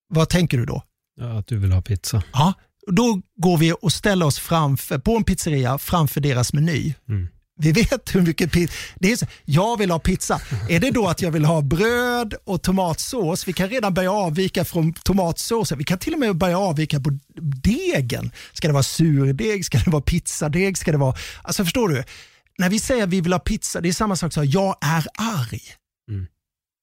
Vad 0.07 0.29
tänker 0.29 0.57
du 0.57 0.65
då? 0.65 0.83
Ja, 1.15 1.39
att 1.39 1.47
du 1.47 1.57
vill 1.57 1.71
ha 1.71 1.81
pizza. 1.81 2.23
Ja, 2.33 2.53
då 2.87 3.21
går 3.37 3.57
vi 3.57 3.73
och 3.81 3.93
ställer 3.93 4.25
oss 4.25 4.39
framför, 4.39 4.97
på 4.97 5.15
en 5.15 5.23
pizzeria 5.23 5.77
framför 5.77 6.21
deras 6.21 6.53
meny. 6.53 6.93
Mm. 7.09 7.27
Vi 7.61 7.71
vet 7.71 8.15
hur 8.15 8.21
mycket 8.21 8.51
pizza. 8.51 8.73
Det 8.99 9.11
är 9.11 9.15
så, 9.15 9.25
jag 9.45 9.77
vill 9.77 9.91
ha 9.91 9.99
pizza. 9.99 10.41
Är 10.69 10.79
det 10.79 10.91
då 10.91 11.07
att 11.07 11.21
jag 11.21 11.31
vill 11.31 11.45
ha 11.45 11.61
bröd 11.61 12.33
och 12.45 12.61
tomatsås? 12.61 13.47
Vi 13.47 13.53
kan 13.53 13.69
redan 13.69 13.93
börja 13.93 14.11
avvika 14.11 14.65
från 14.65 14.93
tomatsåsen. 14.93 15.77
Vi 15.77 15.83
kan 15.83 15.99
till 15.99 16.13
och 16.13 16.19
med 16.19 16.37
börja 16.37 16.59
avvika 16.59 16.99
på 16.99 17.19
degen. 17.63 18.31
Ska 18.53 18.67
det 18.67 18.73
vara 18.73 18.83
surdeg? 18.83 19.65
Ska 19.65 19.77
det 19.77 19.91
vara 19.91 20.01
pizzadeg? 20.01 20.77
Ska 20.77 20.91
det 20.91 20.97
vara... 20.97 21.15
Alltså 21.41 21.63
förstår 21.63 21.89
du? 21.89 22.03
När 22.57 22.69
vi 22.69 22.79
säger 22.79 23.03
att 23.03 23.09
vi 23.09 23.21
vill 23.21 23.33
ha 23.33 23.39
pizza, 23.39 23.81
det 23.81 23.89
är 23.89 23.93
samma 23.93 24.15
sak 24.15 24.33
som 24.33 24.45
jag 24.45 24.75
är 24.81 25.05
arg. 25.17 25.61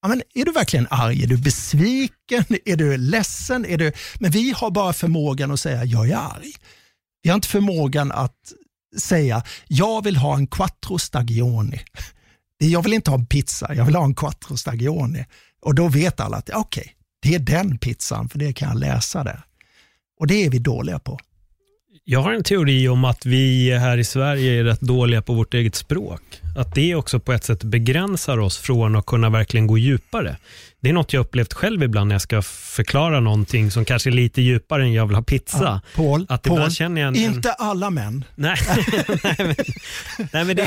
Ja, 0.02 0.08
men 0.08 0.22
är 0.34 0.44
du 0.44 0.52
verkligen 0.52 0.86
arg? 0.90 1.22
Är 1.22 1.26
du 1.26 1.36
besviken? 1.36 2.44
Är 2.64 2.76
du 2.76 2.96
ledsen? 2.96 3.66
Är 3.66 3.78
du... 3.78 3.92
Men 4.20 4.30
vi 4.30 4.52
har 4.56 4.70
bara 4.70 4.92
förmågan 4.92 5.50
att 5.50 5.60
säga 5.60 5.84
jag 5.84 6.10
är 6.10 6.16
arg. 6.16 6.52
Vi 7.22 7.30
har 7.30 7.34
inte 7.34 7.48
förmågan 7.48 8.12
att 8.12 8.52
säga, 8.96 9.42
jag 9.66 10.04
vill 10.04 10.16
ha 10.16 10.36
en 10.36 10.46
quattro 10.46 10.98
stagioni. 10.98 11.80
Jag 12.58 12.82
vill 12.82 12.92
inte 12.92 13.10
ha 13.10 13.18
en 13.18 13.26
pizza, 13.26 13.74
jag 13.74 13.84
vill 13.84 13.94
ha 13.94 14.04
en 14.04 14.14
quattro 14.14 14.56
stagioni. 14.56 15.24
Och 15.60 15.74
då 15.74 15.88
vet 15.88 16.20
alla 16.20 16.36
att 16.36 16.50
okej, 16.50 16.80
okay, 16.80 16.92
det 17.22 17.34
är 17.34 17.38
den 17.38 17.78
pizzan, 17.78 18.28
för 18.28 18.38
det 18.38 18.52
kan 18.52 18.68
jag 18.68 18.78
läsa 18.78 19.24
där. 19.24 19.44
Och 20.20 20.26
det 20.26 20.44
är 20.44 20.50
vi 20.50 20.58
dåliga 20.58 20.98
på. 20.98 21.18
Jag 22.10 22.20
har 22.20 22.32
en 22.32 22.42
teori 22.42 22.88
om 22.88 23.04
att 23.04 23.26
vi 23.26 23.78
här 23.78 23.98
i 23.98 24.04
Sverige 24.04 24.60
är 24.60 24.64
rätt 24.64 24.80
dåliga 24.80 25.22
på 25.22 25.32
vårt 25.34 25.54
eget 25.54 25.74
språk. 25.74 26.20
Att 26.56 26.74
det 26.74 26.94
också 26.94 27.20
på 27.20 27.32
ett 27.32 27.44
sätt 27.44 27.64
begränsar 27.64 28.38
oss 28.38 28.58
från 28.58 28.96
att 28.96 29.06
kunna 29.06 29.30
verkligen 29.30 29.66
gå 29.66 29.78
djupare. 29.78 30.36
Det 30.80 30.88
är 30.88 30.92
något 30.92 31.12
jag 31.12 31.20
upplevt 31.20 31.52
själv 31.52 31.82
ibland 31.82 32.08
när 32.08 32.14
jag 32.14 32.22
ska 32.22 32.42
förklara 32.42 33.20
någonting 33.20 33.70
som 33.70 33.84
kanske 33.84 34.10
är 34.10 34.12
lite 34.12 34.42
djupare 34.42 34.82
än 34.82 34.92
jag 34.92 35.06
vill 35.06 35.16
ha 35.16 35.22
pizza. 35.22 35.58
Ja, 35.62 35.80
Paul, 35.94 36.26
att 36.28 36.42
Paul 36.42 36.70
känner 36.70 37.00
jag 37.00 37.08
en, 37.08 37.16
inte 37.16 37.52
alla 37.52 37.90
män. 37.90 38.24
Nej, 38.34 38.56
nej, 39.24 39.34
men, 39.38 39.54
nej, 40.32 40.44
men 40.44 40.56
det, 40.56 40.66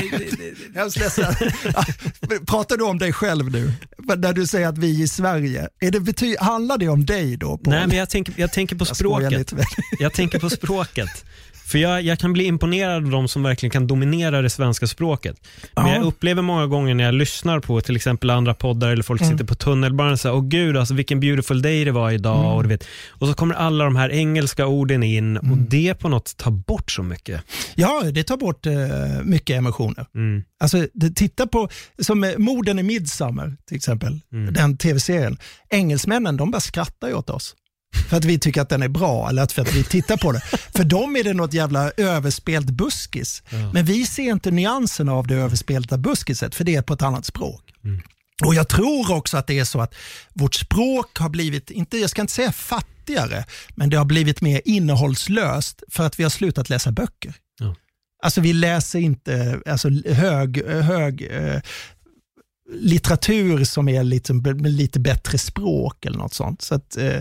det. 2.20 2.46
Pratar 2.46 2.76
du 2.76 2.84
om 2.84 2.98
dig 2.98 3.12
själv 3.12 3.50
nu? 3.50 3.72
När 4.16 4.32
du 4.32 4.46
säger 4.46 4.68
att 4.68 4.78
vi 4.78 5.02
i 5.02 5.08
Sverige, 5.08 5.68
är 5.80 5.90
det 5.90 6.00
bety 6.00 6.36
handlar 6.40 6.78
det 6.78 6.88
om 6.88 7.06
dig 7.06 7.36
då? 7.36 7.58
Paul? 7.58 7.74
Nej, 7.74 7.86
men 7.86 7.96
jag 7.96 8.10
tänker, 8.10 8.34
jag 8.36 8.52
tänker 8.52 8.76
på 8.76 8.84
jag 8.88 8.96
språket. 8.96 9.52
Jag 9.98 10.12
tänker 10.12 10.38
på 10.38 10.50
språket. 10.50 11.24
För 11.64 11.78
jag, 11.78 12.02
jag, 12.02 12.18
kan 12.18 12.32
bli 12.32 12.44
imponerad 12.44 13.04
av 13.04 13.10
de 13.10 13.28
som 13.28 13.42
verkligen 13.42 13.70
kan 13.70 13.86
dominera 13.86 14.42
det 14.42 14.50
svenska 14.50 14.86
språket. 14.86 15.36
Men 15.76 15.86
ja. 15.86 15.94
jag 15.94 16.04
upplever 16.04 16.42
många 16.42 16.66
gånger 16.66 16.94
när 16.94 17.04
jag 17.04 17.14
lyssnar 17.14 17.60
på 17.60 17.80
till 17.80 17.96
exempel 17.96 18.30
andra 18.30 18.54
poddar 18.54 18.90
eller 18.90 19.02
folk 19.02 19.20
mm. 19.20 19.32
sitter 19.32 19.44
på 19.44 19.54
tunnelbanan 19.54 20.12
och 20.12 20.20
säger, 20.20 20.36
åh 20.36 20.44
gud, 20.44 20.76
alltså 20.76 20.94
vilken 20.94 21.20
beautiful 21.20 21.62
day 21.62 21.84
det 21.84 21.92
var 21.92 22.10
idag. 22.10 22.38
Mm. 22.38 22.50
Och, 22.50 22.62
du 22.62 22.68
vet. 22.68 22.86
och 23.08 23.28
så 23.28 23.34
kommer 23.34 23.54
alla 23.54 23.84
de 23.84 23.96
här 23.96 24.10
engelska 24.10 24.66
orden 24.66 25.02
in 25.02 25.36
mm. 25.36 25.52
och 25.52 25.58
det 25.58 25.94
på 25.94 26.08
något 26.08 26.36
tar 26.36 26.50
bort 26.50 26.90
så 26.90 27.02
mycket. 27.02 27.42
Ja, 27.74 28.02
det 28.12 28.24
tar 28.24 28.36
bort 28.36 28.66
uh, 28.66 28.74
mycket 29.22 29.56
emotioner. 29.56 30.06
Mm. 30.14 30.42
Alltså, 30.60 30.86
titta 31.14 31.46
på, 31.46 31.68
som 31.98 32.34
Morden 32.38 32.78
i 32.78 32.82
Midsummer 32.82 33.56
till 33.66 33.76
exempel, 33.76 34.20
mm. 34.32 34.54
den 34.54 34.76
tv-serien. 34.76 35.38
Engelsmännen, 35.70 36.36
de 36.36 36.50
bara 36.50 36.60
skrattar 36.60 37.08
ju 37.08 37.14
åt 37.14 37.30
oss 37.30 37.54
för 38.08 38.16
att 38.16 38.24
vi 38.24 38.38
tycker 38.38 38.60
att 38.60 38.68
den 38.68 38.82
är 38.82 38.88
bra 38.88 39.28
eller 39.28 39.46
för 39.46 39.62
att 39.62 39.74
vi 39.74 39.84
tittar 39.84 40.16
på 40.16 40.32
det. 40.32 40.40
För 40.76 40.84
dem 40.84 41.16
är 41.16 41.24
det 41.24 41.32
något 41.32 41.52
jävla 41.52 41.90
överspelt 41.96 42.70
buskis. 42.70 43.42
Ja. 43.50 43.72
Men 43.72 43.84
vi 43.84 44.06
ser 44.06 44.22
inte 44.30 44.50
nyanserna 44.50 45.12
av 45.12 45.26
det 45.26 45.34
överspelta 45.34 45.98
buskiset 45.98 46.54
för 46.54 46.64
det 46.64 46.74
är 46.74 46.82
på 46.82 46.94
ett 46.94 47.02
annat 47.02 47.26
språk. 47.26 47.72
Mm. 47.84 48.00
Och 48.46 48.54
Jag 48.54 48.68
tror 48.68 49.12
också 49.12 49.36
att 49.36 49.46
det 49.46 49.58
är 49.58 49.64
så 49.64 49.80
att 49.80 49.94
vårt 50.32 50.54
språk 50.54 51.18
har 51.18 51.28
blivit, 51.28 51.70
inte, 51.70 51.98
jag 51.98 52.10
ska 52.10 52.20
inte 52.20 52.32
säga 52.32 52.52
fattigare, 52.52 53.44
men 53.74 53.90
det 53.90 53.96
har 53.96 54.04
blivit 54.04 54.40
mer 54.40 54.60
innehållslöst 54.64 55.82
för 55.88 56.06
att 56.06 56.18
vi 56.18 56.22
har 56.22 56.30
slutat 56.30 56.68
läsa 56.68 56.92
böcker. 56.92 57.34
Ja. 57.58 57.74
Alltså 58.22 58.40
vi 58.40 58.52
läser 58.52 58.98
inte 58.98 59.60
alltså, 59.66 59.88
hög, 60.06 60.66
hög 60.66 61.28
eh, 61.30 61.60
litteratur 62.72 63.64
som 63.64 63.88
är 63.88 64.04
lite, 64.04 64.32
med 64.32 64.72
lite 64.72 65.00
bättre 65.00 65.38
språk 65.38 66.06
eller 66.06 66.18
något 66.18 66.34
sånt. 66.34 66.62
Så 66.62 66.74
att, 66.74 66.96
eh, 66.96 67.20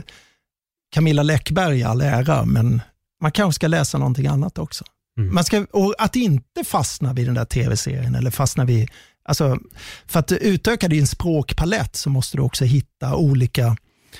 Camilla 0.91 1.23
Läckberg 1.23 1.79
i 1.79 1.83
all 1.83 2.01
ära, 2.01 2.45
men 2.45 2.81
man 3.21 3.31
kanske 3.31 3.55
ska 3.55 3.67
läsa 3.67 3.97
någonting 3.97 4.27
annat 4.27 4.57
också. 4.57 4.83
Mm. 5.17 5.35
Man 5.35 5.43
ska, 5.43 5.65
och 5.71 5.95
att 5.97 6.15
inte 6.15 6.63
fastna 6.63 7.13
vid 7.13 7.27
den 7.27 7.35
där 7.35 7.45
tv-serien 7.45 8.15
eller 8.15 8.31
fastna 8.31 8.65
vid, 8.65 8.89
alltså, 9.23 9.59
för 10.05 10.19
att 10.19 10.31
utöka 10.31 10.87
din 10.87 11.07
språkpalett 11.07 11.95
så 11.95 12.09
måste 12.09 12.37
du 12.37 12.43
också 12.43 12.65
hitta 12.65 13.15
olika, 13.15 13.75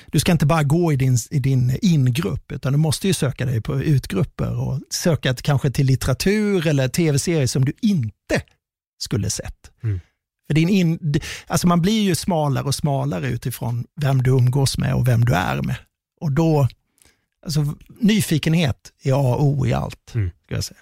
du 0.06 0.20
ska 0.20 0.32
inte 0.32 0.46
bara 0.46 0.62
gå 0.62 0.92
i 0.92 0.96
din, 0.96 1.18
i 1.30 1.38
din 1.38 1.78
ingrupp, 1.82 2.52
utan 2.52 2.72
du 2.72 2.78
måste 2.78 3.06
ju 3.06 3.14
söka 3.14 3.46
dig 3.46 3.60
på 3.60 3.82
utgrupper 3.82 4.60
och 4.60 4.80
söka 4.90 5.34
kanske 5.34 5.70
till 5.70 5.86
litteratur 5.86 6.66
eller 6.66 6.88
tv-serier 6.88 7.46
som 7.46 7.64
du 7.64 7.72
inte 7.82 8.42
skulle 8.98 9.30
sett. 9.30 9.70
Mm. 9.82 10.00
För 10.46 10.54
din 10.54 10.68
in, 10.68 11.14
alltså 11.46 11.66
man 11.66 11.82
blir 11.82 12.02
ju 12.02 12.14
smalare 12.14 12.64
och 12.64 12.74
smalare 12.74 13.28
utifrån 13.28 13.84
vem 14.00 14.22
du 14.22 14.30
umgås 14.30 14.78
med 14.78 14.94
och 14.94 15.08
vem 15.08 15.24
du 15.24 15.34
är 15.34 15.62
med. 15.62 15.76
Och 16.22 16.32
då, 16.32 16.68
alltså 17.44 17.74
nyfikenhet 18.00 18.92
är 19.02 19.12
A 19.12 19.34
och 19.34 19.44
O 19.44 19.66
i 19.66 19.72
allt. 19.72 20.14
Mm. 20.14 20.30
Jag 20.48 20.64
säga. 20.64 20.80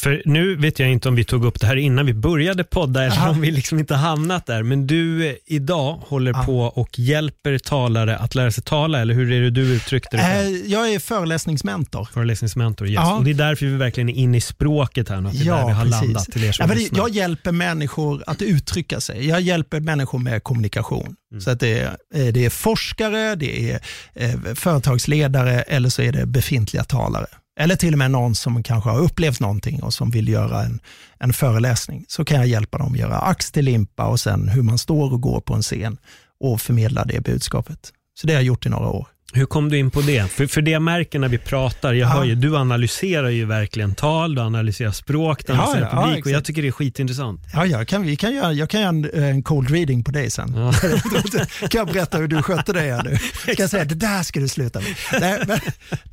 För 0.00 0.22
nu 0.24 0.56
vet 0.56 0.78
jag 0.78 0.90
inte 0.90 1.08
om 1.08 1.14
vi 1.14 1.24
tog 1.24 1.44
upp 1.44 1.60
det 1.60 1.66
här 1.66 1.76
innan 1.76 2.06
vi 2.06 2.14
började 2.14 2.64
podda 2.64 3.04
eller 3.04 3.28
om 3.28 3.40
vi 3.40 3.50
liksom 3.50 3.78
inte 3.78 3.94
hamnat 3.94 4.46
där. 4.46 4.62
Men 4.62 4.86
du 4.86 5.28
eh, 5.28 5.34
idag 5.46 6.00
håller 6.06 6.32
Aha. 6.32 6.44
på 6.44 6.60
och 6.60 6.98
hjälper 6.98 7.58
talare 7.58 8.16
att 8.16 8.34
lära 8.34 8.50
sig 8.50 8.64
tala, 8.64 9.00
eller 9.00 9.14
hur 9.14 9.32
är 9.32 9.40
det 9.40 9.50
du 9.50 9.74
uttryckte 9.74 10.16
det? 10.16 10.22
Äh, 10.22 10.48
jag 10.50 10.92
är 10.92 10.98
föreläsningsmentor. 10.98 12.08
Föreläsningsmentor, 12.12 12.88
yes. 12.88 13.12
Och 13.18 13.24
det 13.24 13.30
är 13.30 13.34
därför 13.34 13.66
vi 13.66 13.76
verkligen 13.76 14.08
är 14.08 14.14
inne 14.14 14.36
i 14.36 14.40
språket 14.40 15.08
här, 15.08 15.16
att 15.16 15.32
det 15.32 15.38
är 15.38 15.44
ja, 15.44 15.56
där 15.56 15.66
vi 15.66 15.72
har 15.72 15.84
precis. 15.84 16.02
landat 16.02 16.24
till 16.24 16.44
er 16.44 16.52
som 16.52 16.68
ja, 16.68 16.74
det, 16.74 16.96
Jag 16.96 17.10
hjälper 17.10 17.52
människor 17.52 18.24
att 18.26 18.42
uttrycka 18.42 19.00
sig. 19.00 19.28
Jag 19.28 19.40
hjälper 19.40 19.80
människor 19.80 20.18
med 20.18 20.42
kommunikation. 20.42 21.16
Mm. 21.32 21.40
Så 21.40 21.50
att 21.50 21.60
det, 21.60 21.78
är, 21.78 21.96
eh, 22.14 22.26
det 22.32 22.44
är 22.44 22.50
forskare, 22.50 23.34
det 23.34 23.70
är 23.70 24.54
företagsledare 24.54 25.62
eller 25.62 25.88
så 25.88 26.02
är 26.02 26.12
det 26.12 26.26
befintliga 26.26 26.84
talare 26.84 27.26
eller 27.60 27.76
till 27.76 27.92
och 27.94 27.98
med 27.98 28.10
någon 28.10 28.34
som 28.34 28.62
kanske 28.62 28.90
har 28.90 28.98
upplevt 28.98 29.40
någonting 29.40 29.82
och 29.82 29.94
som 29.94 30.10
vill 30.10 30.28
göra 30.28 30.62
en, 30.62 30.80
en 31.18 31.32
föreläsning, 31.32 32.04
så 32.08 32.24
kan 32.24 32.36
jag 32.36 32.46
hjälpa 32.46 32.78
dem 32.78 32.92
att 32.92 32.98
göra 32.98 33.18
ax 33.18 33.52
till 33.52 33.64
limpa 33.64 34.06
och 34.06 34.20
sen 34.20 34.48
hur 34.48 34.62
man 34.62 34.78
står 34.78 35.12
och 35.12 35.20
går 35.20 35.40
på 35.40 35.54
en 35.54 35.62
scen 35.62 35.98
och 36.40 36.60
förmedla 36.60 37.04
det 37.04 37.20
budskapet. 37.20 37.92
Så 38.20 38.26
det 38.26 38.32
har 38.32 38.40
jag 38.40 38.46
gjort 38.46 38.66
i 38.66 38.68
några 38.68 38.88
år. 38.88 39.08
Hur 39.32 39.46
kom 39.46 39.68
du 39.68 39.78
in 39.78 39.90
på 39.90 40.00
det? 40.00 40.30
För, 40.30 40.46
för 40.46 40.62
det 40.62 40.70
jag 40.70 40.82
märker 40.82 41.18
när 41.18 41.28
vi 41.28 41.38
pratar, 41.38 41.92
jag 41.92 42.08
ja. 42.08 42.12
hör 42.12 42.24
ju, 42.24 42.34
du 42.34 42.56
analyserar 42.56 43.28
ju 43.28 43.44
verkligen 43.44 43.94
tal, 43.94 44.34
du 44.34 44.40
analyserar 44.40 44.90
språk, 44.90 45.46
du 45.46 45.52
analyserar 45.52 45.88
ja, 45.92 46.02
publik 46.02 46.26
ja, 46.26 46.30
och 46.30 46.34
jag 46.34 46.44
tycker 46.44 46.62
det 46.62 46.68
är 46.68 46.72
skitintressant. 46.72 47.40
Ja, 47.52 47.66
jag 47.66 47.88
kan, 47.88 48.02
vi 48.02 48.16
kan 48.16 48.34
göra, 48.34 48.52
jag 48.52 48.70
kan 48.70 48.80
göra 48.80 48.88
en, 48.88 49.04
en 49.24 49.42
cold 49.42 49.70
reading 49.70 50.04
på 50.04 50.10
dig 50.10 50.30
sen. 50.30 50.54
Ja. 50.56 50.72
kan 51.68 51.78
jag 51.78 51.86
berätta 51.86 52.18
hur 52.18 52.28
du 52.28 52.42
skötte 52.42 52.72
det 52.72 52.80
här 52.80 53.02
nu? 53.02 53.16
Kan 53.44 53.62
jag 53.62 53.70
säga, 53.70 53.84
det 53.84 53.94
där 53.94 54.22
ska 54.22 54.40
du 54.40 54.48
sluta 54.48 54.80
med. 54.80 54.94
Nej, 55.20 55.42
men, 55.46 55.58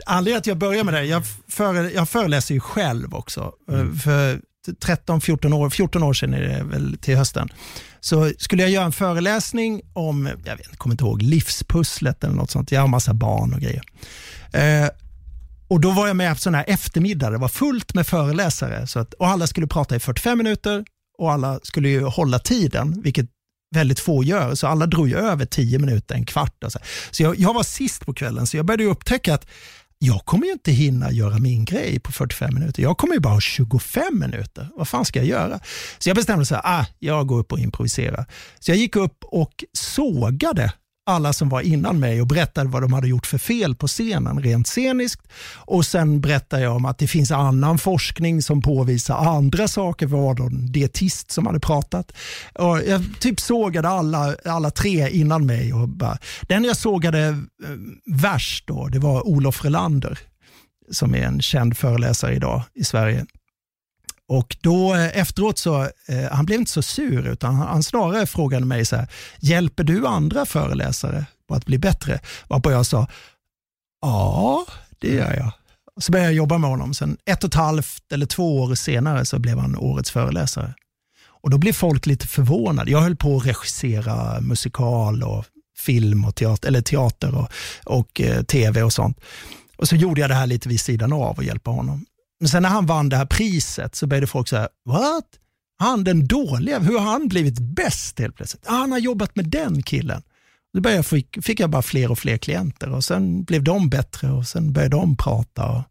anledningen 0.05 0.37
att 0.37 0.47
jag 0.47 0.57
börjar 0.57 0.83
med 0.83 0.93
det, 0.93 1.03
jag, 1.03 1.23
före, 1.47 1.91
jag 1.91 2.09
föreläser 2.09 2.53
ju 2.53 2.59
själv 2.59 3.15
också. 3.15 3.51
Mm. 3.71 3.99
För 3.99 4.39
13-14 4.67 5.53
år, 5.53 5.69
14 5.69 6.03
år 6.03 6.13
sedan 6.13 6.33
är 6.33 6.41
det 6.41 6.63
väl 6.63 6.97
till 6.97 7.17
hösten, 7.17 7.49
så 7.99 8.31
skulle 8.37 8.61
jag 8.61 8.71
göra 8.71 8.85
en 8.85 8.91
föreläsning 8.91 9.81
om, 9.93 10.29
jag 10.45 10.57
vet, 10.57 10.77
kommer 10.77 10.93
inte 10.93 11.03
ihåg, 11.03 11.21
livspusslet 11.21 12.23
eller 12.23 12.35
något 12.35 12.51
sånt. 12.51 12.71
Jag 12.71 12.81
har 12.81 12.87
massa 12.87 13.13
barn 13.13 13.53
och 13.53 13.59
grejer. 13.59 13.83
Eh, 14.53 14.89
och 15.67 15.81
Då 15.81 15.91
var 15.91 16.07
jag 16.07 16.15
med 16.15 16.33
på 16.33 16.39
sådana 16.39 16.57
här 16.57 16.65
eftermiddag, 16.67 17.29
det 17.29 17.37
var 17.37 17.47
fullt 17.47 17.93
med 17.93 18.07
föreläsare. 18.07 18.87
Så 18.87 18.99
att, 18.99 19.13
och 19.13 19.27
Alla 19.27 19.47
skulle 19.47 19.67
prata 19.67 19.95
i 19.95 19.99
45 19.99 20.37
minuter 20.37 20.85
och 21.17 21.31
alla 21.31 21.59
skulle 21.63 21.89
ju 21.89 22.03
hålla 22.03 22.39
tiden, 22.39 23.01
vilket 23.01 23.25
väldigt 23.75 23.99
få 23.99 24.23
gör. 24.23 24.55
Så 24.55 24.67
alla 24.67 24.85
drog 24.85 25.09
ju 25.09 25.17
över 25.17 25.45
10 25.45 25.79
minuter, 25.79 26.15
en 26.15 26.25
kvart. 26.25 26.63
Och 26.63 26.71
så 26.71 26.79
så 27.11 27.23
jag, 27.23 27.39
jag 27.39 27.53
var 27.53 27.63
sist 27.63 28.05
på 28.05 28.13
kvällen, 28.13 28.47
så 28.47 28.57
jag 28.57 28.65
började 28.65 28.83
upptäcka 28.83 29.33
att 29.33 29.47
jag 29.99 30.25
kommer 30.25 30.45
ju 30.45 30.51
inte 30.51 30.71
hinna 30.71 31.11
göra 31.11 31.39
min 31.39 31.65
grej 31.65 31.99
på 31.99 32.11
45 32.11 32.53
minuter. 32.53 32.83
Jag 32.83 32.97
kommer 32.97 33.13
ju 33.13 33.19
bara 33.19 33.33
ha 33.33 33.41
25 33.41 34.19
minuter. 34.19 34.69
Vad 34.75 34.87
fan 34.87 35.05
ska 35.05 35.19
jag 35.19 35.27
göra? 35.27 35.59
Så 35.97 36.09
jag 36.09 36.15
bestämde 36.15 36.45
mig 36.51 36.59
att 36.59 36.65
ah, 36.65 36.85
jag 36.99 37.27
går 37.27 37.39
upp 37.39 37.51
och 37.51 37.59
improviserar. 37.59 38.25
Så 38.59 38.71
jag 38.71 38.77
gick 38.77 38.95
upp 38.95 39.23
och 39.23 39.63
sågade 39.73 40.73
alla 41.07 41.33
som 41.33 41.49
var 41.49 41.61
innan 41.61 41.99
mig 41.99 42.21
och 42.21 42.27
berättade 42.27 42.69
vad 42.69 42.81
de 42.81 42.93
hade 42.93 43.07
gjort 43.07 43.25
för 43.25 43.37
fel 43.37 43.75
på 43.75 43.87
scenen 43.87 44.39
rent 44.39 44.67
sceniskt. 44.67 45.21
Och 45.55 45.85
Sen 45.85 46.21
berättade 46.21 46.63
jag 46.63 46.75
om 46.75 46.85
att 46.85 46.97
det 46.97 47.07
finns 47.07 47.31
annan 47.31 47.77
forskning 47.77 48.41
som 48.41 48.61
påvisar 48.61 49.15
andra 49.15 49.67
saker. 49.67 50.07
Vad 50.07 50.21
var 50.21 50.35
det 50.35 50.43
en 50.43 50.71
dietist 50.71 51.31
som 51.31 51.45
hade 51.45 51.59
pratat? 51.59 52.11
Och 52.53 52.81
jag 52.87 53.03
typ 53.19 53.39
sågade 53.39 53.89
alla, 53.89 54.35
alla 54.45 54.71
tre 54.71 55.09
innan 55.09 55.45
mig. 55.45 55.73
Och 55.73 55.89
bara, 55.89 56.17
den 56.41 56.63
jag 56.63 56.77
sågade 56.77 57.27
eh, 57.27 57.35
värst 58.05 58.67
då, 58.67 58.87
det 58.87 58.99
var 58.99 59.27
Olof 59.27 59.65
Relander 59.65 60.19
som 60.91 61.15
är 61.15 61.21
en 61.21 61.41
känd 61.41 61.77
föreläsare 61.77 62.35
idag 62.35 62.63
i 62.75 62.83
Sverige. 62.83 63.25
Och 64.27 64.57
då 64.61 64.95
eh, 64.95 65.17
efteråt 65.17 65.57
så, 65.57 65.81
eh, 66.07 66.31
han 66.31 66.45
blev 66.45 66.59
inte 66.59 66.71
så 66.71 66.81
sur 66.81 67.27
utan 67.27 67.55
han, 67.55 67.67
han 67.67 67.83
snarare 67.83 68.25
frågade 68.25 68.65
mig 68.65 68.85
så 68.85 68.95
här, 68.95 69.07
hjälper 69.39 69.83
du 69.83 70.07
andra 70.07 70.45
föreläsare 70.45 71.25
på 71.47 71.55
att 71.55 71.65
bli 71.65 71.77
bättre? 71.77 72.19
Varpå 72.47 72.71
jag 72.71 72.85
sa, 72.85 73.07
ja 74.01 74.65
det 74.99 75.13
gör 75.13 75.33
jag. 75.33 75.51
Så 75.99 76.11
började 76.11 76.29
jag 76.29 76.37
jobba 76.37 76.57
med 76.57 76.69
honom. 76.69 76.93
Sen 76.93 77.17
ett 77.25 77.43
och 77.43 77.47
ett 77.47 77.53
halvt 77.53 78.11
eller 78.11 78.25
två 78.25 78.61
år 78.61 78.75
senare 78.75 79.25
så 79.25 79.39
blev 79.39 79.57
han 79.57 79.75
årets 79.75 80.11
föreläsare. 80.11 80.73
Och 81.27 81.49
Då 81.49 81.57
blev 81.57 81.73
folk 81.73 82.05
lite 82.05 82.27
förvånade. 82.27 82.91
Jag 82.91 83.01
höll 83.01 83.15
på 83.15 83.37
att 83.37 83.45
regissera 83.45 84.41
musikal 84.41 85.23
och 85.23 85.45
film 85.77 86.25
och 86.25 86.35
teater, 86.35 86.67
eller 86.67 86.81
teater 86.81 87.35
och, 87.35 87.49
och 87.85 88.21
eh, 88.21 88.43
tv 88.43 88.83
och 88.83 88.93
sånt. 88.93 89.19
Och 89.77 89.87
så 89.87 89.95
gjorde 89.95 90.21
jag 90.21 90.29
det 90.29 90.35
här 90.35 90.47
lite 90.47 90.69
vid 90.69 90.79
sidan 90.79 91.13
av 91.13 91.37
och 91.37 91.43
hjälpa 91.43 91.71
honom. 91.71 92.05
Men 92.39 92.49
sen 92.49 92.63
när 92.63 92.69
han 92.69 92.85
vann 92.85 93.09
det 93.09 93.17
här 93.17 93.25
priset 93.25 93.95
så 93.95 94.07
började 94.07 94.27
folk 94.27 94.47
säga, 94.47 94.69
what? 94.85 95.25
Han 95.79 96.03
den 96.03 96.27
dåliga, 96.27 96.79
hur 96.79 96.99
har 96.99 97.11
han 97.11 97.27
blivit 97.27 97.59
bäst 97.59 98.19
helt 98.19 98.35
plötsligt? 98.35 98.63
Ah, 98.67 98.73
han 98.73 98.91
har 98.91 98.99
jobbat 98.99 99.35
med 99.35 99.45
den 99.45 99.83
killen. 99.83 100.21
Då 100.73 100.81
började 100.81 100.97
jag, 100.97 101.05
fick, 101.05 101.43
fick 101.43 101.59
jag 101.59 101.69
bara 101.69 101.81
fler 101.81 102.11
och 102.11 102.19
fler 102.19 102.37
klienter 102.37 102.89
och 102.89 103.03
sen 103.03 103.43
blev 103.43 103.63
de 103.63 103.89
bättre 103.89 104.31
och 104.31 104.47
sen 104.47 104.73
började 104.73 104.95
de 104.95 105.17
prata. 105.17 105.65
Och, 105.65 105.83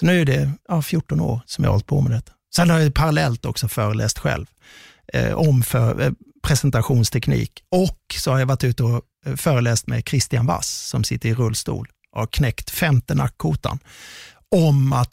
så 0.00 0.06
nu 0.06 0.20
är 0.20 0.24
det 0.24 0.50
ja, 0.68 0.82
14 0.82 1.20
år 1.20 1.40
som 1.46 1.64
jag 1.64 1.70
har 1.70 1.74
hållit 1.74 1.86
på 1.86 2.00
med 2.00 2.12
detta. 2.12 2.32
Sen 2.56 2.70
har 2.70 2.78
jag 2.78 2.94
parallellt 2.94 3.44
också 3.44 3.68
föreläst 3.68 4.18
själv 4.18 4.46
eh, 5.12 5.32
om 5.32 5.62
för, 5.62 6.00
eh, 6.00 6.12
presentationsteknik 6.42 7.62
och 7.70 8.14
så 8.18 8.30
har 8.30 8.38
jag 8.38 8.46
varit 8.46 8.64
ute 8.64 8.82
och 8.82 9.02
eh, 9.26 9.36
föreläst 9.36 9.86
med 9.86 10.08
Christian 10.08 10.46
Wass 10.46 10.88
som 10.88 11.04
sitter 11.04 11.28
i 11.28 11.34
rullstol 11.34 11.88
och 12.12 12.20
har 12.20 12.26
knäckt 12.26 12.70
femte 12.70 13.14
nackkotan 13.14 13.78
om 14.56 14.92
att 14.92 15.10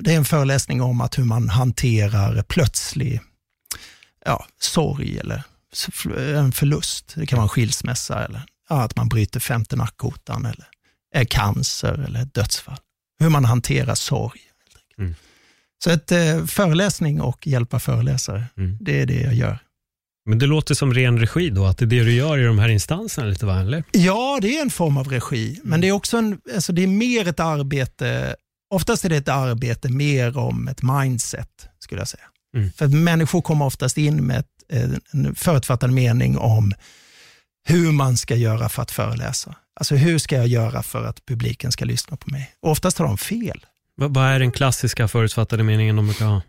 det 0.00 0.12
är 0.12 0.16
en 0.16 0.24
föreläsning 0.24 0.82
om 0.82 1.00
att 1.00 1.18
hur 1.18 1.24
man 1.24 1.48
hanterar 1.48 2.42
plötslig 2.42 3.20
ja, 4.24 4.46
sorg 4.60 5.18
eller 5.18 5.42
en 6.36 6.52
förlust. 6.52 7.12
Det 7.14 7.26
kan 7.26 7.36
vara 7.36 7.44
en 7.44 7.48
skilsmässa 7.48 8.24
eller 8.24 8.42
ja, 8.68 8.82
att 8.82 8.96
man 8.96 9.08
bryter 9.08 9.40
femte 9.40 9.76
nackkotan 9.76 10.46
eller 10.46 10.66
är 11.14 11.24
cancer 11.24 12.04
eller 12.06 12.24
dödsfall. 12.24 12.78
Hur 13.18 13.28
man 13.28 13.44
hanterar 13.44 13.94
sorg. 13.94 14.40
Mm. 14.98 15.14
Så 15.84 15.90
ett 15.90 16.12
eh, 16.12 16.44
föreläsning 16.44 17.20
och 17.20 17.46
hjälpa 17.46 17.78
föreläsare, 17.78 18.44
mm. 18.56 18.76
det 18.80 19.00
är 19.00 19.06
det 19.06 19.20
jag 19.20 19.34
gör. 19.34 19.58
Men 20.26 20.38
det 20.38 20.46
låter 20.46 20.74
som 20.74 20.94
ren 20.94 21.18
regi 21.18 21.50
då, 21.50 21.64
att 21.64 21.78
det 21.78 21.84
är 21.84 21.86
det 21.86 22.04
du 22.04 22.12
gör 22.12 22.38
i 22.38 22.44
de 22.44 22.58
här 22.58 22.68
instanserna 22.68 23.26
lite 23.26 23.46
va? 23.46 23.60
Eller? 23.60 23.84
Ja, 23.92 24.38
det 24.42 24.56
är 24.56 24.62
en 24.62 24.70
form 24.70 24.96
av 24.96 25.08
regi, 25.08 25.60
men 25.64 25.80
det 25.80 25.88
är 25.88 25.92
också 25.92 26.16
en, 26.16 26.40
alltså 26.54 26.72
det 26.72 26.82
är 26.82 26.86
mer 26.86 27.28
ett 27.28 27.40
arbete 27.40 28.36
Oftast 28.70 29.04
är 29.04 29.08
det 29.08 29.16
ett 29.16 29.28
arbete 29.28 29.88
mer 29.88 30.38
om 30.38 30.68
ett 30.68 30.82
mindset, 30.82 31.68
skulle 31.78 32.00
jag 32.00 32.08
säga. 32.08 32.24
Mm. 32.56 32.72
För 32.72 32.88
människor 32.88 33.42
kommer 33.42 33.64
oftast 33.64 33.98
in 33.98 34.26
med 34.26 34.38
ett, 34.38 34.46
eh, 34.72 34.90
en 35.12 35.34
förutfattad 35.34 35.92
mening 35.92 36.38
om 36.38 36.72
hur 37.66 37.92
man 37.92 38.16
ska 38.16 38.36
göra 38.36 38.68
för 38.68 38.82
att 38.82 38.90
föreläsa. 38.90 39.54
Alltså 39.76 39.94
hur 39.94 40.18
ska 40.18 40.36
jag 40.36 40.46
göra 40.46 40.82
för 40.82 41.04
att 41.04 41.26
publiken 41.26 41.72
ska 41.72 41.84
lyssna 41.84 42.16
på 42.16 42.30
mig? 42.30 42.54
Och 42.62 42.70
oftast 42.70 42.98
har 42.98 43.06
de 43.06 43.18
fel. 43.18 43.66
Vad 43.96 44.26
är 44.26 44.38
den 44.38 44.52
klassiska 44.52 45.08
förutfattade 45.08 45.62
meningen 45.62 45.96
de 45.96 46.06
brukar 46.06 46.26
ha? 46.26 46.42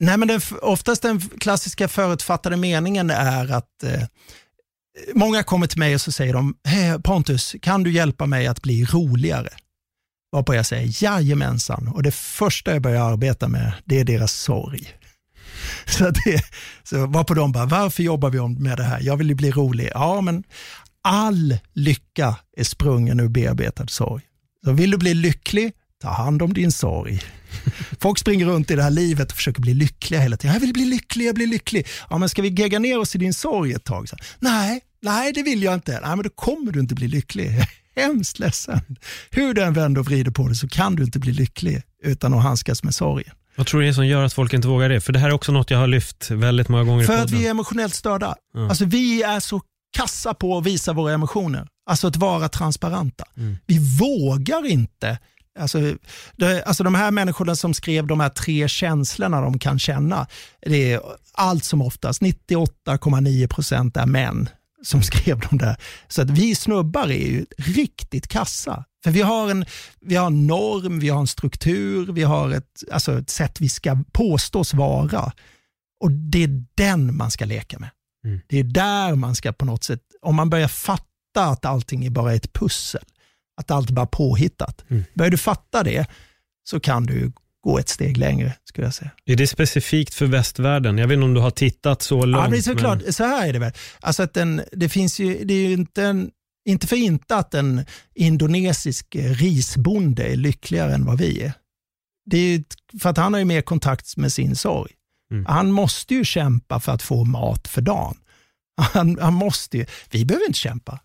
Nej, 0.00 0.16
men 0.16 0.28
den, 0.28 0.40
oftast 0.62 1.02
den 1.02 1.20
klassiska 1.20 1.88
förutfattade 1.88 2.56
meningen 2.56 3.10
är 3.10 3.52
att 3.52 3.82
eh, 3.84 4.02
många 5.14 5.42
kommer 5.42 5.66
till 5.66 5.78
mig 5.78 5.94
och 5.94 6.00
så 6.00 6.12
säger 6.12 6.32
de, 6.32 6.54
hey, 6.64 6.98
Pontus, 6.98 7.56
kan 7.62 7.82
du 7.82 7.92
hjälpa 7.92 8.26
mig 8.26 8.46
att 8.46 8.62
bli 8.62 8.84
roligare? 8.84 9.48
Varpå 10.32 10.54
jag 10.54 10.66
säger 10.66 11.04
jajamensan 11.04 11.88
och 11.88 12.02
det 12.02 12.14
första 12.14 12.72
jag 12.72 12.82
börjar 12.82 13.12
arbeta 13.12 13.48
med 13.48 13.72
det 13.84 14.00
är 14.00 14.04
deras 14.04 14.32
sorg. 14.32 14.88
Så, 15.86 16.10
det, 16.10 16.42
så 16.82 17.06
varpå 17.06 17.34
de 17.34 17.52
bara, 17.52 17.66
varför 17.66 18.02
jobbar 18.02 18.30
vi 18.30 18.48
med 18.62 18.76
det 18.76 18.84
här? 18.84 19.00
Jag 19.00 19.16
vill 19.16 19.28
ju 19.28 19.34
bli 19.34 19.50
rolig. 19.50 19.90
Ja, 19.94 20.20
men 20.20 20.44
all 21.02 21.58
lycka 21.72 22.36
är 22.56 22.64
sprungen 22.64 23.20
ur 23.20 23.28
bearbetad 23.28 23.86
sorg. 23.88 24.22
Så 24.64 24.72
vill 24.72 24.90
du 24.90 24.98
bli 24.98 25.14
lycklig, 25.14 25.72
ta 26.02 26.08
hand 26.08 26.42
om 26.42 26.52
din 26.52 26.72
sorg. 26.72 27.22
Folk 28.00 28.18
springer 28.18 28.46
runt 28.46 28.70
i 28.70 28.76
det 28.76 28.82
här 28.82 28.90
livet 28.90 29.30
och 29.30 29.36
försöker 29.36 29.60
bli 29.60 29.74
lyckliga 29.74 30.20
hela 30.20 30.36
tiden. 30.36 30.54
Jag 30.54 30.60
vill 30.60 30.72
bli 30.72 30.84
lycklig, 30.84 31.26
jag 31.26 31.34
blir 31.34 31.46
lycklig. 31.46 31.86
Ja, 32.10 32.18
men 32.18 32.28
ska 32.28 32.42
vi 32.42 32.48
gegga 32.48 32.78
ner 32.78 32.98
oss 32.98 33.14
i 33.14 33.18
din 33.18 33.34
sorg 33.34 33.72
ett 33.72 33.84
tag? 33.84 34.08
Så, 34.08 34.16
nej, 34.38 34.80
nej, 35.02 35.32
det 35.32 35.42
vill 35.42 35.62
jag 35.62 35.74
inte. 35.74 35.92
Nej, 35.92 36.16
men 36.16 36.22
då 36.22 36.30
kommer 36.30 36.72
du 36.72 36.80
inte 36.80 36.94
bli 36.94 37.08
lycklig 37.08 37.48
hemskt 37.96 38.38
ledsen. 38.38 38.80
Hur 39.30 39.54
du 39.54 39.62
än 39.62 39.72
vänder 39.72 40.00
och 40.00 40.06
vrider 40.06 40.30
på 40.30 40.48
det 40.48 40.54
så 40.54 40.68
kan 40.68 40.96
du 40.96 41.02
inte 41.02 41.18
bli 41.18 41.32
lycklig 41.32 41.82
utan 42.02 42.34
att 42.34 42.42
handskas 42.42 42.82
med 42.82 42.94
sorgen. 42.94 43.34
Vad 43.56 43.66
tror 43.66 43.80
du 43.80 43.86
det 43.86 43.90
är 43.90 43.94
som 43.94 44.06
gör 44.06 44.24
att 44.24 44.32
folk 44.32 44.52
inte 44.52 44.68
vågar 44.68 44.88
det? 44.88 45.00
För 45.00 45.12
det 45.12 45.18
här 45.18 45.28
är 45.28 45.32
också 45.32 45.52
något 45.52 45.70
jag 45.70 45.78
har 45.78 45.86
lyft 45.86 46.30
väldigt 46.30 46.68
många 46.68 46.84
gånger 46.84 47.04
För 47.04 47.18
att 47.18 47.30
vi 47.30 47.46
är 47.46 47.50
emotionellt 47.50 47.94
störda. 47.94 48.34
Mm. 48.54 48.68
Alltså 48.68 48.84
vi 48.84 49.22
är 49.22 49.40
så 49.40 49.60
kassa 49.96 50.34
på 50.34 50.58
att 50.58 50.66
visa 50.66 50.92
våra 50.92 51.12
emotioner. 51.12 51.66
Alltså 51.86 52.06
att 52.06 52.16
vara 52.16 52.48
transparenta. 52.48 53.24
Mm. 53.36 53.56
Vi 53.66 53.78
vågar 53.98 54.66
inte 54.66 55.18
Alltså, 55.58 55.94
det, 56.36 56.62
alltså 56.62 56.84
de 56.84 56.94
här 56.94 57.10
människorna 57.10 57.56
som 57.56 57.74
skrev 57.74 58.06
de 58.06 58.20
här 58.20 58.28
tre 58.28 58.68
känslorna 58.68 59.40
de 59.40 59.58
kan 59.58 59.78
känna, 59.78 60.26
det 60.66 60.92
är 60.92 61.00
allt 61.32 61.64
som 61.64 61.82
oftast 61.82 62.22
98,9 62.22 63.46
procent 63.46 63.96
är 63.96 64.06
män 64.06 64.48
som 64.82 65.02
skrev 65.02 65.40
de 65.50 65.58
där. 65.58 65.76
Så 66.08 66.22
att 66.22 66.30
vi 66.30 66.54
snubbar 66.54 67.10
är 67.10 67.28
ju 67.28 67.46
riktigt 67.58 68.28
kassa. 68.28 68.84
För 69.04 69.10
vi 69.10 69.20
har 69.22 69.50
en, 69.50 69.64
vi 70.00 70.16
har 70.16 70.26
en 70.26 70.46
norm, 70.46 70.98
vi 70.98 71.08
har 71.08 71.20
en 71.20 71.26
struktur, 71.26 72.12
vi 72.12 72.22
har 72.22 72.50
ett, 72.50 72.82
alltså 72.92 73.18
ett 73.18 73.30
sätt 73.30 73.60
vi 73.60 73.68
ska 73.68 73.98
påstås 74.12 74.74
vara. 74.74 75.32
Och 76.00 76.12
det 76.12 76.44
är 76.44 76.64
den 76.74 77.16
man 77.16 77.30
ska 77.30 77.44
leka 77.44 77.78
med. 77.78 77.90
Mm. 78.24 78.40
Det 78.46 78.58
är 78.58 78.64
där 78.64 79.14
man 79.14 79.34
ska 79.34 79.52
på 79.52 79.64
något 79.64 79.84
sätt, 79.84 80.00
om 80.22 80.34
man 80.34 80.50
börjar 80.50 80.68
fatta 80.68 81.06
att 81.34 81.64
allting 81.64 82.04
är 82.04 82.10
bara 82.10 82.34
ett 82.34 82.52
pussel, 82.52 83.04
att 83.56 83.70
allt 83.70 83.90
bara 83.90 84.06
påhittat. 84.06 84.84
Mm. 84.88 85.04
Börjar 85.14 85.30
du 85.30 85.38
fatta 85.38 85.82
det 85.82 86.06
så 86.64 86.80
kan 86.80 87.06
du 87.06 87.32
gå 87.62 87.78
ett 87.78 87.88
steg 87.88 88.16
längre, 88.16 88.54
skulle 88.64 88.86
jag 88.86 88.94
säga. 88.94 89.10
Är 89.24 89.36
det 89.36 89.46
specifikt 89.46 90.14
för 90.14 90.26
västvärlden? 90.26 90.98
Jag 90.98 91.08
vet 91.08 91.14
inte 91.14 91.24
om 91.24 91.34
du 91.34 91.40
har 91.40 91.50
tittat 91.50 92.02
så 92.02 92.24
långt. 92.24 92.50
Ja, 92.50 92.56
är 92.56 92.62
såklart. 92.62 93.02
Men... 93.02 93.12
Så 93.12 93.24
här 93.24 93.48
är 93.48 93.52
det 93.52 93.58
väl. 93.58 93.72
Alltså 94.00 94.22
att 94.22 94.34
den, 94.34 94.62
det, 94.72 94.88
finns 94.88 95.20
ju, 95.20 95.44
det 95.44 95.54
är 95.54 95.68
ju 95.68 95.72
inte, 95.72 96.04
en, 96.04 96.30
inte 96.68 96.86
för 96.86 96.96
inte 96.96 97.36
att 97.36 97.54
en 97.54 97.84
indonesisk 98.14 99.16
risbonde 99.16 100.22
är 100.22 100.36
lyckligare 100.36 100.94
än 100.94 101.04
vad 101.04 101.18
vi 101.18 101.42
är. 101.42 101.52
Det 102.30 102.38
är 102.38 102.64
för 103.00 103.10
att 103.10 103.16
han 103.16 103.32
har 103.32 103.38
ju 103.38 103.44
mer 103.44 103.62
kontakt 103.62 104.16
med 104.16 104.32
sin 104.32 104.56
sorg. 104.56 104.92
Mm. 105.32 105.46
Han 105.46 105.72
måste 105.72 106.14
ju 106.14 106.24
kämpa 106.24 106.80
för 106.80 106.92
att 106.92 107.02
få 107.02 107.24
mat 107.24 107.68
för 107.68 107.82
dagen. 107.82 108.16
Han, 108.92 109.18
han 109.20 109.34
måste 109.34 109.78
ju, 109.78 109.86
vi 110.10 110.24
behöver 110.24 110.46
inte 110.46 110.58
kämpa. 110.58 111.00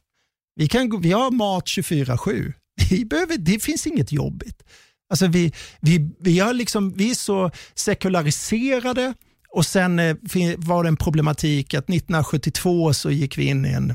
Vi, 0.56 0.67
kan, 0.67 1.02
vi 1.02 1.12
har 1.12 1.32
mat 1.32 1.65
24-7. 1.65 2.54
det 3.38 3.63
finns 3.63 3.88
inget 3.88 4.12
jobbigt. 4.12 4.63
Alltså 5.10 5.28
vi, 5.28 5.54
vi, 5.80 6.10
vi, 6.20 6.39
har 6.39 6.54
liksom, 6.54 6.93
vi 6.93 7.10
är 7.12 7.15
så 7.15 7.52
sekulariserade 7.76 9.13
och 9.54 9.65
sen 9.65 10.00
eh, 10.00 10.15
var 10.58 10.84
det 10.84 10.89
en 10.89 10.98
problematik 10.98 11.74
att 11.74 11.84
1972 11.84 12.93
så 12.93 13.12
gick 13.12 13.38
vi 13.38 13.46
in 13.46 13.65
i 13.65 13.70
en... 13.70 13.93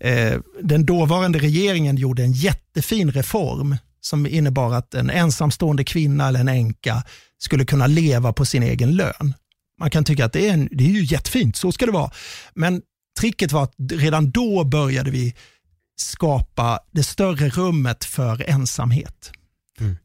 Eh, 0.00 0.40
den 0.62 0.86
dåvarande 0.86 1.38
regeringen 1.38 1.96
gjorde 1.96 2.22
en 2.22 2.32
jättefin 2.32 3.12
reform 3.12 3.76
som 4.00 4.26
innebar 4.26 4.74
att 4.74 4.94
en 4.94 5.10
ensamstående 5.10 5.84
kvinna 5.84 6.28
eller 6.28 6.40
en 6.40 6.48
änka 6.48 7.02
skulle 7.38 7.64
kunna 7.64 7.86
leva 7.86 8.32
på 8.32 8.44
sin 8.44 8.62
egen 8.62 8.96
lön. 8.96 9.34
Man 9.80 9.90
kan 9.90 10.04
tycka 10.04 10.24
att 10.24 10.32
det 10.32 10.48
är, 10.48 10.52
en, 10.52 10.68
det 10.72 10.84
är 10.84 10.88
ju 10.88 11.04
jättefint, 11.04 11.56
så 11.56 11.72
ska 11.72 11.86
det 11.86 11.92
vara. 11.92 12.10
Men 12.54 12.82
tricket 13.20 13.52
var 13.52 13.62
att 13.62 13.74
redan 13.92 14.30
då 14.30 14.64
började 14.64 15.10
vi 15.10 15.34
skapa 15.96 16.80
det 16.92 17.02
större 17.02 17.48
rummet 17.48 18.04
för 18.04 18.50
ensamhet. 18.50 19.32
Mm. 19.80 19.96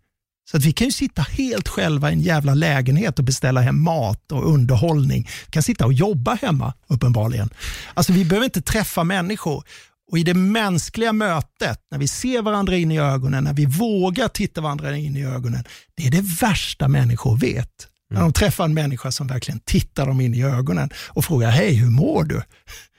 Så 0.51 0.57
att 0.57 0.65
vi 0.65 0.71
kan 0.71 0.87
ju 0.87 0.91
sitta 0.91 1.21
helt 1.21 1.67
själva 1.67 2.09
i 2.09 2.13
en 2.13 2.21
jävla 2.21 2.53
lägenhet 2.53 3.19
och 3.19 3.25
beställa 3.25 3.61
hem 3.61 3.83
mat 3.83 4.31
och 4.31 4.53
underhållning. 4.53 5.27
Vi 5.45 5.51
kan 5.51 5.63
sitta 5.63 5.85
och 5.85 5.93
jobba 5.93 6.33
hemma 6.35 6.73
uppenbarligen. 6.87 7.49
Alltså 7.93 8.13
vi 8.13 8.25
behöver 8.25 8.45
inte 8.45 8.61
träffa 8.61 9.03
människor. 9.03 9.63
Och 10.11 10.17
i 10.17 10.23
det 10.23 10.33
mänskliga 10.33 11.13
mötet, 11.13 11.79
när 11.91 11.97
vi 11.97 12.07
ser 12.07 12.41
varandra 12.41 12.75
in 12.75 12.91
i 12.91 12.99
ögonen, 12.99 13.43
när 13.43 13.53
vi 13.53 13.65
vågar 13.65 14.27
titta 14.27 14.61
varandra 14.61 14.97
in 14.97 15.15
i 15.15 15.25
ögonen, 15.25 15.63
det 15.95 16.07
är 16.07 16.11
det 16.11 16.21
värsta 16.41 16.87
människor 16.87 17.37
vet. 17.37 17.55
Mm. 17.55 17.69
När 18.13 18.21
de 18.21 18.33
träffar 18.33 18.65
en 18.65 18.73
människa 18.73 19.11
som 19.11 19.27
verkligen 19.27 19.59
tittar 19.59 20.07
dem 20.07 20.21
in 20.21 20.33
i 20.33 20.43
ögonen 20.43 20.89
och 21.07 21.25
frågar, 21.25 21.49
hej 21.49 21.73
hur 21.73 21.89
mår 21.89 22.23
du? 22.23 22.41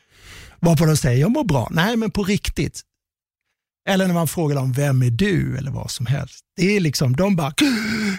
Varpå 0.60 0.84
de 0.84 0.96
säger, 0.96 1.20
jag 1.20 1.30
mår 1.30 1.44
bra. 1.44 1.68
Nej, 1.70 1.96
men 1.96 2.10
på 2.10 2.24
riktigt. 2.24 2.80
Eller 3.90 4.06
när 4.06 4.14
man 4.14 4.28
frågar 4.28 4.56
dem, 4.56 4.72
vem 4.72 5.02
är 5.02 5.10
du? 5.10 5.58
Eller 5.58 5.70
vad 5.70 5.90
som 5.90 6.06
helst. 6.06 6.44
Det 6.56 6.76
är 6.76 6.80
liksom, 6.80 7.16
de 7.16 7.36
bara 7.36 7.54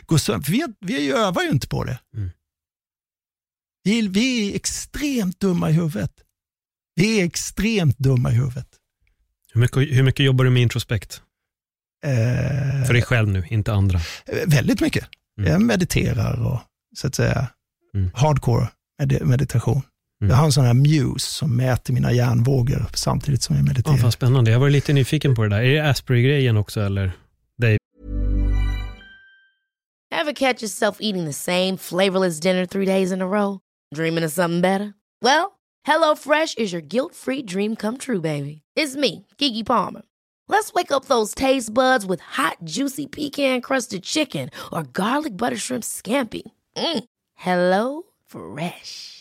går 0.06 0.18
sönder. 0.18 0.52
Vi, 0.52 0.66
vi 0.80 1.12
övar 1.12 1.42
ju 1.42 1.50
inte 1.50 1.68
på 1.68 1.84
det. 1.84 2.00
Mm. 2.16 2.30
Vi, 3.84 4.08
vi 4.08 4.52
är 4.52 4.56
extremt 4.56 5.40
dumma 5.40 5.70
i 5.70 5.74
huvudet. 5.74 6.12
Vi 6.96 7.22
är 7.22 7.26
extremt 7.26 7.98
dumma 7.98 8.32
i 8.32 8.34
huvudet. 8.34 8.68
Hur 9.54 9.62
mycket, 9.62 9.78
hur 9.78 10.04
mycket 10.04 10.26
jobbar 10.26 10.46
du 10.46 10.52
med 10.52 10.62
introspekt? 10.62 11.22
Eh, 12.06 12.86
För 12.86 12.94
dig 12.94 13.02
själv 13.02 13.30
nu, 13.30 13.46
inte 13.50 13.74
andra. 13.74 14.00
Eh, 14.26 14.48
väldigt 14.48 14.82
mycket. 14.82 15.08
Mm. 15.38 15.52
Jag 15.52 15.62
mediterar 15.62 16.46
och 16.46 16.60
så 16.96 17.08
att 17.08 17.16
säga 17.16 17.48
mm. 17.94 18.12
hardcore 18.14 18.68
med 19.00 19.22
meditation. 19.26 19.82
Mm. 20.22 20.30
Jag 20.30 20.38
har 20.38 20.46
en 20.46 20.52
sån 20.52 20.66
här 20.66 20.74
Muse 20.74 21.28
som 21.28 21.58
mäter 21.58 21.94
mina 21.94 22.12
hjärnvågor 22.12 22.86
samtidigt 22.94 23.44
som 23.44 23.56
jag 23.56 23.66
mediterar. 23.66 23.98
Ja, 24.04 24.12
spännande. 24.12 24.52
Jag 24.52 24.60
var 24.60 24.70
lite 24.70 24.94
nyfiken 24.94 25.36
på 25.36 25.44
det 25.44 25.50
där. 25.50 25.62
Är 25.62 25.74
det 25.74 25.90
Asprey-grejen 25.90 26.58
också 26.58 26.82
eller? 26.82 27.12
Dave? 27.58 27.78
Have 30.12 30.34
catch 30.34 30.62
yourself 30.62 30.98
eating 31.00 31.26
the 31.26 31.34
same 31.34 31.78
flavorless 31.78 32.40
dinner 32.40 32.66
three 32.66 32.86
days 32.86 33.12
in 33.12 33.22
a 33.22 33.28
row? 33.28 33.60
Dreaming 33.96 34.26
of 34.26 34.32
something 34.32 34.62
better? 34.62 34.94
Well, 35.22 35.52
hello 35.88 36.16
fresh 36.16 36.56
is 36.58 36.74
your 36.74 36.82
guilt 36.82 37.16
free 37.16 37.42
dream 37.44 37.76
come 37.76 37.98
true 37.98 38.22
baby. 38.22 38.62
It's 38.76 38.96
me, 38.96 39.26
Gigi 39.38 39.64
Palmer. 39.64 40.02
Let's 40.48 40.74
wake 40.74 40.92
up 40.92 41.06
those 41.06 41.34
taste 41.34 41.74
buds 41.74 42.06
with 42.06 42.20
hot 42.20 42.58
juicy 42.64 43.08
pecan 43.08 43.62
crusted 43.62 44.04
chicken 44.04 44.50
or 44.72 44.84
garlic 44.84 45.38
butter 45.38 45.58
shrimp 45.58 45.84
scampi. 45.84 46.44
Mm. 46.76 47.04
Hello 47.36 48.04
fresh. 48.26 49.21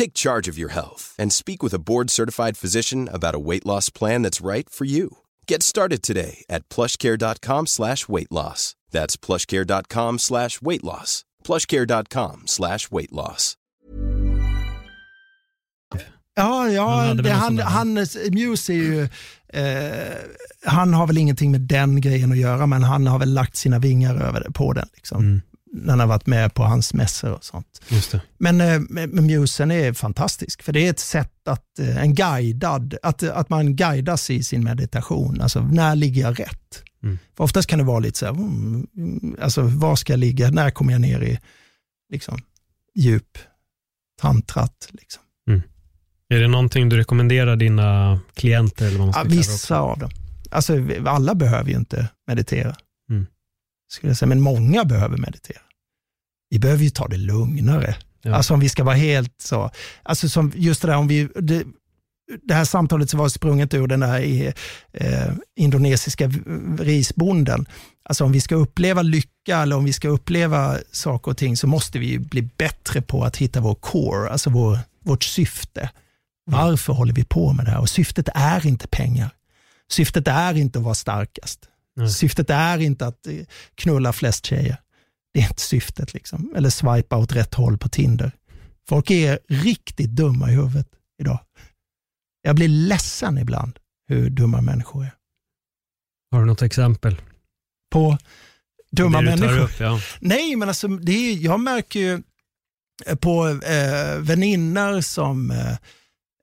Take 0.00 0.14
charge 0.14 0.48
of 0.48 0.56
your 0.56 0.70
health 0.70 1.14
and 1.18 1.30
speak 1.30 1.62
with 1.62 1.74
a 1.74 1.78
board 1.78 2.08
certified 2.08 2.56
physician 2.56 3.06
about 3.12 3.34
a 3.34 3.38
weight 3.38 3.66
loss 3.66 3.90
plan 3.90 4.22
that's 4.22 4.40
right 4.40 4.66
for 4.70 4.86
you. 4.86 5.18
Get 5.46 5.62
started 5.62 6.02
today 6.02 6.42
at 6.48 6.66
plushcare.com 6.70 7.66
slash 7.66 8.08
weight 8.08 8.32
loss. 8.32 8.76
That's 8.92 9.18
plushcare.com 9.18 10.18
slash 10.18 10.62
weight 10.62 10.82
loss. 10.82 11.24
Plushcare.com 11.44 12.46
slash 12.46 12.90
weight 12.90 13.12
loss. 13.12 13.56
Ja, 16.36 16.68
ja 16.68 17.14
det, 17.14 17.30
han, 17.30 17.58
han, 17.58 17.94
Muse 18.32 18.72
är 18.72 18.76
ju, 18.76 19.08
eh, 19.52 20.16
han 20.64 20.94
har 20.94 21.06
väl 21.06 21.18
ingenting 21.18 21.50
med 21.50 21.60
den 21.60 22.00
grejen 22.00 22.32
att 22.32 22.38
göra, 22.38 22.66
men 22.66 22.82
han 22.82 23.06
har 23.06 23.18
väl 23.18 23.34
lagt 23.34 23.56
sina 23.56 23.78
vingar 23.78 24.14
över 24.14 24.40
det, 24.40 24.50
på 24.50 24.72
den. 24.72 24.88
Liksom. 24.94 25.20
Mm 25.20 25.40
när 25.72 25.90
han 25.90 26.00
har 26.00 26.06
varit 26.06 26.26
med 26.26 26.54
på 26.54 26.62
hans 26.62 26.94
mässor 26.94 27.32
och 27.32 27.44
sånt. 27.44 27.80
Men 28.38 28.60
eh, 28.60 29.06
Musen 29.06 29.70
är 29.70 29.92
fantastisk, 29.92 30.62
för 30.62 30.72
det 30.72 30.86
är 30.86 30.90
ett 30.90 31.00
sätt 31.00 31.48
att, 31.48 31.78
eh, 31.78 32.02
en 32.02 32.14
guidad, 32.14 32.94
att, 33.02 33.22
att 33.22 33.48
man 33.48 33.76
guidas 33.76 34.30
i 34.30 34.42
sin 34.42 34.64
meditation. 34.64 35.40
Alltså, 35.40 35.60
när 35.60 35.96
ligger 35.96 36.22
jag 36.22 36.40
rätt? 36.40 36.82
Mm. 37.02 37.18
För 37.36 37.44
oftast 37.44 37.68
kan 37.68 37.78
det 37.78 37.84
vara 37.84 37.98
lite 37.98 38.18
så 38.18 38.26
här, 38.26 38.32
mm, 38.32 39.36
alltså, 39.42 39.62
var 39.62 39.96
ska 39.96 40.12
jag 40.12 40.20
ligga? 40.20 40.50
När 40.50 40.70
kommer 40.70 40.92
jag 40.92 41.00
ner 41.00 41.20
i 41.22 41.38
liksom, 42.12 42.42
djup 42.94 43.38
tantrat? 44.20 44.88
Liksom. 44.90 45.22
Mm. 45.48 45.62
Är 46.28 46.38
det 46.38 46.48
någonting 46.48 46.88
du 46.88 46.96
rekommenderar 46.96 47.56
dina 47.56 48.20
klienter? 48.34 48.86
Eller 48.86 48.98
vad 48.98 49.06
man 49.06 49.12
ska 49.12 49.22
ja, 49.22 49.28
vissa 49.28 49.78
av 49.78 49.98
dem. 49.98 50.10
Alltså, 50.50 50.74
alla 51.06 51.34
behöver 51.34 51.70
ju 51.70 51.76
inte 51.76 52.08
meditera. 52.26 52.76
Skulle 53.90 54.10
jag 54.10 54.16
säga, 54.16 54.28
men 54.28 54.40
många 54.40 54.84
behöver 54.84 55.16
meditera. 55.16 55.62
Vi 56.50 56.58
behöver 56.58 56.84
ju 56.84 56.90
ta 56.90 57.08
det 57.08 57.16
lugnare. 57.16 57.96
Ja. 58.22 58.34
Alltså 58.34 58.54
om 58.54 58.60
vi 58.60 58.68
ska 58.68 58.84
vara 58.84 58.94
helt 58.94 59.40
så, 59.40 59.70
alltså 60.02 60.28
som 60.28 60.52
just 60.54 60.82
det 60.82 60.88
där 60.88 60.96
om 60.96 61.08
vi, 61.08 61.28
det, 61.34 61.64
det 62.42 62.54
här 62.54 62.64
samtalet 62.64 63.10
som 63.10 63.18
var 63.18 63.28
sprunget 63.28 63.74
ur 63.74 63.86
den 63.86 64.00
där 64.00 64.52
eh, 64.92 65.32
indonesiska 65.56 66.30
risbonden. 66.78 67.66
Alltså 68.02 68.24
om 68.24 68.32
vi 68.32 68.40
ska 68.40 68.54
uppleva 68.54 69.02
lycka 69.02 69.58
eller 69.58 69.76
om 69.76 69.84
vi 69.84 69.92
ska 69.92 70.08
uppleva 70.08 70.76
saker 70.92 71.30
och 71.30 71.36
ting 71.36 71.56
så 71.56 71.66
måste 71.66 71.98
vi 71.98 72.18
bli 72.18 72.42
bättre 72.42 73.02
på 73.02 73.24
att 73.24 73.36
hitta 73.36 73.60
vår 73.60 73.74
core, 73.74 74.30
alltså 74.30 74.50
vår, 74.50 74.78
vårt 75.04 75.24
syfte. 75.24 75.90
Varför 76.44 76.92
håller 76.92 77.14
vi 77.14 77.24
på 77.24 77.52
med 77.52 77.64
det 77.64 77.70
här? 77.70 77.80
Och 77.80 77.90
syftet 77.90 78.28
är 78.34 78.66
inte 78.66 78.86
pengar. 78.86 79.30
Syftet 79.90 80.28
är 80.28 80.56
inte 80.56 80.78
att 80.78 80.84
vara 80.84 80.94
starkast. 80.94 81.69
Mm. 81.96 82.08
Syftet 82.08 82.50
är 82.50 82.78
inte 82.78 83.06
att 83.06 83.26
eh, 83.26 83.34
knulla 83.74 84.12
flest 84.12 84.46
tjejer. 84.46 84.76
Det 85.32 85.40
är 85.40 85.48
inte 85.48 85.62
syftet. 85.62 86.14
Liksom. 86.14 86.52
Eller 86.56 86.70
swipa 86.70 87.16
åt 87.16 87.32
rätt 87.32 87.54
håll 87.54 87.78
på 87.78 87.88
Tinder. 87.88 88.32
Folk 88.88 89.10
är 89.10 89.38
riktigt 89.48 90.10
dumma 90.10 90.50
i 90.50 90.54
huvudet 90.54 90.88
idag. 91.20 91.38
Jag 92.42 92.56
blir 92.56 92.68
ledsen 92.68 93.38
ibland 93.38 93.78
hur 94.08 94.30
dumma 94.30 94.60
människor 94.60 95.04
är. 95.04 95.14
Har 96.30 96.40
du 96.40 96.46
något 96.46 96.62
exempel? 96.62 97.20
På 97.92 98.18
dumma 98.90 99.20
människor? 99.20 99.58
Upp, 99.58 99.80
ja. 99.80 100.00
Nej, 100.20 100.56
men 100.56 100.68
alltså, 100.68 100.88
det 100.88 101.12
är, 101.12 101.36
jag 101.36 101.60
märker 101.60 102.00
ju 102.00 102.22
på 103.20 103.48
eh, 103.48 104.18
väninnor 104.18 105.00
som 105.00 105.50
eh, 105.50 105.76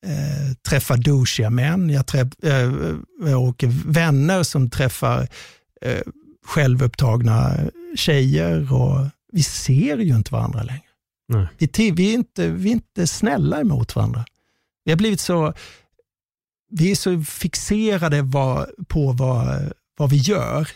eh, 0.05 0.53
träffar 0.69 0.97
douchiga 0.97 1.49
män, 1.49 1.89
jag, 1.89 2.07
träff, 2.07 2.27
eh, 2.43 3.41
och 3.41 3.63
vänner 3.86 4.43
som 4.43 4.69
träffar 4.69 5.27
eh, 5.81 6.01
självupptagna 6.45 7.57
tjejer 7.95 8.73
och 8.73 9.05
vi 9.31 9.43
ser 9.43 9.97
ju 9.97 10.15
inte 10.15 10.33
varandra 10.33 10.63
längre. 10.63 10.81
Nej. 11.27 11.47
Vi, 11.57 11.91
vi, 11.91 12.10
är 12.10 12.13
inte, 12.13 12.49
vi 12.49 12.69
är 12.69 12.73
inte 12.73 13.07
snälla 13.07 13.62
emot 13.62 13.95
varandra. 13.95 14.25
Vi 14.86 14.91
har 14.91 14.97
blivit 14.97 15.19
så, 15.19 15.53
vi 16.71 16.91
är 16.91 16.95
så 16.95 17.23
fixerade 17.23 18.21
var, 18.21 18.71
på 18.88 19.12
vad, 19.12 19.73
vad 19.97 20.10
vi 20.10 20.17
gör, 20.17 20.69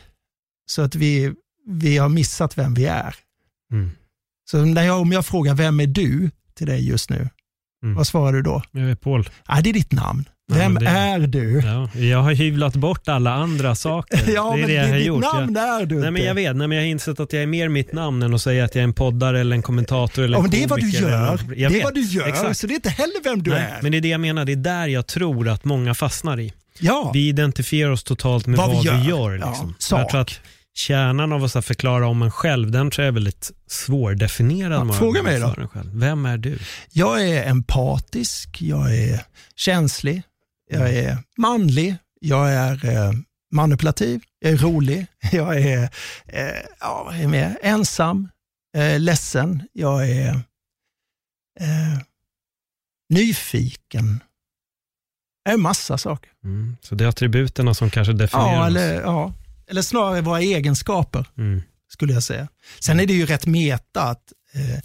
så 0.65 0.81
att 0.81 0.95
vi, 0.95 1.33
vi 1.67 1.97
har 1.97 2.09
missat 2.09 2.57
vem 2.57 2.73
vi 2.73 2.85
är. 2.85 3.15
Mm. 3.71 3.89
Så 4.51 4.65
när 4.65 4.83
jag, 4.83 5.01
om 5.01 5.11
jag 5.11 5.25
frågar, 5.25 5.55
vem 5.55 5.79
är 5.79 5.87
du 5.87 6.31
till 6.53 6.67
dig 6.67 6.87
just 6.87 7.09
nu? 7.09 7.29
Mm. 7.83 7.95
Vad 7.95 8.07
svarar 8.07 8.33
du 8.33 8.41
då? 8.41 8.61
Jag 8.71 8.89
är 8.89 8.95
Paul. 8.95 9.29
Ah, 9.45 9.61
det 9.61 9.69
är 9.69 9.73
ditt 9.73 9.91
namn. 9.91 10.25
Vem 10.53 10.73
det, 10.73 10.85
är 10.87 11.19
du? 11.19 11.61
Ja, 11.65 11.89
jag 12.01 12.21
har 12.21 12.31
hyvlat 12.31 12.75
bort 12.75 13.07
alla 13.07 13.33
andra 13.33 13.75
saker. 13.75 14.19
ja, 14.35 14.53
det 14.55 14.61
är 14.63 14.67
det 14.67 14.73
jag 14.73 14.87
har 14.87 14.95
ditt 14.95 15.05
gjort. 15.05 15.21
namn 15.33 15.57
är 15.57 15.85
du 15.85 15.99
Nej, 15.99 16.11
men 16.11 16.23
Jag 16.23 16.33
vet, 16.35 16.55
nej, 16.55 16.67
men 16.67 16.77
jag 16.77 16.83
har 16.83 16.89
insett 16.89 17.19
att 17.19 17.33
jag 17.33 17.43
är 17.43 17.47
mer 17.47 17.69
mitt 17.69 17.93
namn 17.93 18.23
än 18.23 18.33
att 18.33 18.41
säga 18.41 18.65
att 18.65 18.75
jag 18.75 18.79
är 18.79 18.83
en 18.83 18.93
poddare 18.93 19.39
eller 19.39 19.55
en 19.55 19.61
kommentator 19.61 20.23
eller 20.23 20.37
ja, 20.37 20.37
en 20.37 20.43
men 20.43 20.51
Det 20.51 20.63
är 20.63 20.67
vad 20.67 20.79
du 20.79 20.89
gör. 20.89 21.39
det 21.55 21.63
är 21.63 21.69
vet. 21.69 21.83
vad 21.83 21.93
du 21.93 22.01
gör, 22.01 22.27
Exakt. 22.27 22.57
så 22.57 22.67
det 22.67 22.73
är 22.73 22.75
inte 22.75 22.89
heller 22.89 23.23
vem 23.23 23.43
du 23.43 23.51
nej, 23.51 23.61
är. 23.61 23.81
Men 23.81 23.91
det 23.91 23.97
är 23.97 24.01
det 24.01 24.07
jag 24.07 24.21
menar, 24.21 24.45
det 24.45 24.51
är 24.51 24.55
där 24.55 24.87
jag 24.87 25.07
tror 25.07 25.49
att 25.49 25.65
många 25.65 25.93
fastnar 25.93 26.39
i. 26.39 26.53
Ja. 26.79 27.11
Vi 27.13 27.27
identifierar 27.27 27.91
oss 27.91 28.03
totalt 28.03 28.47
med 28.47 28.57
vad, 28.57 28.73
vad 28.73 28.83
vi 28.83 28.87
gör. 28.89 28.97
Vi 28.97 29.09
gör 29.09 29.33
liksom. 29.35 29.75
ja, 29.91 30.09
sak. 30.09 30.39
Kärnan 30.73 31.31
av 31.31 31.43
att 31.43 31.65
förklara 31.65 32.07
om 32.07 32.21
en 32.21 32.31
själv, 32.31 32.71
den 32.71 32.91
tror 32.91 33.03
jag 33.03 33.07
är 33.11 33.13
väldigt 33.13 33.51
svårdefinierad. 33.67 34.87
Ja, 34.87 34.93
fråga 34.93 35.23
mig 35.23 35.39
då. 35.39 35.55
Vem 35.93 36.25
är 36.25 36.37
du? 36.37 36.59
Jag 36.91 37.27
är 37.29 37.49
empatisk, 37.49 38.61
jag 38.61 38.95
är 38.95 39.25
känslig, 39.55 40.23
jag 40.69 40.93
är 40.93 41.17
manlig, 41.37 41.95
jag 42.19 42.51
är 42.53 42.85
eh, 42.89 43.11
manipulativ, 43.51 44.21
jag 44.39 44.51
är 44.51 44.57
rolig, 44.57 45.07
jag 45.31 45.61
är, 45.61 45.89
eh, 46.27 46.61
ja, 46.79 47.13
är 47.13 47.27
med, 47.27 47.57
ensam, 47.61 48.29
eh, 48.77 48.99
ledsen, 48.99 49.63
jag 49.73 50.09
är 50.09 50.29
eh, 51.59 51.99
nyfiken. 53.09 54.23
Jag 55.43 55.53
är 55.53 55.57
massa 55.57 55.97
saker. 55.97 56.31
Mm, 56.43 56.77
så 56.81 56.95
det 56.95 57.03
är 57.03 57.07
attributerna 57.07 57.73
som 57.73 57.89
kanske 57.89 58.13
definierar 58.13 58.53
ja, 58.53 58.67
eller, 58.67 58.97
oss? 58.97 59.03
Ja, 59.05 59.33
eller 59.71 59.81
snarare 59.81 60.21
våra 60.21 60.41
egenskaper, 60.41 61.25
mm. 61.37 61.61
skulle 61.89 62.13
jag 62.13 62.23
säga. 62.23 62.47
Sen 62.79 62.99
är 62.99 63.05
det 63.05 63.13
ju 63.13 63.25
rätt 63.25 63.45
meta 63.45 64.01
att 64.01 64.33
eh, 64.53 64.79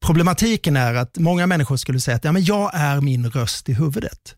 problematiken 0.00 0.76
är 0.76 0.94
att 0.94 1.18
många 1.18 1.46
människor 1.46 1.76
skulle 1.76 2.00
säga 2.00 2.16
att 2.16 2.24
ja, 2.24 2.32
men 2.32 2.44
jag 2.44 2.70
är 2.74 3.00
min 3.00 3.30
röst 3.30 3.68
i 3.68 3.72
huvudet. 3.72 4.36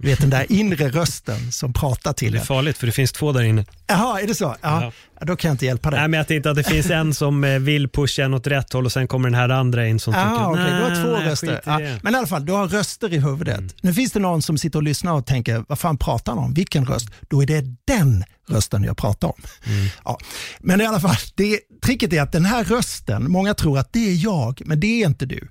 Du 0.00 0.06
vet 0.06 0.20
den 0.20 0.30
där 0.30 0.52
inre 0.52 0.88
rösten 0.88 1.52
som 1.52 1.72
pratar 1.72 2.12
till 2.12 2.32
Det 2.32 2.38
är 2.38 2.44
farligt 2.44 2.78
för 2.78 2.86
det 2.86 2.92
finns 2.92 3.12
två 3.12 3.32
där 3.32 3.42
inne. 3.42 3.64
Jaha, 3.86 4.20
är 4.20 4.26
det 4.26 4.34
så? 4.34 4.56
Ja. 4.60 4.92
ja. 5.18 5.24
Då 5.26 5.36
kan 5.36 5.48
jag 5.48 5.54
inte 5.54 5.66
hjälpa 5.66 5.90
dig. 5.90 6.00
Nej, 6.00 6.08
men 6.08 6.18
jag 6.18 6.28
tänkte 6.28 6.50
att 6.50 6.56
det 6.56 6.64
finns 6.64 6.90
en 6.90 7.14
som 7.14 7.44
eh, 7.44 7.58
vill 7.58 7.88
pusha 7.88 8.22
en 8.22 8.34
åt 8.34 8.46
rätt 8.46 8.72
håll 8.72 8.84
och 8.84 8.92
sen 8.92 9.08
kommer 9.08 9.28
den 9.28 9.38
här 9.38 9.48
andra 9.48 9.86
in 9.86 10.00
som 10.00 10.14
ja, 10.14 10.20
tycker 10.20 10.50
okay, 10.50 10.78
du 10.78 10.82
har 10.82 11.04
två 11.04 11.30
röster. 11.30 11.60
Ja. 11.64 11.78
Men 12.02 12.14
i 12.14 12.18
alla 12.18 12.26
fall, 12.26 12.46
du 12.46 12.52
har 12.52 12.68
röster 12.68 13.14
i 13.14 13.18
huvudet. 13.18 13.58
Mm. 13.58 13.70
Nu 13.80 13.94
finns 13.94 14.12
det 14.12 14.20
någon 14.20 14.42
som 14.42 14.58
sitter 14.58 14.78
och 14.78 14.82
lyssnar 14.82 15.12
och 15.12 15.26
tänker, 15.26 15.64
vad 15.68 15.78
fan 15.78 15.98
pratar 15.98 16.32
han 16.32 16.44
om? 16.44 16.54
Vilken 16.54 16.86
röst? 16.86 17.08
Då 17.28 17.42
är 17.42 17.46
det 17.46 17.64
den 17.86 18.24
rösten 18.48 18.84
jag 18.84 18.96
pratar 18.96 19.28
om. 19.28 19.42
Mm. 19.66 19.86
Ja. 20.04 20.18
Men 20.60 20.80
i 20.80 20.86
alla 20.86 21.00
fall, 21.00 21.16
det, 21.34 21.60
tricket 21.82 22.12
är 22.12 22.22
att 22.22 22.32
den 22.32 22.44
här 22.44 22.64
rösten, 22.64 23.30
många 23.30 23.54
tror 23.54 23.78
att 23.78 23.92
det 23.92 24.10
är 24.10 24.24
jag, 24.24 24.62
men 24.64 24.80
det 24.80 25.02
är 25.02 25.06
inte 25.06 25.26
du. 25.26 25.48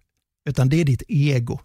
Utan 0.50 0.70
det 0.70 0.82
är 0.82 0.86
ditt 0.86 1.04
ego. 1.08 1.60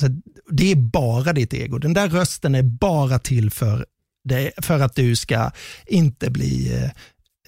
Så 0.00 0.08
det 0.50 0.72
är 0.72 0.76
bara 0.76 1.32
ditt 1.32 1.54
ego. 1.54 1.78
Den 1.78 1.94
där 1.94 2.08
rösten 2.08 2.54
är 2.54 2.62
bara 2.62 3.18
till 3.18 3.50
för, 3.50 3.86
det, 4.24 4.52
för 4.62 4.80
att 4.80 4.94
du 4.96 5.16
ska 5.16 5.50
inte 5.86 6.30
bli 6.30 6.74
eh, 6.74 6.84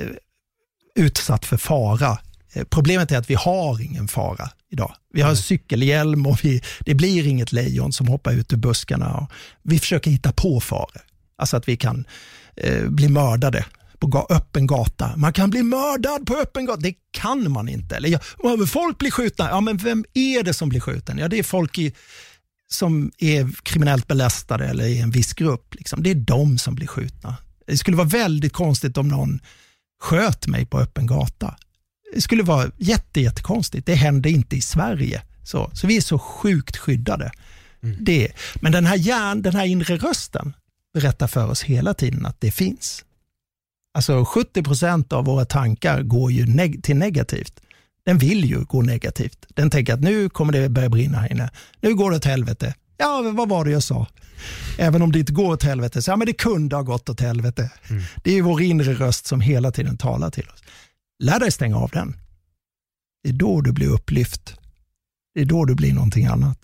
eh, 0.06 0.12
utsatt 0.94 1.46
för 1.46 1.56
fara. 1.56 2.18
Eh, 2.52 2.64
problemet 2.64 3.12
är 3.12 3.18
att 3.18 3.30
vi 3.30 3.34
har 3.34 3.82
ingen 3.82 4.08
fara 4.08 4.50
idag. 4.70 4.94
Vi 5.12 5.20
har 5.20 5.34
cykelhjälm 5.34 6.26
och 6.26 6.44
vi, 6.44 6.62
det 6.80 6.94
blir 6.94 7.26
inget 7.26 7.52
lejon 7.52 7.92
som 7.92 8.08
hoppar 8.08 8.32
ut 8.32 8.52
ur 8.52 8.56
buskarna. 8.56 9.28
vi 9.62 9.78
försöker 9.78 10.11
hitta 10.11 10.32
på 10.32 10.61
faror. 10.61 11.00
Alltså 11.37 11.56
att 11.56 11.68
vi 11.68 11.76
kan 11.76 12.04
eh, 12.56 12.84
bli 12.88 13.08
mördade 13.08 13.64
på 13.98 14.26
öppen 14.30 14.66
gata. 14.66 15.16
Man 15.16 15.32
kan 15.32 15.50
bli 15.50 15.62
mördad 15.62 16.26
på 16.26 16.37
öppen 16.37 16.66
gata. 16.66 16.80
Det 16.80 16.94
kan 17.11 17.50
man 17.50 17.68
inte. 17.68 17.96
Eller, 17.96 18.08
ja, 18.08 18.66
folk 18.66 18.98
blir 18.98 19.11
skjutna. 19.11 19.48
Ja, 19.48 19.61
men 19.61 19.76
vem 19.76 20.04
är 20.14 20.42
det 20.42 20.54
som 20.54 20.68
blir 20.68 20.80
skjuten? 20.80 21.18
Ja, 21.18 21.28
det 21.28 21.38
är 21.38 21.42
folk 21.42 21.78
i 21.78 21.94
som 22.70 23.12
är 23.18 23.62
kriminellt 23.62 24.07
belastade 24.07 24.66
eller 24.66 24.85
i 24.85 25.00
en 25.00 25.11
viss 25.11 25.33
grupp. 25.33 25.74
Liksom. 25.74 26.02
Det 26.02 26.11
är 26.11 26.14
de 26.14 26.59
som 26.59 26.74
blir 26.74 26.87
skjutna. 26.87 27.37
Det 27.66 27.78
skulle 27.78 27.96
vara 27.96 28.09
väldigt 28.09 28.52
konstigt 28.52 28.96
om 28.96 29.09
någon 29.09 29.40
sköt 30.00 30.46
mig 30.46 30.66
på 30.66 30.81
öppen 30.81 31.07
gata. 31.07 31.57
Det 32.14 32.20
skulle 32.20 32.42
vara 32.42 32.70
jätte, 32.76 33.20
jättekonstigt. 33.20 33.87
Det 33.87 33.94
händer 33.94 34.31
inte 34.31 34.57
i 34.57 34.61
Sverige. 34.61 35.22
Så, 35.44 35.70
så 35.74 35.87
vi 35.87 35.96
är 35.96 36.00
så 36.00 36.18
sjukt 36.18 36.76
skyddade. 36.76 37.33
Mm. 37.83 37.96
Det. 38.00 38.33
Men 38.54 38.72
den 38.72 38.87
här, 38.87 38.96
hjärn, 38.96 39.42
den 39.42 39.54
här 39.54 39.64
inre 39.64 39.96
rösten 39.96 40.52
berättar 40.94 41.26
för 41.26 41.50
oss 41.50 41.62
hela 41.62 41.94
tiden 41.94 42.26
att 42.26 42.40
det 42.40 42.50
finns. 42.50 43.04
Alltså 43.94 44.24
70 44.24 44.62
procent 44.62 45.12
av 45.12 45.24
våra 45.24 45.44
tankar 45.44 46.02
går 46.02 46.33
ju 46.33 46.46
neg 46.46 46.83
till 46.83 46.96
negativt 46.96 47.61
den 48.09 48.18
vill 48.18 48.44
ju 48.44 48.64
gå 48.64 48.83
negativt. 48.83 49.47
Den 49.49 49.71
tänker 49.71 49.94
att 49.94 50.01
nu 50.01 50.29
kommer 50.29 50.53
det 50.53 50.68
börja 50.68 50.88
brinna 50.88 51.18
här 51.18 51.33
inne. 51.33 51.51
Nu 51.81 51.94
går 51.94 52.11
det 52.11 52.16
åt 52.16 52.25
helvete. 52.25 52.75
Ja, 52.97 53.31
vad 53.35 53.49
var 53.49 53.64
det 53.64 53.71
jag 53.71 53.83
sa? 53.83 54.07
Även 54.79 55.03
om 55.03 55.12
det 55.12 55.18
inte 55.18 55.33
går 55.33 55.53
åt 55.53 55.62
helvete, 55.62 56.03
så 56.03 56.11
ja, 56.11 56.16
men 56.16 56.27
det 56.27 56.33
kunde 56.33 56.77
ha 56.77 56.83
gått 56.83 57.09
åt 57.09 57.21
helvete. 57.21 57.71
Mm. 57.90 58.03
Det 58.25 58.38
är 58.38 58.42
vår 58.42 58.62
inre 58.62 58.94
röst 58.94 59.27
som 59.27 59.40
hela 59.40 59.73
tiden 59.73 59.97
talar 59.97 60.31
till 60.31 60.49
oss. 60.49 60.62
Lär 61.23 61.40
dig 61.40 61.53
stänga 61.53 61.77
av 61.77 61.90
den. 61.90 62.16
Det 63.23 63.29
är 63.29 63.33
då 63.33 63.61
du 63.61 63.73
blir 63.73 63.88
upplyft. 63.88 64.55
Det 65.35 65.40
är 65.40 65.44
då 65.44 65.64
du 65.64 65.75
blir 65.75 65.92
någonting 65.92 66.27
annat. 66.27 66.59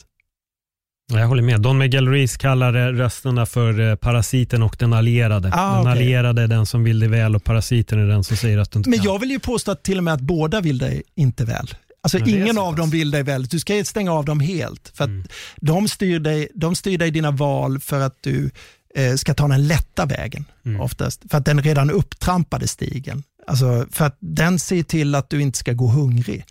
Jag 1.13 1.29
håller 1.29 1.43
med. 1.43 1.61
Don 1.61 1.79
Miguel 1.79 2.09
Ruiz 2.09 2.37
kallar 2.37 2.73
rösterna 2.93 3.47
för 3.47 3.81
eh, 3.81 3.95
parasiten 3.95 4.63
och 4.63 4.77
den 4.79 4.93
allierade. 4.93 5.51
Ah, 5.53 5.73
den 5.73 5.81
okay. 5.81 5.93
allierade 5.93 6.43
är 6.43 6.49
den 6.49 6.67
som 6.67 6.85
vill 6.85 7.01
dig 7.01 7.09
väl 7.09 7.37
och 7.37 7.45
parasiten 7.45 7.99
är 7.99 8.07
den 8.07 8.25
som 8.25 8.37
säger 8.37 8.59
att 8.59 8.71
du 8.71 8.79
inte 8.79 8.91
Men 8.91 8.99
kan. 8.99 9.07
jag 9.07 9.19
vill 9.19 9.31
ju 9.31 9.39
påstå 9.39 9.71
att 9.71 9.83
till 9.83 9.99
och 9.99 10.05
med 10.05 10.15
att 10.15 10.21
båda 10.21 10.61
vill 10.61 10.79
dig 10.79 11.03
inte 11.15 11.45
väl. 11.45 11.75
Alltså 12.03 12.19
ingen 12.19 12.59
av 12.59 12.77
dem 12.77 12.91
vill 12.91 13.11
dig 13.11 13.23
väl. 13.23 13.45
Du 13.45 13.61
ska 13.61 13.85
stänga 13.85 14.13
av 14.13 14.25
dem 14.25 14.41
helt. 14.41 14.93
För 14.95 15.05
mm. 15.05 15.25
de, 15.57 15.89
styr 15.89 16.19
dig, 16.19 16.49
de 16.55 16.75
styr 16.75 16.99
dig 16.99 17.11
dina 17.11 17.31
val 17.31 17.81
för 17.81 18.01
att 18.01 18.19
du 18.21 18.51
eh, 18.95 19.15
ska 19.15 19.35
ta 19.35 19.49
den 19.49 19.67
lätta 19.67 20.07
vägen. 20.07 20.45
Mm. 20.67 20.81
oftast. 20.81 21.23
För 21.31 21.39
att 21.39 21.45
den 21.45 21.63
redan 21.63 21.91
upptrampade 21.91 22.69
stigen. 22.69 23.23
Alltså 23.47 23.87
för 23.91 24.05
att 24.05 24.17
den 24.21 24.59
ser 24.59 24.83
till 24.83 25.15
att 25.15 25.31
du 25.31 25.43
inte 25.43 25.59
ska 25.59 25.73
gå 25.73 25.87
hungrig. 25.87 26.45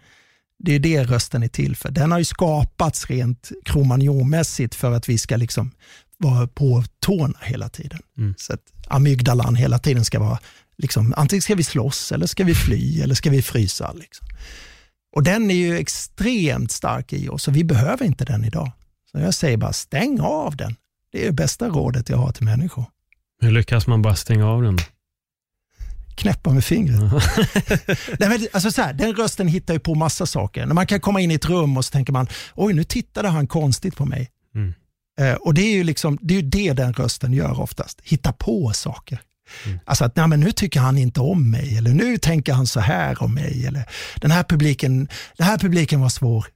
Det 0.66 0.76
är 0.76 0.80
det 0.80 1.04
rösten 1.04 1.44
är 1.44 1.48
till 1.48 1.76
för. 1.76 1.92
Den 1.92 2.12
har 2.12 2.20
ju 2.20 2.26
skapats 2.26 3.10
rent 3.10 3.52
kromagnonmässigt 3.66 4.76
för 4.76 4.92
att 4.92 5.10
vi 5.10 5.18
ska 5.18 5.38
liksom 5.38 5.72
vara 6.18 6.48
på 6.48 6.84
tårna 7.00 7.38
hela 7.42 7.70
tiden. 7.70 8.00
Mm. 8.18 8.34
Så 8.38 8.54
att 8.54 8.60
amygdalan 8.88 9.56
hela 9.56 9.80
tiden 9.80 10.06
ska 10.06 10.20
vara, 10.20 10.40
liksom, 10.78 11.14
antingen 11.18 11.42
ska 11.42 11.56
vi 11.56 11.64
slåss 11.64 12.12
eller 12.12 12.28
ska 12.28 12.44
vi 12.44 12.56
fly 12.56 13.02
eller 13.02 13.16
ska 13.16 13.30
vi 13.30 13.42
frysa. 13.42 13.94
Liksom. 13.94 14.28
Och 15.16 15.24
den 15.24 15.52
är 15.52 15.56
ju 15.56 15.78
extremt 15.78 16.72
stark 16.72 17.14
i 17.14 17.30
oss 17.30 17.48
och 17.48 17.56
vi 17.56 17.64
behöver 17.64 18.06
inte 18.06 18.26
den 18.26 18.46
idag. 18.46 18.72
Så 19.12 19.20
jag 19.20 19.34
säger 19.34 19.58
bara 19.58 19.74
stäng 19.74 20.20
av 20.20 20.56
den. 20.56 20.76
Det 21.12 21.22
är 21.22 21.26
det 21.26 21.34
bästa 21.34 21.70
rådet 21.70 22.10
jag 22.10 22.18
har 22.18 22.32
till 22.32 22.46
människor. 22.46 22.86
Hur 23.42 23.52
lyckas 23.52 23.88
man 23.88 24.02
bara 24.02 24.16
stänga 24.16 24.48
av 24.48 24.62
den? 24.62 24.78
Knäppa 26.16 26.50
med 26.54 26.64
fingret. 26.64 27.00
Nej, 28.20 28.30
men, 28.30 28.48
alltså 28.52 28.72
så 28.72 28.82
här, 28.82 28.94
den 28.94 29.16
rösten 29.16 29.48
hittar 29.48 29.74
ju 29.74 29.80
på 29.80 29.96
massa 29.96 30.26
saker. 30.26 30.66
När 30.66 30.74
man 30.74 30.88
kan 30.88 31.00
komma 31.00 31.22
in 31.22 31.32
i 31.32 31.34
ett 31.34 31.46
rum 31.46 31.78
och 31.78 31.86
så 31.86 31.92
tänker 31.92 32.14
man, 32.14 32.28
oj 32.56 32.74
nu 32.74 32.84
tittade 32.84 33.28
han 33.28 33.48
konstigt 33.48 33.96
på 33.96 34.06
mig. 34.06 34.30
Mm. 34.56 34.74
Eh, 35.20 35.34
och 35.36 35.54
det 35.54 35.62
är, 35.62 35.74
ju 35.74 35.84
liksom, 35.84 36.18
det 36.22 36.34
är 36.34 36.42
ju 36.42 36.50
det 36.50 36.74
den 36.74 36.94
rösten 36.94 37.34
gör 37.34 37.60
oftast, 37.60 38.02
hitta 38.04 38.34
på 38.34 38.72
saker. 38.74 39.20
Mm. 39.66 39.80
Alltså 39.86 40.06
att 40.06 40.16
nej, 40.16 40.28
men 40.28 40.40
nu 40.40 40.52
tycker 40.52 40.80
han 40.80 40.98
inte 40.98 41.20
om 41.20 41.52
mig 41.52 41.78
eller 41.78 41.94
nu 41.94 42.18
tänker 42.18 42.54
han 42.54 42.68
så 42.68 42.80
här 42.80 43.24
om 43.24 43.34
mig. 43.34 43.66
Eller 43.68 43.86
den 44.16 44.32
här 44.32 44.44
publiken, 44.44 45.08
den 45.38 45.48
här 45.48 45.58
publiken 45.58 46.02
var 46.02 46.10
svår. 46.10 46.46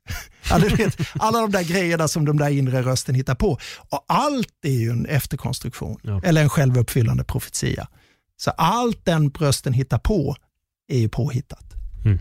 Alltså, 0.49 0.75
vet, 0.75 0.97
alla 1.19 1.39
de 1.39 1.51
där 1.51 1.63
grejerna 1.63 2.07
som 2.07 2.25
de 2.25 2.37
där 2.37 2.49
inre 2.49 2.81
rösten 2.81 3.15
hittar 3.15 3.35
på. 3.35 3.59
Och 3.89 4.05
allt 4.07 4.53
är 4.63 4.71
ju 4.71 4.89
en 4.89 5.05
efterkonstruktion 5.05 5.99
ja. 6.01 6.21
eller 6.23 6.41
en 6.41 6.49
självuppfyllande 6.49 7.23
profetia. 7.23 7.87
Så 8.38 8.52
allt 8.52 9.06
den 9.06 9.30
brösten 9.30 9.73
hittar 9.73 9.97
på 9.97 10.36
är 10.88 10.97
ju 10.97 11.10
påhittat. 11.10 11.73
Mm. 12.06 12.19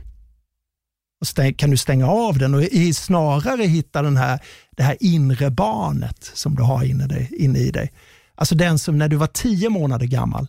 Och 1.20 1.26
stäng, 1.26 1.54
kan 1.54 1.70
du 1.70 1.76
stänga 1.76 2.06
av 2.06 2.38
den 2.38 2.54
och 2.54 2.62
snarare 2.94 3.62
hitta 3.62 4.02
den 4.02 4.16
här, 4.16 4.40
det 4.76 4.82
här 4.82 4.96
inre 5.00 5.50
barnet 5.50 6.30
som 6.34 6.54
du 6.54 6.62
har 6.62 6.84
inne, 6.84 7.06
dig, 7.06 7.32
inne 7.38 7.58
i 7.58 7.70
dig. 7.70 7.92
Alltså 8.34 8.54
den 8.54 8.78
som 8.78 8.98
när 8.98 9.08
du 9.08 9.16
var 9.16 9.26
tio 9.26 9.68
månader 9.70 10.06
gammal, 10.06 10.46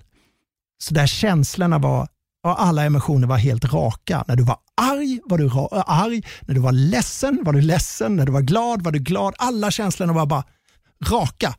så 0.77 0.93
där 0.93 1.07
känslorna 1.07 1.77
var, 1.79 2.07
och 2.43 2.61
alla 2.61 2.83
emotioner 2.83 3.27
var 3.27 3.37
helt 3.37 3.73
raka. 3.73 4.25
När 4.27 4.35
du 4.35 4.43
var 4.43 4.57
arg 4.81 5.19
var 5.25 5.37
du 5.37 5.49
arg, 5.85 6.23
när 6.41 6.55
du 6.55 6.61
var 6.61 6.71
ledsen 6.71 7.39
var 7.43 7.53
du 7.53 7.61
ledsen, 7.61 8.15
när 8.15 8.25
du 8.25 8.31
var 8.31 8.41
glad 8.41 8.81
var 8.81 8.91
du 8.91 8.99
glad. 8.99 9.33
Alla 9.37 9.71
känslorna 9.71 10.13
var 10.13 10.25
bara 10.25 10.43
raka. 11.09 11.55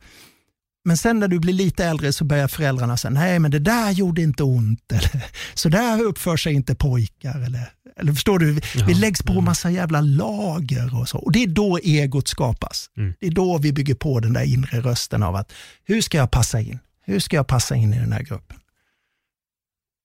Men 0.85 0.97
sen 0.97 1.19
när 1.19 1.27
du 1.27 1.39
blir 1.39 1.53
lite 1.53 1.85
äldre 1.85 2.13
så 2.13 2.23
börjar 2.23 2.47
föräldrarna 2.47 2.97
säga, 2.97 3.11
nej 3.11 3.39
men 3.39 3.51
det 3.51 3.59
där 3.59 3.91
gjorde 3.91 4.21
inte 4.21 4.43
ont, 4.43 4.91
eller 4.91 5.25
så 5.53 5.69
där 5.69 6.01
uppför 6.01 6.37
sig 6.37 6.53
inte 6.53 6.75
pojkar. 6.75 7.41
Eller, 7.41 7.71
eller 7.95 8.13
förstår 8.13 8.39
du, 8.39 8.59
ja, 8.75 8.85
vi 8.87 8.93
läggs 8.93 9.23
på 9.23 9.33
ja. 9.33 9.41
massa 9.41 9.71
jävla 9.71 10.01
lager 10.01 10.99
och 10.99 11.09
så. 11.09 11.17
Och 11.17 11.31
det 11.31 11.43
är 11.43 11.47
då 11.47 11.77
egot 11.77 12.27
skapas. 12.27 12.89
Mm. 12.97 13.13
Det 13.19 13.27
är 13.27 13.31
då 13.31 13.57
vi 13.57 13.73
bygger 13.73 13.95
på 13.95 14.19
den 14.19 14.33
där 14.33 14.43
inre 14.43 14.81
rösten 14.81 15.23
av 15.23 15.35
att, 15.35 15.53
hur 15.83 16.01
ska 16.01 16.17
jag 16.17 16.31
passa 16.31 16.59
in? 16.59 16.79
Hur 17.05 17.19
ska 17.19 17.35
jag 17.35 17.47
passa 17.47 17.75
in 17.75 17.93
i 17.93 17.99
den 17.99 18.11
här 18.11 18.23
gruppen? 18.23 18.57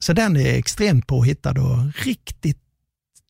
Så 0.04 0.12
den 0.12 0.36
är 0.36 0.58
extremt 0.58 1.06
påhittad 1.06 1.60
och 1.60 2.04
riktigt 2.04 2.58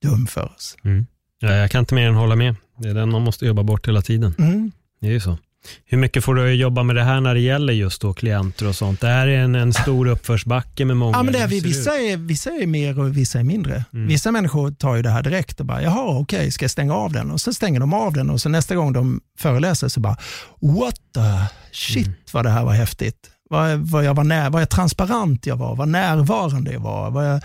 dum 0.02 0.26
för 0.26 0.44
oss. 0.54 0.76
Mm. 0.85 1.07
Ja, 1.38 1.54
jag 1.54 1.70
kan 1.70 1.80
inte 1.80 1.94
mer 1.94 2.09
än 2.09 2.14
hålla 2.14 2.37
med. 2.37 2.57
Det 2.78 2.88
är 2.88 2.94
den 2.94 3.11
man 3.11 3.22
måste 3.22 3.46
jobba 3.46 3.62
bort 3.62 3.88
hela 3.88 4.02
tiden. 4.02 4.35
Mm. 4.38 4.72
Det 5.01 5.07
är 5.07 5.12
ju 5.12 5.20
så. 5.20 5.38
Hur 5.85 5.99
mycket 5.99 6.25
får 6.25 6.35
du 6.35 6.55
jobba 6.55 6.83
med 6.83 6.97
det 6.97 7.03
här 7.03 7.21
när 7.21 7.35
det 7.35 7.41
gäller 7.41 7.73
just 7.73 8.03
då 8.03 8.15
klienter 8.15 8.69
och 8.69 8.75
sånt? 8.75 9.01
Det 9.01 9.07
här 9.07 9.27
är 9.27 9.39
en, 9.39 9.55
en 9.55 9.73
stor 9.73 10.07
uppförsbacke 10.07 10.85
med 10.85 10.97
många. 10.97 11.17
Ja, 11.17 11.23
men 11.23 11.33
det 11.33 11.39
är, 11.39 11.49
vissa, 11.49 11.91
är, 11.91 12.17
vissa 12.17 12.51
är 12.51 12.67
mer 12.67 12.99
och 13.01 13.17
vissa 13.17 13.39
är 13.41 13.45
mindre. 13.45 13.85
Mm. 13.93 14.07
Vissa 14.07 14.33
människor 14.33 14.71
tar 14.71 14.97
ju 14.97 15.03
det 15.03 15.11
här 15.11 15.23
direkt 15.23 15.61
och 15.61 15.67
bara, 15.67 15.83
jaha 15.83 16.19
okej, 16.19 16.39
okay, 16.39 16.51
ska 16.51 16.65
jag 16.65 16.71
stänga 16.71 16.95
av 16.95 17.12
den? 17.12 17.31
Och 17.31 17.41
så 17.41 17.53
stänger 17.53 17.81
de 17.81 17.95
av 17.95 18.12
den 18.12 18.31
och 18.31 18.41
så 18.41 18.49
nästa 18.49 18.75
gång 18.75 18.93
de 18.93 19.21
föreläser 19.39 19.89
så 19.89 20.01
bara, 20.01 20.17
what 20.61 20.97
the 21.15 21.55
shit 21.73 22.07
mm. 22.07 22.19
vad 22.33 22.45
det 22.45 22.51
här 22.51 22.65
var 22.65 22.73
häftigt. 22.73 23.31
vad, 23.51 23.79
vad, 23.79 24.05
jag 24.05 24.15
var 24.15 24.25
när, 24.25 24.51
vad 24.51 24.62
jag 24.62 24.71
transparent 24.71 25.47
jag 25.47 25.57
var, 25.57 25.77
vad 25.77 25.89
närvarande 25.89 26.73
jag 26.73 26.81
var, 26.81 27.11
vad 27.11 27.25
jag, 27.25 27.31
mm. 27.31 27.43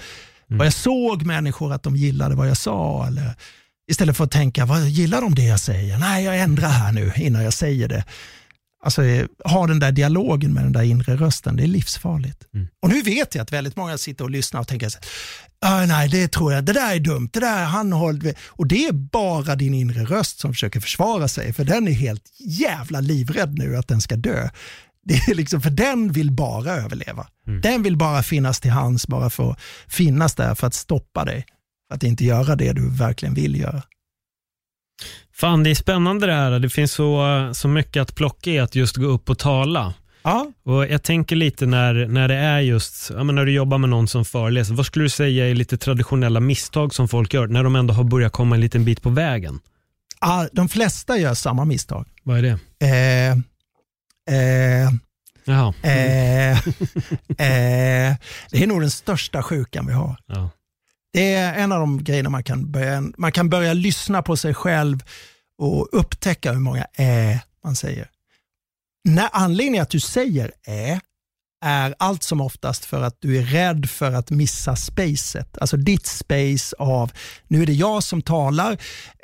vad 0.58 0.66
jag 0.66 0.74
såg 0.74 1.26
människor 1.26 1.74
att 1.74 1.84
de 1.84 1.96
gillade 1.96 2.36
vad 2.36 2.50
jag 2.50 2.58
sa. 2.58 3.08
Eller, 3.08 3.36
istället 3.90 4.18
för 4.18 4.24
att 4.24 4.32
tänka, 4.32 4.66
vad 4.66 4.90
gillar 4.90 5.22
de 5.22 5.36
det 5.36 5.44
jag 5.46 5.60
säger? 5.60 5.98
Nej, 5.98 6.24
jag 6.24 6.40
ändrar 6.40 6.70
här 6.70 6.92
nu 6.92 7.14
innan 7.16 7.44
jag 7.44 7.54
säger 7.54 7.88
det. 7.88 8.04
Alltså, 8.84 9.02
ha 9.46 9.68
den 9.68 9.80
där 9.80 9.92
dialogen 9.92 10.54
med 10.54 10.64
den 10.64 10.72
där 10.72 10.84
inre 10.84 11.16
rösten, 11.16 11.56
det 11.56 11.64
är 11.64 11.68
livsfarligt. 11.68 12.44
Mm. 12.54 12.68
Och 12.82 12.90
nu 12.90 13.02
vet 13.02 13.36
jag 13.36 13.42
att 13.44 13.52
väldigt 13.52 13.76
många 13.76 13.98
sitter 13.98 14.24
och 14.24 14.30
lyssnar 14.30 14.60
och 14.60 14.68
tänker, 14.68 14.92
nej 15.88 16.10
det 16.10 16.28
tror 16.32 16.54
jag, 16.54 16.64
det 16.66 16.74
där 16.74 16.96
är 16.96 17.00
dumt, 17.00 17.30
det 17.34 17.40
där 17.40 17.66
han 17.66 17.94
håller... 17.94 18.36
Och 18.48 18.68
det 18.68 18.86
är 18.86 18.92
bara 18.92 19.56
din 19.56 19.74
inre 19.74 20.06
röst 20.06 20.40
som 20.40 20.54
försöker 20.54 20.80
försvara 20.80 21.28
sig, 21.28 21.54
för 21.54 21.64
den 21.64 21.88
är 21.88 21.92
helt 21.92 22.24
jävla 22.40 23.00
livrädd 23.00 23.58
nu 23.58 23.78
att 23.78 23.88
den 23.88 24.02
ska 24.02 24.16
dö. 24.16 24.50
Det 25.06 25.14
är 25.14 25.36
liksom, 25.36 25.62
för 25.62 25.70
den 25.70 26.12
vill 26.12 26.32
bara 26.32 26.72
överleva. 26.72 27.28
Mm. 27.48 27.62
Den 27.62 27.84
vill 27.84 27.98
bara 27.98 28.24
finnas 28.24 28.60
till 28.60 28.72
hands, 28.72 29.08
bara 29.08 29.30
för 29.30 29.52
att 29.52 29.60
finnas 29.88 30.36
där 30.36 30.56
för 30.56 30.68
att 30.68 30.74
stoppa 30.74 31.26
dig. 31.26 31.46
För 31.90 31.96
att 31.96 32.04
inte 32.04 32.26
göra 32.26 32.56
det 32.56 32.74
du 32.74 32.90
verkligen 32.90 33.34
vill 33.34 33.60
göra. 33.60 33.84
Fan, 35.34 35.64
det 35.64 35.70
är 35.70 35.76
spännande 35.76 36.26
det 36.28 36.34
här. 36.34 36.60
Det 36.60 36.70
finns 36.70 36.92
så, 36.92 37.50
så 37.54 37.68
mycket 37.68 38.02
att 38.02 38.16
plocka 38.16 38.52
i 38.52 38.60
att 38.60 38.76
just 38.76 38.96
gå 38.96 39.06
upp 39.06 39.30
och 39.30 39.40
tala. 39.40 39.94
Ja. 40.24 40.52
Och 40.64 40.88
Jag 40.88 41.04
tänker 41.04 41.36
lite 41.36 41.66
när, 41.66 42.08
när 42.08 42.28
det 42.28 42.36
är 42.36 42.60
just, 42.60 43.10
ja, 43.10 43.24
när 43.24 43.46
du 43.46 43.52
jobbar 43.52 43.78
med 43.78 43.90
någon 43.90 44.08
som 44.08 44.26
föreläser, 44.26 44.74
vad 44.74 44.86
skulle 44.86 45.06
du 45.06 45.10
säga 45.10 45.50
är 45.50 45.56
lite 45.56 45.78
traditionella 45.78 46.40
misstag 46.40 46.94
som 46.94 47.08
folk 47.08 47.34
gör 47.34 47.48
när 47.48 47.64
de 47.64 47.76
ändå 47.76 47.94
har 47.94 48.04
börjat 48.04 48.32
komma 48.32 48.56
en 48.56 48.62
liten 48.62 48.86
bit 48.86 49.02
på 49.02 49.10
vägen? 49.10 49.60
Ja, 50.22 50.48
de 50.52 50.70
flesta 50.70 51.18
gör 51.18 51.34
samma 51.34 51.66
misstag. 51.66 52.06
Vad 52.24 52.38
är 52.38 52.42
det? 52.42 52.60
Eh, 52.86 53.32
eh. 54.38 54.90
Eh, 55.48 56.52
eh, 57.28 58.16
det 58.52 58.64
är 58.64 58.68
nog 58.68 58.82
den 58.82 58.92
största 58.92 59.44
sjukan 59.44 59.88
vi 59.88 59.94
har. 59.94 60.18
Ja. 60.28 60.50
Det 61.14 61.34
är 61.34 61.54
en 61.54 61.72
av 61.72 61.80
de 61.80 62.04
grejerna 62.04 62.30
man 62.30 62.44
kan 62.44 62.72
börja, 62.72 63.04
man 63.18 63.32
kan 63.32 63.50
börja 63.50 63.74
lyssna 63.74 64.22
på 64.22 64.38
sig 64.38 64.54
själv 64.54 65.04
och 65.58 65.88
upptäcka 65.92 66.52
hur 66.52 66.60
många 66.60 66.86
ä 66.98 67.40
man 67.64 67.76
säger. 67.76 68.10
När 69.04 69.30
anledningen 69.32 69.82
att 69.82 69.90
du 69.90 70.00
säger 70.00 70.52
ä 70.68 71.00
är 71.66 71.96
allt 72.00 72.24
som 72.24 72.42
oftast 72.42 72.86
för 72.86 73.02
att 73.02 73.18
du 73.20 73.38
är 73.38 73.44
rädd 73.44 73.90
för 73.90 74.12
att 74.12 74.30
missa 74.30 74.76
spacet. 74.76 75.58
Alltså 75.58 75.78
ditt 75.78 76.06
space 76.06 76.76
av, 76.80 77.12
nu 77.48 77.62
är 77.62 77.66
det 77.66 77.74
jag 77.74 78.04
som 78.04 78.22
talar, 78.22 78.72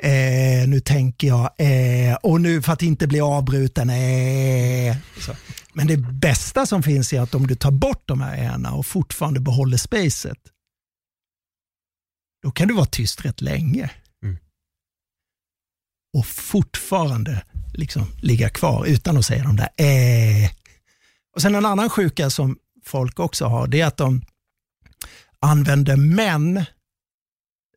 eh, 0.00 0.68
nu 0.68 0.80
tänker 0.80 1.28
jag, 1.28 1.50
eh, 1.58 2.14
och 2.14 2.40
nu 2.40 2.62
för 2.62 2.72
att 2.72 2.82
inte 2.82 3.06
bli 3.06 3.20
avbruten, 3.20 3.90
eh. 3.90 4.96
Men 5.72 5.86
det 5.86 5.96
bästa 5.96 6.66
som 6.66 6.82
finns 6.82 7.12
är 7.12 7.20
att 7.20 7.34
om 7.34 7.46
du 7.46 7.54
tar 7.54 7.70
bort 7.70 8.02
de 8.04 8.20
här 8.20 8.36
äna 8.36 8.72
och 8.72 8.86
fortfarande 8.86 9.40
behåller 9.40 9.76
spacet, 9.76 10.38
då 12.46 12.52
kan 12.52 12.68
du 12.68 12.74
vara 12.74 12.86
tyst 12.86 13.24
rätt 13.24 13.40
länge. 13.40 13.90
Mm. 14.22 14.36
Och 16.12 16.26
fortfarande 16.26 17.42
liksom 17.74 18.06
ligga 18.22 18.48
kvar 18.48 18.86
utan 18.86 19.16
att 19.16 19.26
säga 19.26 19.44
de 19.44 19.56
där 19.56 19.68
äh. 19.76 20.50
Och 21.34 21.42
sen 21.42 21.54
en 21.54 21.66
annan 21.66 21.90
sjuka 21.90 22.30
som 22.30 22.58
folk 22.84 23.20
också 23.20 23.44
har, 23.44 23.66
det 23.66 23.80
är 23.80 23.86
att 23.86 23.96
de 23.96 24.22
använder 25.40 25.96
män 25.96 26.56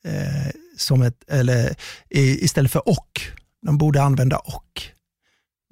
eh, 0.04 0.52
som 0.78 1.02
ett, 1.02 1.30
eller, 1.30 1.76
istället 2.10 2.72
för 2.72 2.90
och. 2.90 3.22
De 3.62 3.78
borde 3.78 4.04
använda 4.04 4.38
och. 4.38 4.82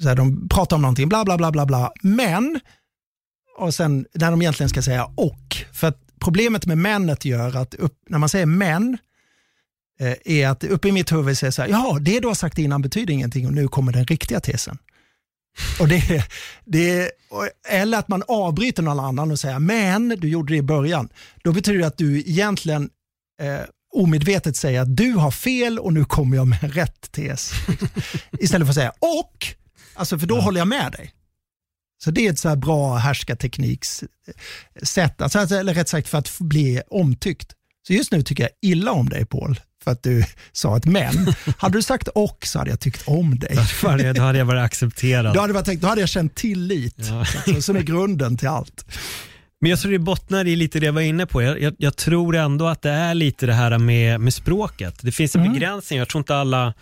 Så 0.02 0.08
här, 0.08 0.16
de 0.16 0.50
pratar 0.50 0.76
om 0.76 0.82
någonting, 0.82 1.10
bla 1.10 1.26
bla 1.26 1.38
bla 1.38 1.52
bla 1.52 1.66
bla, 1.66 1.92
men, 2.02 2.60
och 3.58 3.74
sen 3.74 4.06
när 4.14 4.32
de 4.32 4.42
egentligen 4.42 4.70
ska 4.70 4.82
säga 4.82 5.06
och. 5.06 5.58
För 5.74 5.88
att 5.88 6.07
problemet 6.20 6.66
med 6.66 6.78
männet 6.78 7.26
gör 7.26 7.56
att 7.56 7.74
upp, 7.74 7.94
när 8.10 8.18
man 8.18 8.30
säger 8.30 8.46
män, 8.46 8.98
eh, 10.00 10.14
är 10.26 10.48
att 10.48 10.64
uppe 10.64 10.88
i 10.88 10.92
mitt 10.92 11.12
huvud 11.12 11.38
säger 11.38 11.52
så 11.52 11.62
här, 11.62 11.70
ja 11.70 11.98
det 12.02 12.20
du 12.20 12.28
har 12.28 12.36
sagt 12.36 12.58
innan 12.58 12.82
betyder 12.82 13.14
ingenting 13.14 13.48
och 13.48 13.54
nu 13.54 13.68
kommer 13.68 13.92
den 13.92 14.06
riktiga 14.06 14.40
tesen. 14.40 14.78
Och 15.80 15.88
det, 15.88 16.24
det, 16.66 17.12
eller 17.70 17.98
att 17.98 18.08
man 18.08 18.24
avbryter 18.28 18.84
någon 18.84 19.00
annan 19.00 19.32
och 19.32 19.40
säger, 19.40 19.60
men 19.60 20.10
du 20.10 20.30
gjorde 20.30 20.54
det 20.54 20.58
i 20.58 20.62
början. 20.62 21.10
Då 21.44 21.52
betyder 21.52 21.80
det 21.80 21.88
att 21.88 21.98
du 21.98 22.20
egentligen 22.20 22.90
eh, 23.42 23.60
omedvetet 23.94 24.56
säger 24.56 24.82
att 24.82 24.98
du 24.98 25.14
har 25.14 25.32
fel 25.32 25.80
och 25.80 25.94
nu 25.94 26.06
kommer 26.06 26.38
jag 26.38 26.48
med 26.48 26.74
rätt 26.76 27.12
tes. 27.12 27.52
Istället 28.40 28.68
för 28.68 28.72
att 28.72 28.76
säga 28.76 28.94
och, 29.00 29.48
alltså 29.94 30.20
för 30.20 30.28
då 30.28 30.38
ja. 30.38 30.42
håller 30.42 30.62
jag 30.62 30.68
med 30.68 30.92
dig. 30.92 31.14
Så 32.04 32.12
det 32.12 32.28
är 32.28 32.32
ett 32.32 32.40
så 32.40 32.56
bra 32.56 32.96
härskarteknikssätt, 32.96 35.22
alltså, 35.22 35.56
eller 35.56 35.74
rätt 35.74 35.90
sagt 35.90 36.08
för 36.08 36.18
att 36.18 36.40
bli 36.40 36.82
omtyckt. 36.88 37.54
Så 37.88 37.94
just 37.94 38.12
nu 38.12 38.22
tycker 38.22 38.44
jag 38.44 38.52
illa 38.62 38.92
om 38.92 39.10
dig 39.10 39.26
Paul, 39.26 39.60
för 39.84 39.92
att 39.92 40.04
du 40.04 40.24
sa 40.52 40.78
ett 40.78 40.86
men. 40.86 41.34
hade 41.58 41.78
du 41.78 41.82
sagt 41.82 42.08
och 42.08 42.46
så 42.46 42.60
hade 42.60 42.70
jag 42.70 42.80
tyckt 42.80 43.08
om 43.08 43.40
dig. 43.40 43.56
Då 44.16 44.22
hade 44.22 44.38
jag 44.38 44.46
varit 44.46 44.66
accepterad. 44.66 45.34
Då 45.34 45.42
hade, 45.42 45.54
jag 45.54 45.66
tänkt, 45.66 45.82
då 45.82 45.88
hade 45.88 46.02
jag 46.02 46.10
känt 46.10 46.36
tillit, 46.36 46.96
ja. 46.98 47.20
alltså, 47.20 47.62
som 47.62 47.76
är 47.76 47.82
grunden 47.82 48.38
till 48.38 48.48
allt. 48.48 48.86
Men 49.62 49.70
jag 49.70 49.80
tror 49.80 49.92
det 49.92 50.00
bottnar 50.00 50.48
i 50.48 50.56
lite 50.56 50.80
det 50.80 50.86
jag 50.86 50.94
var 50.94 51.02
inne 51.02 51.26
på. 51.26 51.42
Jag, 51.42 51.62
jag, 51.62 51.76
jag, 51.78 51.96
tror 51.96 52.36
ändå 52.36 52.68
att 52.68 52.82
det 52.82 52.90
är 52.90 53.14
lite 53.14 53.46
det 53.46 53.54
här 53.54 53.78
med, 53.78 54.22
med 54.22 54.34
språket. 54.34 55.00
Det 55.02 55.12
finns 55.12 55.36
en 55.36 55.42
mm. 55.42 55.54
begränsning. 55.54 56.00
Jag 56.00 56.10
tror 56.10 56.20
inte 56.20 56.36
alla 56.36 56.74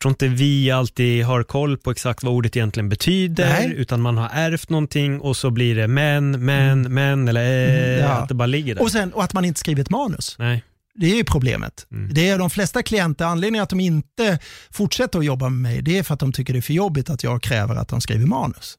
jag 0.00 0.02
tror 0.02 0.28
inte 0.28 0.42
vi 0.42 0.70
alltid 0.70 1.24
har 1.24 1.42
koll 1.42 1.78
på 1.78 1.90
exakt 1.90 2.22
vad 2.22 2.34
ordet 2.34 2.56
egentligen 2.56 2.88
betyder, 2.88 3.48
Nej. 3.48 3.74
utan 3.76 4.00
man 4.00 4.16
har 4.16 4.28
ärvt 4.32 4.70
någonting 4.70 5.20
och 5.20 5.36
så 5.36 5.50
blir 5.50 5.74
det 5.74 5.88
men, 5.88 6.44
men, 6.44 6.86
mm. 6.86 6.94
men 6.94 7.28
eller 7.28 7.68
äh, 7.68 8.00
ja. 8.00 8.08
att 8.08 8.28
det 8.28 8.34
bara 8.34 8.46
ligger 8.46 8.74
där. 8.74 8.82
Och, 8.82 8.90
sen, 8.90 9.12
och 9.12 9.24
att 9.24 9.32
man 9.32 9.44
inte 9.44 9.60
skrivit 9.60 9.90
manus. 9.90 10.36
Nej. 10.38 10.64
Det 10.94 11.06
är 11.06 11.16
ju 11.16 11.24
problemet. 11.24 11.86
Mm. 11.92 12.14
Det 12.14 12.28
är 12.28 12.38
de 12.38 12.50
flesta 12.50 12.82
klienter, 12.82 13.24
anledningen 13.24 13.62
att 13.62 13.70
de 13.70 13.80
inte 13.80 14.38
fortsätter 14.70 15.18
att 15.18 15.24
jobba 15.24 15.48
med 15.48 15.72
mig, 15.72 15.82
det 15.82 15.98
är 15.98 16.02
för 16.02 16.14
att 16.14 16.20
de 16.20 16.32
tycker 16.32 16.52
det 16.52 16.58
är 16.58 16.62
för 16.62 16.74
jobbigt 16.74 17.10
att 17.10 17.22
jag 17.22 17.42
kräver 17.42 17.76
att 17.76 17.88
de 17.88 18.00
skriver 18.00 18.26
manus. 18.26 18.78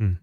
Mm. 0.00 0.16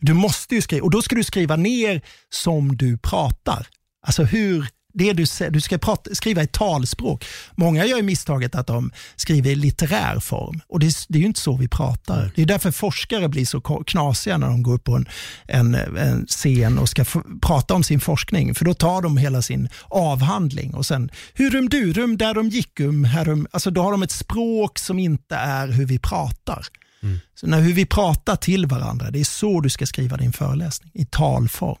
Du 0.00 0.14
måste 0.14 0.54
ju 0.54 0.62
skriva, 0.62 0.84
och 0.84 0.90
då 0.90 1.02
ska 1.02 1.16
du 1.16 1.24
skriva 1.24 1.56
ner 1.56 2.00
som 2.30 2.76
du 2.76 2.98
pratar. 2.98 3.66
Alltså 4.06 4.24
hur, 4.24 4.66
det 4.96 5.12
du, 5.12 5.24
du 5.50 5.60
ska 5.60 5.78
prata, 5.78 6.14
skriva 6.14 6.42
i 6.42 6.46
talspråk. 6.46 7.24
Många 7.54 7.84
gör 7.84 8.02
misstaget 8.02 8.54
att 8.54 8.66
de 8.66 8.90
skriver 9.16 9.50
i 9.50 9.54
litterär 9.54 10.20
form 10.20 10.60
och 10.68 10.80
det, 10.80 10.94
det 11.08 11.18
är 11.18 11.20
ju 11.20 11.26
inte 11.26 11.40
så 11.40 11.56
vi 11.56 11.68
pratar. 11.68 12.32
Det 12.34 12.42
är 12.42 12.46
därför 12.46 12.70
forskare 12.70 13.28
blir 13.28 13.44
så 13.44 13.60
knasiga 13.60 14.38
när 14.38 14.46
de 14.46 14.62
går 14.62 14.74
upp 14.74 14.84
på 14.84 14.96
en, 14.96 15.06
en, 15.46 15.74
en 15.74 16.26
scen 16.26 16.78
och 16.78 16.88
ska 16.88 17.04
prata 17.42 17.74
om 17.74 17.84
sin 17.84 18.00
forskning. 18.00 18.54
För 18.54 18.64
då 18.64 18.74
tar 18.74 19.02
de 19.02 19.16
hela 19.16 19.42
sin 19.42 19.68
avhandling 19.88 20.74
och 20.74 20.86
sen 20.86 21.10
hurum 21.34 21.68
durum, 21.68 22.16
därum 22.16 22.48
gickum, 22.48 23.04
härum. 23.04 23.46
Alltså 23.50 23.70
då 23.70 23.82
har 23.82 23.92
de 23.92 24.02
ett 24.02 24.10
språk 24.10 24.78
som 24.78 24.98
inte 24.98 25.36
är 25.36 25.68
hur 25.68 25.86
vi 25.86 25.98
pratar. 25.98 26.66
Mm. 27.02 27.18
Så 27.34 27.46
när 27.46 27.60
hur 27.60 27.72
vi 27.72 27.86
pratar 27.86 28.36
till 28.36 28.66
varandra, 28.66 29.10
det 29.10 29.20
är 29.20 29.24
så 29.24 29.60
du 29.60 29.70
ska 29.70 29.86
skriva 29.86 30.16
din 30.16 30.32
föreläsning, 30.32 30.90
i 30.94 31.04
talform. 31.04 31.78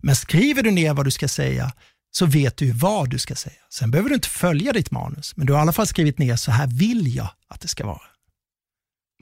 Men 0.00 0.16
skriver 0.16 0.62
du 0.62 0.70
ner 0.70 0.94
vad 0.94 1.04
du 1.04 1.10
ska 1.10 1.28
säga, 1.28 1.72
så 2.10 2.26
vet 2.26 2.56
du 2.56 2.72
vad 2.72 3.10
du 3.10 3.18
ska 3.18 3.34
säga. 3.34 3.56
Sen 3.70 3.90
behöver 3.90 4.08
du 4.08 4.14
inte 4.14 4.28
följa 4.28 4.72
ditt 4.72 4.90
manus, 4.90 5.36
men 5.36 5.46
du 5.46 5.52
har 5.52 5.60
i 5.60 5.62
alla 5.62 5.72
fall 5.72 5.86
skrivit 5.86 6.18
ner 6.18 6.36
så 6.36 6.50
här 6.50 6.66
vill 6.66 7.14
jag 7.16 7.28
att 7.48 7.60
det 7.60 7.68
ska 7.68 7.86
vara. 7.86 8.02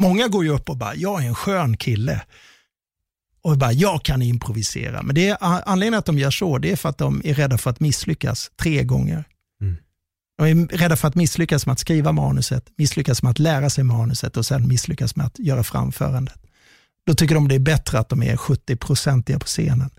Många 0.00 0.28
går 0.28 0.44
ju 0.44 0.50
upp 0.50 0.70
och 0.70 0.76
bara, 0.76 0.94
jag 0.94 1.22
är 1.22 1.28
en 1.28 1.34
skön 1.34 1.76
kille. 1.76 2.22
Och 3.42 3.58
bara, 3.58 3.72
jag 3.72 4.02
kan 4.02 4.22
improvisera. 4.22 5.02
Men 5.02 5.14
det 5.14 5.28
är, 5.28 5.38
anledningen 5.40 5.98
att 5.98 6.06
de 6.06 6.18
gör 6.18 6.30
så, 6.30 6.58
det 6.58 6.72
är 6.72 6.76
för 6.76 6.88
att 6.88 6.98
de 6.98 7.22
är 7.24 7.34
rädda 7.34 7.58
för 7.58 7.70
att 7.70 7.80
misslyckas 7.80 8.50
tre 8.56 8.84
gånger. 8.84 9.24
Mm. 9.60 9.76
De 10.38 10.44
är 10.44 10.66
rädda 10.66 10.96
för 10.96 11.08
att 11.08 11.14
misslyckas 11.14 11.66
med 11.66 11.72
att 11.72 11.78
skriva 11.78 12.12
manuset, 12.12 12.64
misslyckas 12.76 13.22
med 13.22 13.30
att 13.30 13.38
lära 13.38 13.70
sig 13.70 13.84
manuset 13.84 14.36
och 14.36 14.46
sen 14.46 14.68
misslyckas 14.68 15.16
med 15.16 15.26
att 15.26 15.38
göra 15.38 15.64
framförandet. 15.64 16.40
Då 17.06 17.14
tycker 17.14 17.34
de 17.34 17.48
det 17.48 17.54
är 17.54 17.58
bättre 17.58 17.98
att 17.98 18.08
de 18.08 18.22
är 18.22 18.36
70-procentiga 18.36 19.38
på 19.38 19.46
scenen 19.46 19.90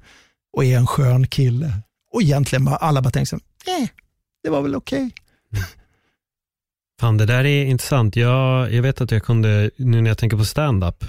och 0.57 0.65
är 0.65 0.77
en 0.77 0.87
skön 0.87 1.27
kille 1.27 1.73
och 2.17 2.23
egentligen 2.23 2.65
bara, 2.65 2.75
alla 2.75 3.01
bara 3.01 3.11
tänkte, 3.11 3.35
eh, 3.35 3.89
det 4.43 4.49
var 4.49 4.61
väl 4.61 4.75
okej. 4.75 5.11
Okay. 5.51 5.63
Fan, 6.99 7.17
det 7.17 7.25
där 7.25 7.45
är 7.45 7.65
intressant. 7.65 8.15
Jag, 8.15 8.73
jag 8.73 8.81
vet 8.81 9.01
att 9.01 9.11
jag 9.11 9.23
kunde, 9.23 9.71
nu 9.75 10.01
när 10.01 10.09
jag 10.09 10.17
tänker 10.17 10.37
på 10.37 10.45
stand-up, 10.45 11.05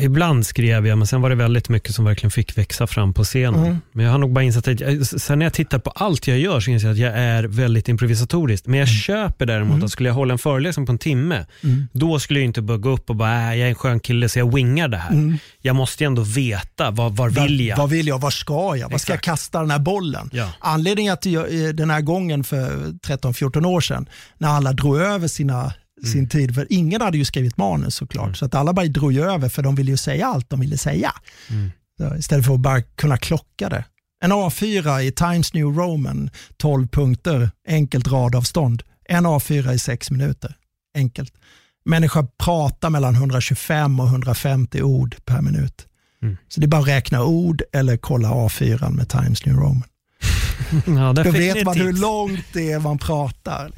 ibland 0.00 0.46
skrev 0.46 0.86
jag, 0.86 0.98
men 0.98 1.06
sen 1.06 1.20
var 1.20 1.30
det 1.30 1.36
väldigt 1.36 1.68
mycket 1.68 1.94
som 1.94 2.04
verkligen 2.04 2.30
fick 2.30 2.58
växa 2.58 2.86
fram 2.86 3.14
på 3.14 3.24
scenen. 3.24 3.64
Mm. 3.64 3.78
Men 3.92 4.04
jag 4.04 4.12
har 4.12 4.18
nog 4.18 4.32
bara 4.32 4.44
insett 4.44 4.68
att, 4.68 4.80
jag, 4.80 5.06
sen 5.06 5.38
när 5.38 5.46
jag 5.46 5.52
tittar 5.52 5.78
på 5.78 5.90
allt 5.90 6.26
jag 6.26 6.38
gör 6.38 6.60
så 6.60 6.70
inser 6.70 6.86
jag 6.86 6.92
att 6.92 6.98
jag 6.98 7.18
är 7.18 7.44
väldigt 7.44 7.88
improvisatorisk. 7.88 8.66
Men 8.66 8.78
jag 8.78 8.88
mm. 8.88 8.98
köper 8.98 9.46
däremot 9.46 9.74
mm. 9.74 9.84
att 9.84 9.90
skulle 9.90 10.08
jag 10.08 10.14
hålla 10.14 10.32
en 10.32 10.38
föreläsning 10.38 10.86
på 10.86 10.92
en 10.92 10.98
timme, 10.98 11.46
mm. 11.62 11.88
då 11.92 12.18
skulle 12.18 12.38
jag 12.40 12.44
inte 12.44 12.62
bara 12.62 12.78
gå 12.78 12.90
upp 12.90 13.10
och 13.10 13.16
bara, 13.16 13.52
äh, 13.52 13.58
jag 13.58 13.66
är 13.66 13.68
en 13.68 13.74
skön 13.74 14.00
kille 14.00 14.28
så 14.28 14.38
jag 14.38 14.54
wingar 14.54 14.88
det 14.88 14.96
här. 14.96 15.10
Mm. 15.10 15.38
Jag 15.62 15.76
måste 15.76 16.04
ändå 16.04 16.22
veta, 16.22 16.90
vad, 16.90 17.16
var 17.16 17.30
vill 17.30 17.60
jag? 17.60 17.76
Vad 17.76 17.90
vill 17.90 18.06
jag? 18.06 18.20
Var 18.20 18.30
ska 18.30 18.76
jag? 18.76 18.90
Var 18.90 18.98
ska 18.98 19.12
jag 19.12 19.22
kasta 19.22 19.60
den 19.60 19.70
här 19.70 19.78
bollen? 19.78 20.30
Ja. 20.32 20.52
Anledningen 20.58 21.16
till 21.16 21.76
den 21.76 21.90
här 21.90 22.00
gången 22.00 22.44
för 22.44 22.66
13-14 23.06 23.66
år 23.66 23.80
sedan, 23.80 24.08
när 24.38 24.48
alla 24.48 24.72
drog 24.72 24.96
över 24.96 25.28
sina 25.28 25.72
mm. 26.02 26.12
sin 26.12 26.28
tid. 26.28 26.54
För 26.54 26.66
ingen 26.70 27.00
hade 27.00 27.18
ju 27.18 27.24
skrivit 27.24 27.56
manus 27.56 27.94
såklart. 27.94 28.24
Mm. 28.24 28.34
Så 28.34 28.44
att 28.44 28.54
alla 28.54 28.72
bara 28.72 28.86
drog 28.86 29.12
ju 29.12 29.22
över 29.30 29.48
för 29.48 29.62
de 29.62 29.74
ville 29.74 29.90
ju 29.90 29.96
säga 29.96 30.26
allt 30.26 30.50
de 30.50 30.60
ville 30.60 30.78
säga. 30.78 31.12
Mm. 31.50 31.70
Så, 31.98 32.16
istället 32.16 32.46
för 32.46 32.54
att 32.54 32.60
bara 32.60 32.82
kunna 32.82 33.16
klocka 33.18 33.68
det. 33.68 33.84
En 34.24 34.32
A4 34.32 35.00
i 35.00 35.12
Times 35.12 35.54
New 35.54 35.66
Roman, 35.66 36.30
12 36.56 36.88
punkter, 36.88 37.50
enkelt 37.68 38.08
radavstånd. 38.08 38.82
En 39.08 39.26
A4 39.26 39.72
i 39.72 39.78
sex 39.78 40.10
minuter, 40.10 40.56
enkelt. 40.96 41.34
Människa 41.84 42.26
pratar 42.38 42.90
mellan 42.90 43.14
125 43.14 44.00
och 44.00 44.06
150 44.06 44.82
ord 44.82 45.16
per 45.24 45.40
minut. 45.40 45.86
Mm. 46.22 46.36
Så 46.48 46.60
det 46.60 46.66
är 46.66 46.68
bara 46.68 46.80
att 46.80 46.88
räkna 46.88 47.24
ord 47.24 47.62
eller 47.72 47.96
kolla 47.96 48.28
A4 48.28 48.90
med 48.90 49.08
Times 49.08 49.46
New 49.46 49.56
Roman. 49.56 49.82
ja, 50.86 51.12
Då 51.12 51.30
vet 51.30 51.64
man 51.64 51.76
hur 51.76 51.92
långt 51.92 52.44
det 52.52 52.72
är 52.72 52.78
man 52.78 52.98
pratar. 52.98 53.72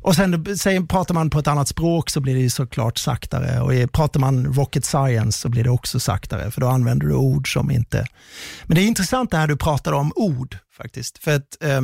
Och 0.00 0.16
sen, 0.16 0.58
sen 0.58 0.88
pratar 0.88 1.14
man 1.14 1.30
på 1.30 1.38
ett 1.38 1.46
annat 1.46 1.68
språk 1.68 2.10
så 2.10 2.20
blir 2.20 2.42
det 2.42 2.50
såklart 2.50 2.98
saktare. 2.98 3.60
Och 3.60 3.92
pratar 3.92 4.20
man 4.20 4.54
rocket 4.54 4.84
science 4.84 5.40
så 5.40 5.48
blir 5.48 5.64
det 5.64 5.70
också 5.70 6.00
saktare, 6.00 6.50
för 6.50 6.60
då 6.60 6.68
använder 6.68 7.06
du 7.06 7.14
ord 7.14 7.52
som 7.52 7.70
inte... 7.70 8.06
Men 8.64 8.74
det 8.74 8.82
är 8.82 8.86
intressant 8.86 9.30
det 9.30 9.36
här 9.36 9.46
du 9.46 9.56
pratar 9.56 9.92
om 9.92 10.12
ord 10.16 10.58
faktiskt. 10.76 11.18
För 11.18 11.36
att 11.36 11.62
eh, 11.62 11.80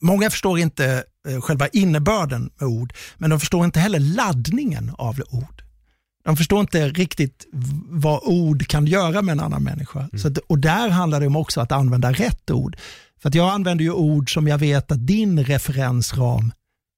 Många 0.00 0.30
förstår 0.30 0.58
inte 0.58 1.04
eh, 1.28 1.40
själva 1.40 1.68
innebörden 1.68 2.50
med 2.60 2.68
ord, 2.68 2.92
men 3.18 3.30
de 3.30 3.40
förstår 3.40 3.64
inte 3.64 3.80
heller 3.80 3.98
laddningen 3.98 4.94
av 4.98 5.20
ord. 5.30 5.62
De 6.24 6.36
förstår 6.36 6.60
inte 6.60 6.88
riktigt 6.88 7.46
vad 7.88 8.20
ord 8.22 8.66
kan 8.66 8.86
göra 8.86 9.22
med 9.22 9.32
en 9.32 9.40
annan 9.40 9.62
människa. 9.62 9.98
Mm. 9.98 10.18
Så 10.18 10.28
att, 10.28 10.38
och 10.38 10.58
där 10.58 10.88
handlar 10.88 11.20
det 11.20 11.26
om 11.26 11.36
också 11.36 11.60
att 11.60 11.72
använda 11.72 12.12
rätt 12.12 12.50
ord. 12.50 12.76
För 13.22 13.28
att 13.28 13.34
jag 13.34 13.50
använder 13.50 13.84
ju 13.84 13.92
ord 13.92 14.34
som 14.34 14.48
jag 14.48 14.58
vet 14.58 14.92
att 14.92 15.06
din 15.06 15.44
referensram, 15.44 16.52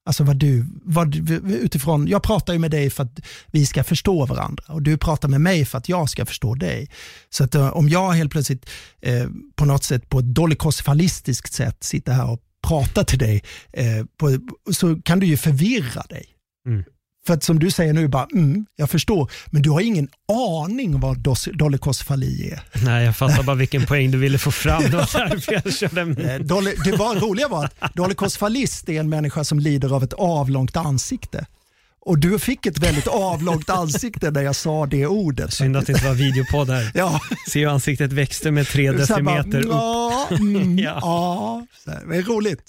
alltså 0.05 0.25
vad 0.25 0.37
du, 0.37 0.67
vad, 0.85 1.31
utifrån, 1.51 2.09
jag 2.09 2.23
pratar 2.23 2.53
ju 2.53 2.59
med 2.59 2.71
dig 2.71 2.91
för 2.91 3.03
att 3.03 3.21
vi 3.47 3.67
ska 3.67 3.85
förstå 3.85 4.27
varandra 4.27 4.65
och 4.69 4.83
du 4.83 4.97
pratar 4.97 5.29
med 5.29 5.41
mig 5.41 5.65
för 5.65 5.79
att 5.79 5.89
jag 5.89 6.11
ska 6.11 6.27
förstå 6.27 6.55
dig. 6.55 6.91
Så 7.31 7.45
att 7.45 7.55
eh, 7.55 7.77
om 7.77 7.89
jag 7.89 8.11
helt 8.13 8.33
plötsligt 8.33 8.71
eh, 9.01 9.27
på 9.55 9.65
något 9.65 9.85
sätt 9.85 10.09
på 10.09 10.19
ett 10.19 10.35
dolikosfalistiskt 10.35 11.53
sätt 11.53 11.85
sitter 11.85 12.13
här 12.13 12.31
och 12.31 12.41
pratar 12.69 13.05
till 13.05 13.19
dig, 13.19 13.43
eh, 13.73 14.07
på, 14.17 14.39
så 14.73 14.97
kan 14.97 15.21
du 15.21 15.27
ju 15.27 15.37
förvirra 15.37 16.03
dig. 16.03 16.27
Mm. 16.67 16.85
För 17.27 17.35
att 17.35 17.45
som 17.45 17.59
du 17.59 17.70
säger 17.70 17.93
nu, 17.93 18.09
bara, 18.09 18.27
mm, 18.33 18.66
jag 18.77 18.91
förstår, 18.91 19.31
men 19.47 19.62
du 19.62 19.70
har 19.70 19.81
ingen 19.81 20.09
aning 20.64 21.01
vad 21.01 21.18
dolikosfali 21.53 22.51
är. 22.51 22.62
Nej, 22.85 23.05
jag 23.05 23.16
fattar 23.16 23.43
bara 23.43 23.57
vilken 23.57 23.87
poäng 23.87 24.11
du 24.11 24.18
ville 24.18 24.39
få 24.39 24.51
fram. 24.51 24.83
Det 24.83 24.97
var 24.97 25.29
därför 25.29 25.53
jag 25.53 25.75
körde. 25.75 26.01
Eh, 26.01 26.41
det 26.85 26.97
var, 26.97 27.20
roliga 27.20 27.49
var 27.49 27.70
att 27.79 27.95
dolikosfalist 27.95 28.89
är 28.89 29.01
en 29.01 29.09
människa 29.09 29.45
som 29.45 29.59
lider 29.59 29.95
av 29.95 30.05
ett 30.05 30.12
avlångt 30.12 30.77
ansikte. 30.77 31.47
Och 32.05 32.18
du 32.18 32.39
fick 32.39 32.66
ett 32.66 32.79
väldigt 32.79 33.07
avlångt 33.07 33.70
ansikte 33.70 34.31
när 34.31 34.43
jag 34.43 34.57
sa 34.57 34.87
det 34.87 35.07
ordet. 35.07 35.53
Synd 35.53 35.77
att 35.77 35.87
det 35.87 35.93
inte 35.93 36.05
var 36.05 36.14
videopodd 36.14 36.70
här. 36.70 36.91
ja. 36.95 37.20
Ser 37.51 37.61
hur 37.61 37.68
ansiktet 37.68 38.12
växte 38.12 38.51
med 38.51 38.68
tre 38.68 38.93
decimeter 38.93 39.62
bara, 39.62 40.25
upp. 40.25 40.41
Mm, 40.41 40.79
ja. 40.79 40.99
ja. 41.03 41.66
Det 41.85 42.16
är 42.16 42.23
roligt. 42.23 42.62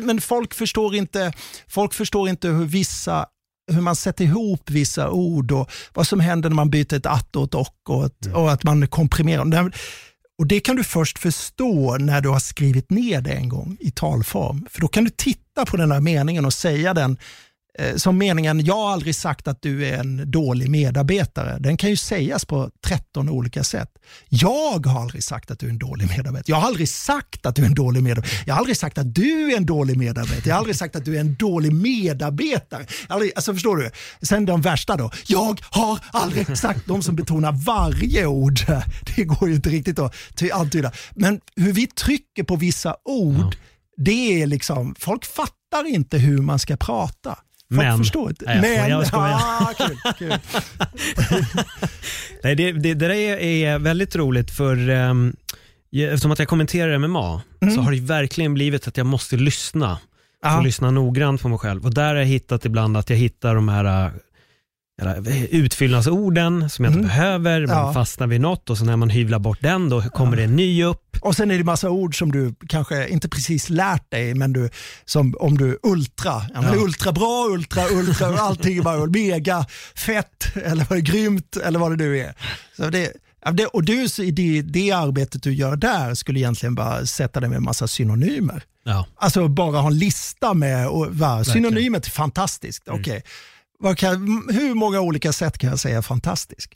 Men 0.00 0.20
folk 0.20 0.54
förstår 0.54 0.94
inte, 0.94 1.32
folk 1.68 1.94
förstår 1.94 2.28
inte 2.28 2.48
hur 2.48 2.64
vissa 2.64 3.26
hur 3.68 3.80
man 3.80 3.96
sätter 3.96 4.24
ihop 4.24 4.70
vissa 4.70 5.10
ord 5.10 5.52
och 5.52 5.70
vad 5.94 6.06
som 6.06 6.20
händer 6.20 6.48
när 6.48 6.56
man 6.56 6.70
byter 6.70 6.94
ett 6.94 7.06
att 7.06 7.36
och 7.36 7.44
ett 7.44 7.54
och 7.54 7.74
och, 7.88 8.06
ett, 8.06 8.26
mm. 8.26 8.36
och 8.36 8.52
att 8.52 8.64
man 8.64 8.88
komprimerar. 8.88 9.72
Och 10.38 10.46
Det 10.46 10.60
kan 10.60 10.76
du 10.76 10.84
först 10.84 11.18
förstå 11.18 11.96
när 11.96 12.20
du 12.20 12.28
har 12.28 12.38
skrivit 12.38 12.90
ner 12.90 13.20
det 13.20 13.32
en 13.32 13.48
gång 13.48 13.76
i 13.80 13.90
talform. 13.90 14.66
För 14.70 14.80
då 14.80 14.88
kan 14.88 15.04
du 15.04 15.10
titta 15.10 15.66
på 15.66 15.76
den 15.76 15.92
här 15.92 16.00
meningen 16.00 16.44
och 16.44 16.52
säga 16.52 16.94
den 16.94 17.16
som 17.96 18.18
meningen, 18.18 18.64
jag 18.64 18.74
har 18.74 18.90
aldrig 18.90 19.14
sagt 19.14 19.48
att 19.48 19.62
du 19.62 19.86
är 19.86 19.98
en 19.98 20.30
dålig 20.30 20.70
medarbetare. 20.70 21.58
Den 21.58 21.76
kan 21.76 21.90
ju 21.90 21.96
sägas 21.96 22.44
på 22.44 22.70
13 22.86 23.28
olika 23.28 23.64
sätt. 23.64 23.90
Jag 24.28 24.86
har 24.86 25.00
aldrig 25.00 25.24
sagt 25.24 25.50
att 25.50 25.58
du 25.58 25.66
är 25.66 25.70
en 25.70 25.78
dålig 25.78 26.08
medarbetare. 26.08 26.44
Jag 26.46 26.56
har 26.56 26.66
aldrig 26.66 26.88
sagt 26.88 27.46
att 27.46 27.56
du 27.56 27.62
är 27.62 27.66
en 27.66 27.74
dålig 27.74 28.02
medarbetare. 28.02 28.42
Jag 28.46 28.54
har 28.54 28.58
aldrig 28.58 28.76
sagt 28.76 28.98
att 28.98 29.14
du 29.14 29.52
är 29.52 29.56
en 29.56 29.66
dålig 29.66 29.96
medarbetare. 29.96 30.42
Jag 30.44 30.54
har 30.54 30.58
aldrig 30.58 30.76
sagt 30.76 30.96
att 30.96 31.04
du 31.04 31.16
är 31.16 31.20
en 31.20 31.34
dålig 31.34 31.72
medarbetare. 31.72 32.86
Aldrig, 33.08 33.32
alltså 33.36 33.52
förstår 33.52 33.76
du? 33.76 33.90
Sen 34.22 34.46
de 34.46 34.62
värsta 34.62 34.96
då. 34.96 35.10
Jag 35.26 35.60
har 35.70 35.98
aldrig 36.12 36.58
sagt, 36.58 36.86
de 36.86 37.02
som 37.02 37.16
betonar 37.16 37.52
varje 37.52 38.26
ord. 38.26 38.58
Det 39.16 39.24
går 39.24 39.48
ju 39.48 39.54
inte 39.54 39.70
riktigt 39.70 39.98
att 39.98 40.14
antyda. 40.52 40.92
Men 41.14 41.40
hur 41.56 41.72
vi 41.72 41.86
trycker 41.86 42.42
på 42.42 42.56
vissa 42.56 42.96
ord, 43.04 43.56
det 43.96 44.42
är 44.42 44.46
liksom, 44.46 44.94
folk 44.98 45.24
fattar 45.24 45.86
inte 45.86 46.18
hur 46.18 46.38
man 46.38 46.58
ska 46.58 46.76
prata. 46.76 47.38
Men, 47.70 47.98
förstår 47.98 48.30
inte. 48.30 48.44
Nej, 48.44 48.60
men, 48.60 48.90
jag 48.90 49.04
ah, 49.12 49.72
kul, 49.78 49.96
kul. 50.18 50.34
nej, 52.42 52.54
det, 52.54 52.72
det, 52.72 52.72
det 52.72 52.94
där 52.94 53.10
är, 53.10 53.36
är 53.38 53.78
väldigt 53.78 54.16
roligt 54.16 54.50
för 54.50 54.90
um, 54.90 55.36
eftersom 55.92 56.30
att 56.30 56.38
jag 56.38 56.48
kommenterar 56.48 56.98
MMA 56.98 57.42
mm. 57.60 57.74
så 57.74 57.80
har 57.80 57.92
det 57.92 58.00
verkligen 58.00 58.54
blivit 58.54 58.88
att 58.88 58.96
jag 58.96 59.06
måste 59.06 59.36
lyssna. 59.36 59.98
För 60.42 60.58
att 60.58 60.64
lyssna 60.64 60.90
noggrant 60.90 61.42
på 61.42 61.48
mig 61.48 61.58
själv. 61.58 61.84
Och 61.84 61.94
där 61.94 62.08
har 62.08 62.14
jag 62.14 62.24
hittat 62.24 62.64
ibland 62.64 62.96
att 62.96 63.10
jag 63.10 63.16
hittar 63.16 63.54
de 63.54 63.68
här 63.68 64.12
utfyllnadsorden 65.50 66.70
som 66.70 66.84
jag 66.84 66.92
inte 66.92 66.98
mm. 66.98 67.08
behöver, 67.08 67.66
man 67.66 67.76
ja. 67.76 67.92
fastnar 67.92 68.26
vid 68.26 68.40
något 68.40 68.70
och 68.70 68.78
så 68.78 68.84
när 68.84 68.96
man 68.96 69.10
hyvlar 69.10 69.38
bort 69.38 69.58
den 69.60 69.88
då 69.88 70.02
kommer 70.02 70.32
ja. 70.32 70.36
det 70.36 70.44
en 70.44 70.56
ny 70.56 70.84
upp. 70.84 71.04
Och 71.20 71.36
sen 71.36 71.50
är 71.50 71.58
det 71.58 71.64
massa 71.64 71.90
ord 71.90 72.18
som 72.18 72.32
du 72.32 72.54
kanske 72.68 73.08
inte 73.08 73.28
precis 73.28 73.70
lärt 73.70 74.10
dig, 74.10 74.34
men 74.34 74.52
du, 74.52 74.70
som 75.04 75.34
om 75.40 75.58
du 75.58 75.78
ultra, 75.82 76.42
ja, 76.54 76.60
men 76.60 76.74
ultra 76.74 77.12
bra, 77.12 77.46
ultra, 77.50 77.82
ultra, 77.92 78.26
allting 78.38 78.82
bara 78.82 79.06
mega, 79.06 79.66
fett 79.94 80.56
eller 80.64 80.86
vad 80.90 81.04
grymt 81.04 81.56
eller 81.56 81.78
vad 81.78 81.98
det 81.98 82.04
nu 82.04 82.18
är. 82.18 82.34
Så 82.76 82.90
det, 82.90 83.12
och 83.72 83.84
du, 83.84 84.06
i 84.18 84.30
det, 84.30 84.62
det 84.62 84.90
arbetet 84.90 85.42
du 85.42 85.54
gör 85.54 85.76
där 85.76 86.14
skulle 86.14 86.40
egentligen 86.40 86.74
bara 86.74 87.06
sätta 87.06 87.40
dig 87.40 87.48
med 87.48 87.56
en 87.56 87.62
massa 87.62 87.88
synonymer. 87.88 88.62
Ja. 88.84 89.06
Alltså 89.16 89.48
bara 89.48 89.80
ha 89.80 89.86
en 89.86 89.98
lista 89.98 90.54
med, 90.54 90.88
och, 90.88 91.16
va, 91.16 91.44
synonymer 91.44 92.00
till 92.00 92.12
fantastiskt. 92.12 92.88
Mm. 92.88 93.00
Okay 93.00 93.22
kan, 93.98 94.48
hur 94.52 94.74
många 94.74 95.00
olika 95.00 95.32
sätt 95.32 95.58
kan 95.58 95.70
jag 95.70 95.78
säga 95.78 96.02
fantastisk? 96.02 96.72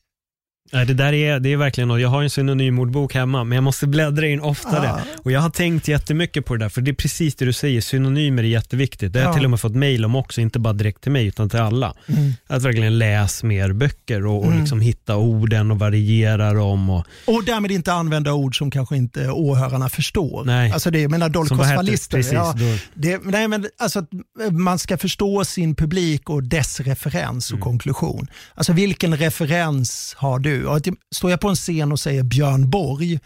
Det 0.72 0.94
där 0.94 1.12
är, 1.12 1.40
det 1.40 1.52
är 1.52 1.56
verkligen 1.56 1.88
något. 1.88 2.00
Jag 2.00 2.08
har 2.08 2.22
en 2.22 2.30
synonymordbok 2.30 3.14
hemma, 3.14 3.44
men 3.44 3.56
jag 3.56 3.64
måste 3.64 3.86
bläddra 3.86 4.26
in 4.26 4.40
oftare. 4.40 4.92
Ah. 4.92 5.00
Och 5.22 5.32
jag 5.32 5.40
har 5.40 5.50
tänkt 5.50 5.88
jättemycket 5.88 6.46
på 6.46 6.56
det 6.56 6.64
där, 6.64 6.68
för 6.68 6.80
det 6.80 6.90
är 6.90 6.94
precis 6.94 7.34
det 7.34 7.44
du 7.44 7.52
säger, 7.52 7.80
synonymer 7.80 8.42
är 8.42 8.46
jätteviktigt. 8.46 9.12
Det 9.12 9.18
har 9.18 9.26
jag 9.26 9.34
till 9.34 9.44
och 9.44 9.50
med 9.50 9.60
fått 9.60 9.74
mail 9.74 10.04
om 10.04 10.16
också, 10.16 10.40
inte 10.40 10.58
bara 10.58 10.72
direkt 10.72 11.00
till 11.00 11.12
mig, 11.12 11.26
utan 11.26 11.50
till 11.50 11.60
alla. 11.60 11.94
Mm. 12.06 12.32
Att 12.46 12.62
verkligen 12.62 12.98
läsa 12.98 13.46
mer 13.46 13.72
böcker 13.72 14.26
och, 14.26 14.38
och 14.38 14.46
mm. 14.46 14.60
liksom 14.60 14.80
hitta 14.80 15.16
orden 15.16 15.70
och 15.70 15.78
variera 15.78 16.52
dem. 16.52 16.90
Och, 16.90 17.06
och 17.24 17.44
därmed 17.44 17.70
inte 17.70 17.92
använda 17.92 18.32
ord 18.32 18.58
som 18.58 18.70
kanske 18.70 18.96
inte 18.96 19.30
åhörarna 19.30 19.88
förstår. 19.88 20.44
Nej. 20.44 20.72
Alltså 20.72 20.90
det, 20.90 21.00
jag 21.00 21.10
menar 21.10 21.28
dolkosfalister. 21.28 22.24
Ja, 22.32 22.54
det, 22.94 23.20
nej, 23.24 23.48
men 23.48 23.66
alltså, 23.78 24.06
man 24.50 24.78
ska 24.78 24.98
förstå 24.98 25.44
sin 25.44 25.74
publik 25.74 26.30
och 26.30 26.42
dess 26.42 26.80
referens 26.80 27.50
och 27.50 27.56
mm. 27.56 27.62
konklusion. 27.62 28.26
Alltså 28.54 28.72
vilken 28.72 29.16
referens 29.16 30.14
har 30.18 30.38
du? 30.38 30.61
Och 30.66 30.80
står 31.14 31.30
jag 31.30 31.40
på 31.40 31.48
en 31.48 31.56
scen 31.56 31.92
och 31.92 32.00
säger 32.00 32.22
Björn 32.22 32.70
Borg, 32.70 33.20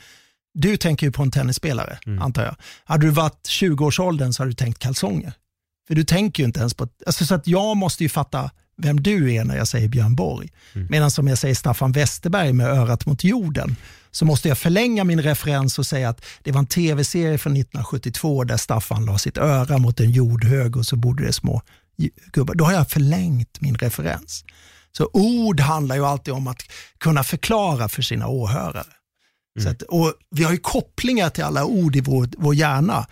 du 0.54 0.76
tänker 0.76 1.06
ju 1.06 1.12
på 1.12 1.22
en 1.22 1.30
tennisspelare, 1.30 1.98
mm. 2.06 2.22
antar 2.22 2.44
jag. 2.44 2.56
Hade 2.84 3.06
du 3.06 3.10
varit 3.10 3.48
20-årsåldern 3.48 4.32
så 4.32 4.42
hade 4.42 4.50
du 4.50 4.54
tänkt 4.54 4.78
kalsonger. 4.78 5.32
För 5.88 5.94
du 5.94 6.04
tänker 6.04 6.42
ju 6.42 6.46
inte 6.46 6.60
ens 6.60 6.74
på... 6.74 6.88
Alltså 7.06 7.26
så 7.26 7.34
att 7.34 7.46
jag 7.46 7.76
måste 7.76 8.02
ju 8.02 8.08
fatta 8.08 8.50
vem 8.76 9.02
du 9.02 9.34
är 9.34 9.44
när 9.44 9.56
jag 9.56 9.68
säger 9.68 9.88
Björn 9.88 10.14
Borg. 10.14 10.52
Mm. 10.72 10.86
Medan 10.90 11.10
som 11.10 11.28
jag 11.28 11.38
säger 11.38 11.54
Staffan 11.54 11.92
Westerberg 11.92 12.52
med 12.52 12.66
örat 12.66 13.06
mot 13.06 13.24
jorden, 13.24 13.76
så 14.10 14.24
måste 14.24 14.48
jag 14.48 14.58
förlänga 14.58 15.04
min 15.04 15.22
referens 15.22 15.78
och 15.78 15.86
säga 15.86 16.08
att 16.08 16.24
det 16.42 16.52
var 16.52 16.58
en 16.58 16.66
tv-serie 16.66 17.38
från 17.38 17.52
1972 17.52 18.44
där 18.44 18.56
Staffan 18.56 19.04
la 19.04 19.18
sitt 19.18 19.38
öra 19.38 19.78
mot 19.78 20.00
en 20.00 20.10
jordhög 20.10 20.76
och 20.76 20.86
så 20.86 20.96
bodde 20.96 21.26
det 21.26 21.32
små 21.32 21.62
gubbar. 22.32 22.54
Då 22.54 22.64
har 22.64 22.72
jag 22.72 22.90
förlängt 22.90 23.60
min 23.60 23.74
referens. 23.74 24.44
Så 24.96 25.10
ord 25.12 25.60
handlar 25.60 25.96
ju 25.96 26.06
alltid 26.06 26.34
om 26.34 26.48
att 26.48 26.62
kunna 26.98 27.24
förklara 27.24 27.88
för 27.88 28.02
sina 28.02 28.28
åhörare. 28.28 28.84
Mm. 29.58 29.72
Att, 29.72 29.82
och 29.82 30.14
vi 30.30 30.44
har 30.44 30.52
ju 30.52 30.58
kopplingar 30.58 31.30
till 31.30 31.44
alla 31.44 31.64
ord 31.64 31.96
i 31.96 32.00
vår, 32.00 32.28
vår 32.38 32.54
hjärna. 32.54 33.06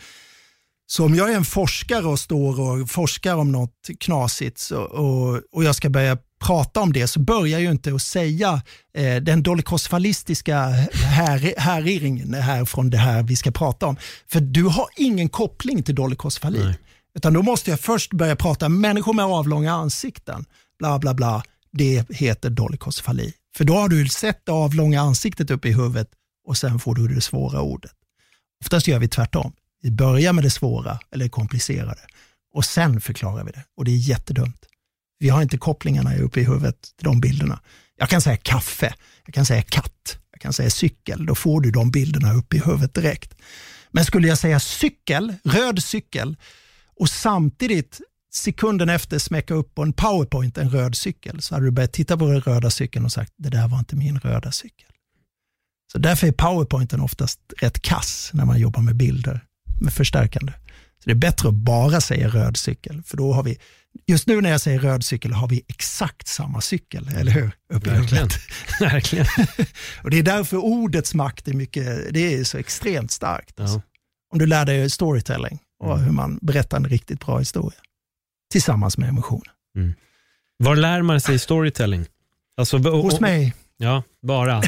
Så 0.86 1.04
om 1.04 1.14
jag 1.14 1.32
är 1.32 1.36
en 1.36 1.44
forskare 1.44 2.06
och 2.06 2.20
står 2.20 2.60
och 2.60 2.90
forskar 2.90 3.34
om 3.36 3.52
något 3.52 3.90
knasigt 4.00 4.58
så, 4.58 4.80
och, 4.82 5.40
och 5.52 5.64
jag 5.64 5.74
ska 5.74 5.90
börja 5.90 6.18
prata 6.40 6.80
om 6.80 6.92
det 6.92 7.08
så 7.08 7.20
börjar 7.20 7.46
jag 7.46 7.60
ju 7.60 7.70
inte 7.70 7.94
att 7.94 8.02
säga 8.02 8.62
eh, 8.94 9.16
den 9.16 9.42
dolikosfalistiska 9.42 10.58
här, 10.92 11.54
härirringen 11.60 12.34
här 12.34 12.64
från 12.64 12.90
det 12.90 12.98
här 12.98 13.22
vi 13.22 13.36
ska 13.36 13.50
prata 13.50 13.86
om. 13.86 13.96
För 14.32 14.40
du 14.40 14.64
har 14.64 14.86
ingen 14.96 15.28
koppling 15.28 15.82
till 15.82 15.94
dolikosfali. 15.94 16.74
Utan 17.16 17.32
då 17.32 17.42
måste 17.42 17.70
jag 17.70 17.80
först 17.80 18.12
börja 18.12 18.36
prata 18.36 18.68
människor 18.68 19.12
med 19.12 19.24
avlånga 19.24 19.72
ansikten. 19.72 20.44
Bla 20.78 20.98
bla 20.98 21.14
bla 21.14 21.42
det 21.76 22.10
heter 22.10 22.50
dolikosfali. 22.50 23.32
För 23.56 23.64
då 23.64 23.74
har 23.74 23.88
du 23.88 24.08
sett 24.08 24.46
det 24.46 24.52
avlånga 24.52 25.00
ansiktet 25.00 25.50
uppe 25.50 25.68
i 25.68 25.72
huvudet 25.72 26.08
och 26.46 26.56
sen 26.56 26.78
får 26.78 26.94
du 26.94 27.08
det 27.08 27.20
svåra 27.20 27.60
ordet. 27.60 27.92
Oftast 28.60 28.88
gör 28.88 28.98
vi 28.98 29.08
tvärtom. 29.08 29.52
Vi 29.82 29.90
börjar 29.90 30.32
med 30.32 30.44
det 30.44 30.50
svåra 30.50 30.98
eller 31.10 31.28
komplicerade 31.28 32.00
och 32.54 32.64
sen 32.64 33.00
förklarar 33.00 33.44
vi 33.44 33.52
det 33.52 33.64
och 33.76 33.84
det 33.84 33.90
är 33.90 33.96
jättedumt. 33.96 34.66
Vi 35.18 35.28
har 35.28 35.42
inte 35.42 35.58
kopplingarna 35.58 36.16
uppe 36.16 36.40
i 36.40 36.44
huvudet 36.44 36.82
till 36.82 37.04
de 37.04 37.20
bilderna. 37.20 37.60
Jag 37.96 38.08
kan 38.08 38.20
säga 38.20 38.36
kaffe, 38.36 38.94
jag 39.24 39.34
kan 39.34 39.46
säga 39.46 39.62
katt, 39.62 40.18
jag 40.32 40.40
kan 40.40 40.52
säga 40.52 40.70
cykel. 40.70 41.26
Då 41.26 41.34
får 41.34 41.60
du 41.60 41.70
de 41.70 41.90
bilderna 41.90 42.34
uppe 42.34 42.56
i 42.56 42.60
huvudet 42.60 42.94
direkt. 42.94 43.34
Men 43.90 44.04
skulle 44.04 44.28
jag 44.28 44.38
säga 44.38 44.60
cykel, 44.60 45.34
röd 45.44 45.82
cykel 45.82 46.36
och 46.96 47.08
samtidigt 47.08 48.00
sekunden 48.34 48.88
efter 48.88 49.18
smäcka 49.18 49.54
upp 49.54 49.74
på 49.74 49.82
en 49.82 49.92
powerpoint 49.92 50.58
en 50.58 50.70
röd 50.70 50.96
cykel 50.96 51.42
så 51.42 51.54
hade 51.54 51.66
du 51.66 51.70
börjat 51.70 51.92
titta 51.92 52.16
på 52.16 52.26
den 52.26 52.40
röda 52.40 52.70
cykeln 52.70 53.04
och 53.04 53.12
sagt 53.12 53.32
det 53.36 53.48
där 53.48 53.68
var 53.68 53.78
inte 53.78 53.96
min 53.96 54.18
röda 54.18 54.52
cykel. 54.52 54.88
Så 55.92 55.98
därför 55.98 56.26
är 56.26 56.32
powerpointen 56.32 57.00
oftast 57.00 57.40
rätt 57.58 57.82
kass 57.82 58.30
när 58.32 58.44
man 58.44 58.58
jobbar 58.58 58.82
med 58.82 58.96
bilder 58.96 59.40
med 59.80 59.92
förstärkande. 59.92 60.52
Så 60.98 61.04
det 61.04 61.10
är 61.10 61.14
bättre 61.14 61.48
att 61.48 61.54
bara 61.54 62.00
säga 62.00 62.28
röd 62.28 62.56
cykel, 62.56 63.02
för 63.02 63.16
då 63.16 63.32
har 63.32 63.42
vi, 63.42 63.58
just 64.06 64.26
nu 64.26 64.40
när 64.40 64.50
jag 64.50 64.60
säger 64.60 64.78
röd 64.78 65.04
cykel 65.04 65.32
har 65.32 65.48
vi 65.48 65.62
exakt 65.68 66.28
samma 66.28 66.60
cykel, 66.60 67.08
eller 67.16 67.32
hur? 67.32 67.50
Verkligen. 67.68 68.28
Verkligen. 68.80 69.26
och 70.02 70.10
det 70.10 70.18
är 70.18 70.22
därför 70.22 70.56
ordets 70.56 71.14
makt 71.14 71.48
är, 71.48 71.52
mycket, 71.52 72.14
det 72.14 72.34
är 72.34 72.44
så 72.44 72.58
extremt 72.58 73.10
starkt. 73.10 73.54
Ja. 73.56 73.82
Om 74.32 74.38
du 74.38 74.46
lär 74.46 74.64
dig 74.64 74.90
storytelling 74.90 75.58
och 75.84 75.92
mm. 75.92 76.04
hur 76.04 76.12
man 76.12 76.38
berättar 76.42 76.76
en 76.76 76.88
riktigt 76.88 77.26
bra 77.26 77.38
historia 77.38 77.80
tillsammans 78.54 78.98
med 78.98 79.08
emotioner. 79.08 79.50
Mm. 79.76 79.94
Var 80.58 80.76
lär 80.76 81.02
man 81.02 81.20
sig 81.20 81.38
storytelling? 81.38 82.06
Alltså, 82.56 82.78
Hos 82.78 83.20
mig. 83.20 83.54
Ja, 83.76 84.02
bara. 84.22 84.62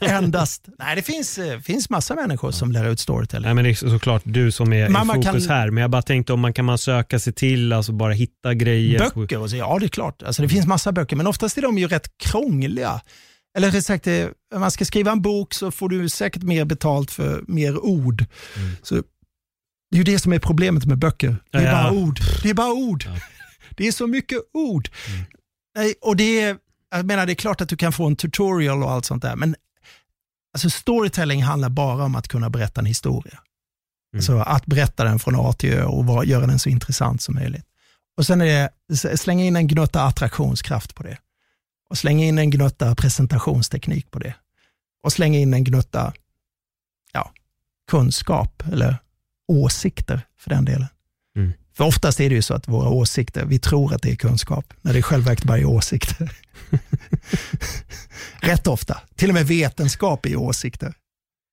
Endast. 0.00 0.68
Nej, 0.78 0.96
det 0.96 1.02
finns, 1.02 1.38
eh, 1.38 1.60
finns 1.60 1.90
massa 1.90 2.14
människor 2.14 2.50
som 2.50 2.72
lär 2.72 2.88
ut 2.90 3.00
storytelling. 3.00 3.44
Nej, 3.46 3.54
men 3.54 3.64
det 3.64 3.70
är 3.70 3.74
såklart 3.74 4.22
du 4.24 4.52
som 4.52 4.72
är 4.72 4.90
i 4.90 5.06
fokus 5.14 5.46
kan... 5.46 5.56
här, 5.56 5.70
men 5.70 5.80
jag 5.80 5.90
bara 5.90 6.02
tänkte 6.02 6.32
om 6.32 6.40
man 6.40 6.52
kan 6.52 6.64
man 6.64 6.78
söka 6.78 7.18
sig 7.18 7.32
till, 7.32 7.72
alltså 7.72 7.92
bara 7.92 8.12
hitta 8.12 8.54
grejer. 8.54 8.98
Böcker? 8.98 9.38
Och 9.38 9.50
så, 9.50 9.56
ja, 9.56 9.78
det 9.78 9.86
är 9.86 9.88
klart. 9.88 10.22
Alltså, 10.22 10.42
det 10.42 10.48
finns 10.48 10.66
massa 10.66 10.92
böcker, 10.92 11.16
men 11.16 11.26
oftast 11.26 11.58
är 11.58 11.62
de 11.62 11.78
ju 11.78 11.88
rätt 11.88 12.18
krångliga. 12.18 13.00
Eller 13.56 13.70
rätt 13.70 13.84
sagt, 13.84 14.06
om 14.06 14.12
eh, 14.54 14.60
man 14.60 14.70
ska 14.70 14.84
skriva 14.84 15.12
en 15.12 15.22
bok 15.22 15.54
så 15.54 15.70
får 15.70 15.88
du 15.88 16.08
säkert 16.08 16.42
mer 16.42 16.64
betalt 16.64 17.10
för 17.10 17.44
mer 17.48 17.84
ord. 17.84 18.24
Mm. 18.56 18.76
Så 18.82 19.02
det 19.94 19.98
är 19.98 20.04
ju 20.04 20.12
det 20.12 20.18
som 20.18 20.32
är 20.32 20.38
problemet 20.38 20.84
med 20.84 20.98
böcker. 20.98 21.36
Det 21.50 21.58
är 21.58 21.62
ja, 21.62 21.72
bara 21.72 21.92
ord. 21.92 22.20
Det 22.42 22.50
är 22.50 22.54
bara 22.54 22.72
ord. 22.72 23.04
Ja. 23.06 23.16
Det 23.76 23.86
är 23.86 23.92
så 23.92 24.06
mycket 24.06 24.38
ord. 24.52 24.88
Mm. 25.08 25.24
Nej, 25.76 25.94
och 26.00 26.16
det 26.16 26.40
är, 26.40 26.56
jag 26.90 27.06
menar, 27.06 27.26
det 27.26 27.32
är 27.32 27.34
klart 27.34 27.60
att 27.60 27.68
du 27.68 27.76
kan 27.76 27.92
få 27.92 28.06
en 28.06 28.16
tutorial 28.16 28.82
och 28.82 28.90
allt 28.90 29.04
sånt 29.04 29.22
där, 29.22 29.36
men 29.36 29.56
alltså 30.52 30.70
storytelling 30.70 31.42
handlar 31.42 31.68
bara 31.68 32.04
om 32.04 32.14
att 32.14 32.28
kunna 32.28 32.50
berätta 32.50 32.80
en 32.80 32.86
historia. 32.86 33.32
Mm. 33.32 34.18
Alltså 34.18 34.38
att 34.38 34.66
berätta 34.66 35.04
den 35.04 35.18
från 35.18 35.36
A 35.36 35.52
till 35.52 35.72
Ö 35.72 35.84
och 35.84 36.06
var, 36.06 36.24
göra 36.24 36.46
den 36.46 36.58
så 36.58 36.68
intressant 36.68 37.22
som 37.22 37.34
möjligt. 37.34 37.66
Och 38.16 38.26
sen 38.26 38.40
är 38.40 38.70
det, 38.88 39.18
slänga 39.18 39.44
in 39.44 39.56
en 39.56 39.66
gnutta 39.66 40.02
attraktionskraft 40.02 40.94
på 40.94 41.02
det. 41.02 41.18
Och 41.90 41.98
slänga 41.98 42.24
in 42.24 42.38
en 42.38 42.50
gnutta 42.50 42.94
presentationsteknik 42.94 44.10
på 44.10 44.18
det. 44.18 44.34
Och 45.02 45.12
slänga 45.12 45.38
in 45.38 45.54
en 45.54 45.64
gnutta 45.64 46.12
ja, 47.12 47.32
kunskap 47.90 48.62
eller 48.72 48.98
åsikter 49.48 50.20
för 50.38 50.50
den 50.50 50.64
delen. 50.64 50.86
Mm. 51.36 51.52
För 51.76 51.84
oftast 51.84 52.20
är 52.20 52.28
det 52.28 52.34
ju 52.34 52.42
så 52.42 52.54
att 52.54 52.68
våra 52.68 52.88
åsikter, 52.88 53.44
vi 53.44 53.58
tror 53.58 53.94
att 53.94 54.02
det 54.02 54.10
är 54.10 54.16
kunskap, 54.16 54.72
när 54.82 54.92
det 54.92 54.98
är 54.98 55.02
själva 55.02 55.36
bara 55.44 55.58
är 55.58 55.64
åsikter. 55.64 56.32
Rätt 58.40 58.66
ofta. 58.66 59.00
Till 59.16 59.28
och 59.28 59.34
med 59.34 59.46
vetenskap 59.46 60.26
är 60.26 60.36
åsikter. 60.36 60.94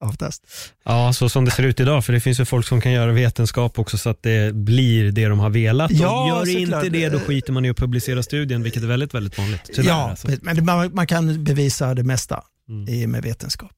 Oftast. 0.03 0.43
Ja, 0.85 1.13
så 1.13 1.29
som 1.29 1.45
det 1.45 1.51
ser 1.51 1.63
ut 1.63 1.79
idag, 1.79 2.05
för 2.05 2.13
det 2.13 2.19
finns 2.19 2.39
ju 2.39 2.45
folk 2.45 2.67
som 2.67 2.81
kan 2.81 2.91
göra 2.91 3.11
vetenskap 3.11 3.79
också 3.79 3.97
så 3.97 4.09
att 4.09 4.23
det 4.23 4.55
blir 4.55 5.11
det 5.11 5.27
de 5.27 5.39
har 5.39 5.49
velat. 5.49 5.91
Ja, 5.91 6.27
gör 6.27 6.45
det 6.45 6.51
inte 6.51 6.89
det, 6.89 7.09
då 7.09 7.19
skiter 7.19 7.53
man 7.53 7.65
i 7.65 7.69
att 7.69 7.77
publicera 7.77 8.23
studien, 8.23 8.63
vilket 8.63 8.83
är 8.83 8.87
väldigt, 8.87 9.13
väldigt 9.13 9.37
vanligt. 9.37 9.61
Tyvärr, 9.73 9.89
ja, 9.89 10.09
alltså. 10.09 10.27
men 10.41 10.65
man, 10.65 10.95
man, 10.95 11.07
kan 11.07 11.43
bevisa 11.43 11.93
det 11.93 12.03
mesta 12.03 12.43
mm. 12.69 13.11
med 13.11 13.23
vetenskap. 13.23 13.71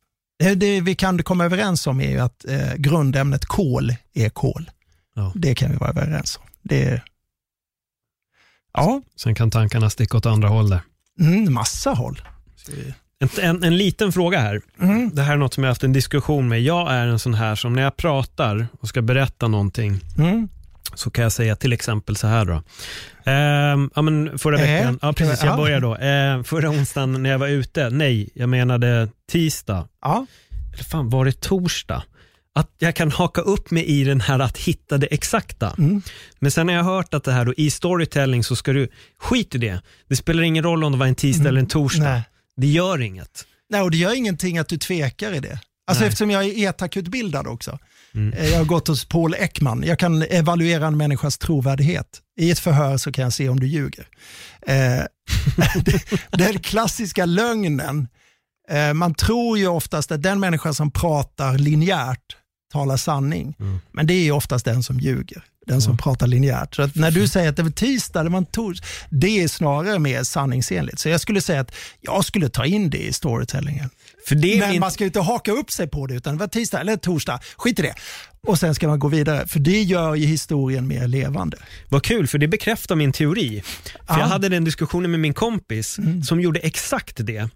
Det, 0.43 0.55
det, 0.55 0.81
vi 0.81 0.95
kan 0.95 1.23
komma 1.23 1.45
överens 1.45 1.87
om 1.87 2.01
är 2.01 2.09
ju 2.09 2.19
att 2.19 2.45
eh, 2.45 2.75
grundämnet 2.75 3.45
kol 3.45 3.95
är 4.13 4.29
kol. 4.29 4.69
Ja. 5.15 5.31
Det 5.35 5.55
kan 5.55 5.71
vi 5.71 5.77
vara 5.77 5.89
överens 5.89 6.37
om. 6.37 6.47
Det, 6.61 7.01
ja. 8.73 9.01
Sen 9.15 9.35
kan 9.35 9.51
tankarna 9.51 9.89
sticka 9.89 10.17
åt 10.17 10.25
andra 10.25 10.47
håll 10.47 10.69
där. 10.69 10.81
Mm, 11.19 11.53
massa 11.53 11.91
håll. 11.91 12.21
En, 13.19 13.29
en, 13.41 13.63
en, 13.63 13.77
liten 13.77 14.11
fråga 14.11 14.39
här. 14.39 14.61
Mm. 14.81 15.11
Det 15.13 15.21
här 15.21 15.33
är 15.33 15.37
något 15.37 15.53
som 15.53 15.63
jag 15.63 15.71
haft 15.71 15.83
en 15.83 15.93
diskussion 15.93 16.47
med. 16.47 16.61
Jag 16.61 16.91
är 16.91 17.07
en 17.07 17.19
sån 17.19 17.33
här 17.33 17.55
som 17.55 17.73
när 17.73 17.81
jag 17.83 17.97
pratar 17.97 18.67
och 18.79 18.87
ska 18.87 19.01
berätta 19.01 19.47
någonting 19.47 19.99
mm. 20.17 20.49
Så 20.95 21.09
kan 21.09 21.23
jag 21.23 21.31
säga 21.31 21.55
till 21.55 21.73
exempel 21.73 22.15
så 22.15 22.27
här 22.27 22.45
då. 22.45 22.63
Eh, 23.25 23.89
ja, 23.95 24.01
men 24.01 24.39
förra 24.39 24.59
äh, 24.59 24.61
veckan, 24.61 24.99
ja, 25.01 25.13
precis, 25.13 25.43
jag 25.43 25.57
börjar 25.57 25.79
då. 25.81 25.95
Eh, 25.95 26.43
förra 26.43 26.69
onsdagen 26.69 27.23
när 27.23 27.29
jag 27.29 27.39
var 27.39 27.47
ute, 27.47 27.89
nej, 27.89 28.29
jag 28.33 28.49
menade 28.49 29.09
tisdag. 29.31 29.87
Ja. 30.01 30.25
Eller 30.73 30.83
fan, 30.83 31.09
var 31.09 31.25
det 31.25 31.41
torsdag? 31.41 32.03
att 32.55 32.71
jag 32.79 32.95
kan 32.95 33.11
haka 33.11 33.41
upp 33.41 33.71
mig 33.71 33.85
i 33.85 34.03
den 34.03 34.21
här 34.21 34.39
att 34.39 34.57
hitta 34.57 34.97
det 34.97 35.07
exakta. 35.07 35.75
Mm. 35.77 36.01
Men 36.39 36.51
sen 36.51 36.67
har 36.67 36.75
jag 36.75 36.83
hört 36.83 37.13
att 37.13 37.23
det 37.23 37.31
här 37.31 37.45
då, 37.45 37.53
i 37.53 37.71
storytelling 37.71 38.43
så 38.43 38.55
ska 38.55 38.73
du, 38.73 38.87
skit 39.17 39.55
i 39.55 39.57
det. 39.57 39.81
Det 40.09 40.15
spelar 40.15 40.43
ingen 40.43 40.63
roll 40.63 40.83
om 40.83 40.91
det 40.91 40.97
var 40.97 41.07
en 41.07 41.15
tisdag 41.15 41.41
mm. 41.41 41.49
eller 41.49 41.59
en 41.59 41.67
torsdag. 41.67 42.03
Nej. 42.03 42.21
Det 42.55 42.67
gör 42.67 43.01
inget. 43.01 43.45
Nej, 43.69 43.81
och 43.81 43.91
det 43.91 43.97
gör 43.97 44.15
ingenting 44.15 44.57
att 44.57 44.67
du 44.67 44.77
tvekar 44.77 45.33
i 45.33 45.39
det. 45.39 45.59
Alltså 45.87 46.01
Nej. 46.01 46.07
eftersom 46.07 46.31
jag 46.31 46.45
är 46.45 46.69
ETAC-utbildad 46.69 47.47
också. 47.47 47.79
Mm. 48.15 48.33
Eh, 48.33 48.49
jag 48.49 48.57
har 48.57 48.65
gått 48.65 48.87
hos 48.87 49.05
Paul 49.05 49.33
Ekman. 49.33 49.83
Jag 49.83 49.99
kan 49.99 50.21
evaluera 50.21 50.87
en 50.87 50.97
människas 50.97 51.37
trovärdighet. 51.37 52.21
I 52.39 52.51
ett 52.51 52.59
förhör 52.59 52.97
så 52.97 53.11
kan 53.11 53.23
jag 53.23 53.33
se 53.33 53.49
om 53.49 53.59
du 53.59 53.67
ljuger. 53.67 54.07
Eh, 54.67 55.03
den 56.37 56.59
klassiska 56.59 57.25
lögnen, 57.25 58.07
eh, 58.69 58.93
man 58.93 59.13
tror 59.13 59.57
ju 59.57 59.67
oftast 59.67 60.11
att 60.11 60.23
den 60.23 60.39
människa 60.39 60.73
som 60.73 60.91
pratar 60.91 61.57
linjärt 61.57 62.37
talar 62.73 62.97
sanning. 62.97 63.55
Mm. 63.59 63.79
Men 63.91 64.07
det 64.07 64.13
är 64.13 64.31
oftast 64.31 64.65
den 64.65 64.83
som 64.83 64.99
ljuger, 64.99 65.43
den 65.65 65.81
som 65.81 65.91
mm. 65.91 65.97
pratar 65.97 66.27
linjärt. 66.27 66.75
Så 66.75 66.81
att 66.81 66.95
när 66.95 67.11
du 67.11 67.27
säger 67.27 67.49
att 67.49 67.55
det 67.55 67.63
var 67.63 67.69
tisdag, 67.69 68.23
det 68.23 68.29
var 68.29 68.37
en 68.37 68.45
torsdag, 68.45 68.87
det 69.09 69.43
är 69.43 69.47
snarare 69.47 69.99
mer 69.99 70.23
sanningsenligt. 70.23 70.99
Så 70.99 71.09
jag 71.09 71.21
skulle 71.21 71.41
säga 71.41 71.61
att 71.61 71.75
jag 72.01 72.25
skulle 72.25 72.49
ta 72.49 72.65
in 72.65 72.89
det 72.89 73.03
i 73.07 73.13
storytellingen. 73.13 73.89
Men 74.29 74.39
min... 74.39 74.79
man 74.79 74.91
ska 74.91 75.05
inte 75.05 75.19
haka 75.19 75.51
upp 75.51 75.71
sig 75.71 75.87
på 75.87 76.07
det, 76.07 76.13
utan 76.13 76.33
det 76.33 76.39
var 76.39 76.47
tisdag 76.47 76.79
eller 76.79 76.95
torsdag, 76.95 77.39
skit 77.57 77.79
i 77.79 77.81
det. 77.81 77.93
Och 78.47 78.59
sen 78.59 78.75
ska 78.75 78.87
man 78.87 78.99
gå 78.99 79.07
vidare, 79.07 79.47
för 79.47 79.59
det 79.59 79.81
gör 79.81 80.15
ju 80.15 80.25
historien 80.25 80.87
mer 80.87 81.07
levande. 81.07 81.57
Vad 81.89 82.03
kul, 82.03 82.27
för 82.27 82.37
det 82.37 82.47
bekräftar 82.47 82.95
min 82.95 83.11
teori. 83.11 83.63
För 84.07 84.13
ah. 84.13 84.19
Jag 84.19 84.27
hade 84.27 84.49
den 84.49 84.63
diskussionen 84.63 85.11
med 85.11 85.19
min 85.19 85.33
kompis 85.33 85.97
mm. 85.97 86.23
som 86.23 86.41
gjorde 86.41 86.59
exakt 86.59 87.17
det. 87.17 87.49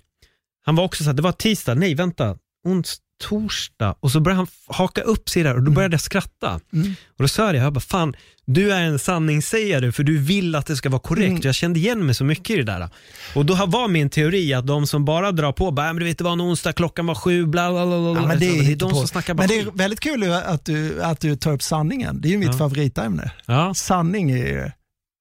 Han 0.65 0.75
var 0.75 0.83
också 0.83 1.03
så 1.03 1.09
att 1.09 1.15
det 1.15 1.21
var 1.21 1.31
tisdag, 1.31 1.75
nej 1.75 1.95
vänta, 1.95 2.37
onsdag 2.65 3.06
torsdag 3.23 3.95
och 3.99 4.11
så 4.11 4.19
började 4.19 4.39
han 4.39 4.47
haka 4.67 5.01
upp 5.01 5.29
sig 5.29 5.43
där 5.43 5.55
och 5.55 5.63
då 5.63 5.71
började 5.71 5.93
jag 5.93 6.01
skratta. 6.01 6.59
Mm. 6.73 6.95
Och 7.17 7.23
då 7.23 7.27
sa 7.27 7.45
jag, 7.45 7.55
jag 7.55 7.73
bara, 7.73 7.79
fan, 7.79 8.15
du 8.45 8.73
är 8.73 8.81
en 8.81 8.99
sanningssägare 8.99 9.91
för 9.91 10.03
du 10.03 10.17
vill 10.17 10.55
att 10.55 10.65
det 10.65 10.75
ska 10.75 10.89
vara 10.89 10.99
korrekt. 10.99 11.29
Mm. 11.29 11.41
Jag 11.43 11.55
kände 11.55 11.79
igen 11.79 12.05
mig 12.05 12.15
så 12.15 12.23
mycket 12.23 12.49
i 12.49 12.55
det 12.55 12.63
där. 12.63 12.89
Och 13.35 13.45
då 13.45 13.65
var 13.65 13.87
min 13.87 14.09
teori 14.09 14.53
att 14.53 14.67
de 14.67 14.87
som 14.87 15.05
bara 15.05 15.31
drar 15.31 15.51
på, 15.51 15.71
bara, 15.71 15.87
men 15.87 15.99
du 15.99 16.05
vet 16.05 16.17
det 16.17 16.23
var 16.23 16.31
en 16.31 16.41
onsdag, 16.41 16.73
klockan 16.73 17.05
var 17.05 17.15
sju, 17.15 17.45
bla 17.45 17.71
bla 17.71 17.85
bla. 17.85 18.13
bla. 18.13 18.21
Ja, 18.21 18.27
men 18.27 18.39
det, 18.39 18.45
är, 18.45 18.63
det 18.63 18.71
är 18.71 18.75
de 18.75 18.95
som 18.95 19.07
snackar 19.07 19.33
bara 19.33 19.47
Men 19.47 19.47
det 19.47 19.59
är 19.59 19.71
väldigt 19.71 19.99
kul 19.99 20.31
att 20.31 20.65
du, 20.65 21.03
att 21.03 21.19
du 21.19 21.35
tar 21.35 21.51
upp 21.51 21.63
sanningen. 21.63 22.21
Det 22.21 22.27
är 22.27 22.31
ju 22.31 22.37
mitt 22.37 22.47
ja. 22.51 22.57
favoritämne. 22.57 23.31
Ja. 23.45 23.73
Sanning 23.73 24.31
är, 24.31 24.71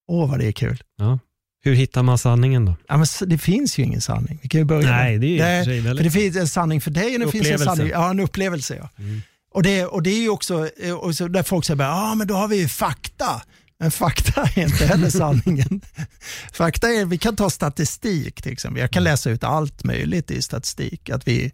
åh 0.09 0.30
vad 0.30 0.38
det 0.38 0.47
är 0.47 0.53
kul. 0.53 0.82
Ja. 0.99 1.18
Hur 1.66 1.74
hittar 1.74 2.02
man 2.02 2.18
sanningen 2.18 2.64
då? 2.64 2.76
Ja, 2.88 2.96
men 2.96 3.06
det 3.26 3.38
finns 3.38 3.78
ju 3.78 3.82
ingen 3.82 4.00
sanning. 4.00 4.38
Vi 4.42 4.48
kan 4.48 4.60
ju 4.60 4.64
börja 4.64 4.90
Nej, 4.90 5.18
det 5.18 5.40
är 5.40 5.64
ju 5.64 5.82
det, 5.82 5.96
för 5.96 6.04
det 6.04 6.10
finns 6.10 6.36
en 6.36 6.48
sanning 6.48 6.80
för 6.80 6.90
dig 6.90 7.14
och 7.14 7.20
det 7.20 7.30
finns 7.30 7.50
en 7.50 7.58
sanning, 7.58 7.88
ja, 7.88 8.10
en 8.10 8.20
upplevelse. 8.20 8.76
Ja. 8.76 8.88
Mm. 8.98 9.22
Och, 9.54 9.62
det, 9.62 9.84
och 9.84 10.02
det 10.02 10.10
är 10.10 10.20
ju 10.20 10.28
också, 10.28 10.68
eh, 10.82 10.94
och 10.94 11.14
så 11.14 11.28
där 11.28 11.42
folk 11.42 11.64
säger, 11.64 11.82
ja 11.82 12.10
ah, 12.10 12.14
men 12.14 12.26
då 12.26 12.34
har 12.34 12.48
vi 12.48 12.56
ju 12.56 12.68
fakta. 12.68 13.42
Men 13.78 13.90
fakta 13.90 14.42
är 14.42 14.58
inte 14.58 14.86
heller 14.86 15.10
sanningen. 15.10 15.80
fakta 16.52 16.88
är, 16.88 17.04
vi 17.04 17.18
kan 17.18 17.36
ta 17.36 17.50
statistik 17.50 18.42
till 18.42 18.52
exempel. 18.52 18.80
Jag 18.80 18.90
kan 18.90 19.02
mm. 19.02 19.12
läsa 19.12 19.30
ut 19.30 19.44
allt 19.44 19.84
möjligt 19.84 20.30
i 20.30 20.42
statistik. 20.42 21.10
Att 21.10 21.28
vi 21.28 21.52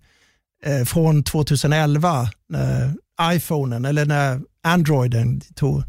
eh, 0.64 0.84
från 0.84 1.24
2011, 1.24 2.30
när 2.48 2.94
iPhonen 3.22 3.84
eller 3.84 4.06
när 4.06 4.40
Androiden 4.62 5.40
tog, 5.54 5.82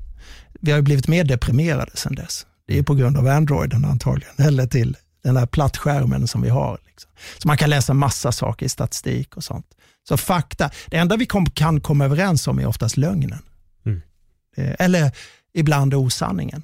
vi 0.62 0.72
har 0.72 0.82
blivit 0.82 1.08
mer 1.08 1.24
deprimerade 1.24 1.92
sedan 1.94 2.16
dess. 2.16 2.46
Det 2.68 2.78
är 2.78 2.84
på 2.84 2.96
grund 2.96 3.18
av 3.18 3.28
Androiden 3.28 3.86
antagligen, 3.86 4.34
eller 4.38 4.68
till 4.68 4.98
den 5.24 5.38
här 5.38 5.46
plattskärmen 5.46 6.28
som 6.28 6.42
vi 6.42 6.50
har. 6.50 6.80
Liksom. 6.86 7.12
Så 7.38 7.48
man 7.48 7.58
kan 7.58 7.70
läsa 7.70 7.94
massa 7.94 8.32
saker 8.32 8.66
i 8.66 8.70
statistik 8.70 9.38
och 9.38 9.44
sånt. 9.44 9.66
Så 10.08 10.18
fakta, 10.18 10.70
det 10.88 10.98
enda 10.98 11.18
vi 11.18 11.26
kom, 11.26 11.50
kan 11.50 11.82
komma 11.82 12.06
överens 12.06 12.48
om 12.48 12.60
är 12.60 12.66
oftast 12.66 12.98
lögnen. 12.98 13.40
Mm. 13.86 14.02
Eh, 14.58 14.76
eller 14.80 15.12
ibland 15.54 15.94
osanningen. 15.94 16.64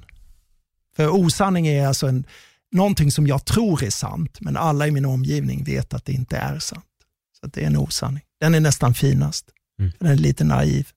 För 0.96 1.08
osanning 1.08 1.66
är 1.66 1.86
alltså 1.86 2.06
en, 2.06 2.24
någonting 2.72 3.10
som 3.10 3.26
jag 3.26 3.44
tror 3.44 3.84
är 3.84 3.90
sant, 3.90 4.40
men 4.40 4.56
alla 4.56 4.86
i 4.86 4.90
min 4.90 5.04
omgivning 5.04 5.64
vet 5.64 5.94
att 5.94 6.04
det 6.04 6.12
inte 6.12 6.36
är 6.36 6.58
sant. 6.58 6.84
Så 7.40 7.46
det 7.46 7.62
är 7.62 7.66
en 7.66 7.76
osanning. 7.76 8.22
Den 8.40 8.54
är 8.54 8.60
nästan 8.60 8.94
finast. 8.94 9.46
Mm. 9.78 9.92
Den 9.98 10.08
är 10.08 10.16
lite 10.16 10.44
naiv. 10.44 10.88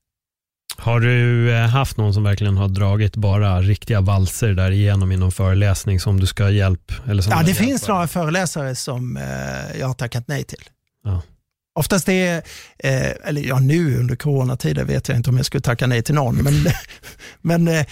Har 0.78 1.00
du 1.00 1.52
eh, 1.54 1.68
haft 1.68 1.98
någon 1.98 2.14
som 2.14 2.24
verkligen 2.24 2.58
har 2.58 2.68
dragit 2.68 3.16
bara 3.16 3.62
riktiga 3.62 4.02
valser 4.02 4.54
där 4.54 4.72
igenom 4.72 5.12
i 5.12 5.18
någon 5.18 5.32
föreläsning 5.32 6.00
som 6.00 6.20
du 6.20 6.26
ska 6.26 6.44
ha 6.44 6.52
hjälp? 6.52 6.92
Eller 7.08 7.22
som 7.22 7.32
ja, 7.32 7.44
det 7.44 7.54
finns 7.54 7.88
några 7.88 8.08
föreläsare 8.08 8.76
som 8.76 9.18
eh, 9.18 9.80
jag 9.80 9.88
har 9.88 9.94
tackat 9.94 10.28
nej 10.28 10.44
till. 10.44 10.64
Ja. 11.04 11.22
Oftast 11.76 12.10
är, 12.10 12.38
eh, 12.80 13.12
eller 13.24 13.42
ja 13.42 13.60
nu 13.60 14.00
under 14.00 14.16
coronatider 14.16 14.86
vet 14.86 15.08
jag 15.08 15.18
inte 15.18 15.30
om 15.30 15.38
jag 15.38 15.46
skulle 15.46 15.62
tacka 15.62 15.88
nej 15.88 16.04
till 16.04 16.16
någon, 16.16 16.36
men, 16.36 16.54
men 17.42 17.68
eh, 17.68 17.86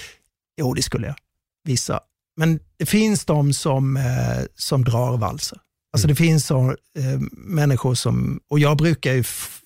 jo 0.62 0.74
det 0.74 0.82
skulle 0.82 1.08
jag. 1.08 1.16
Vissa. 1.64 2.00
Men 2.38 2.60
det 2.78 2.86
finns 2.86 3.26
de 3.26 3.54
som, 3.54 3.98
eh, 3.98 4.46
som 4.56 4.84
drar 4.84 5.18
valser. 5.18 5.58
Alltså 5.94 6.08
mm. 6.08 6.16
det 6.16 6.16
finns 6.16 6.46
så, 6.46 6.70
eh, 6.98 7.20
människor 7.32 7.96
som, 7.96 8.40
och 8.50 8.60
jag 8.60 8.78
brukar 8.78 9.14
ju 9.14 9.24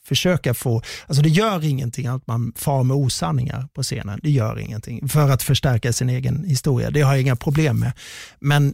försöka 0.07 0.53
få, 0.53 0.81
alltså 1.07 1.23
det 1.23 1.29
gör 1.29 1.63
ingenting 1.63 2.07
att 2.07 2.27
man 2.27 2.53
far 2.55 2.83
med 2.83 2.97
osanningar 2.97 3.67
på 3.73 3.83
scenen, 3.83 4.19
det 4.23 4.29
gör 4.29 4.59
ingenting 4.59 5.09
för 5.09 5.29
att 5.29 5.43
förstärka 5.43 5.93
sin 5.93 6.09
egen 6.09 6.43
historia, 6.43 6.89
det 6.91 7.01
har 7.01 7.13
jag 7.13 7.21
inga 7.21 7.35
problem 7.35 7.79
med. 7.79 7.93
Men 8.39 8.73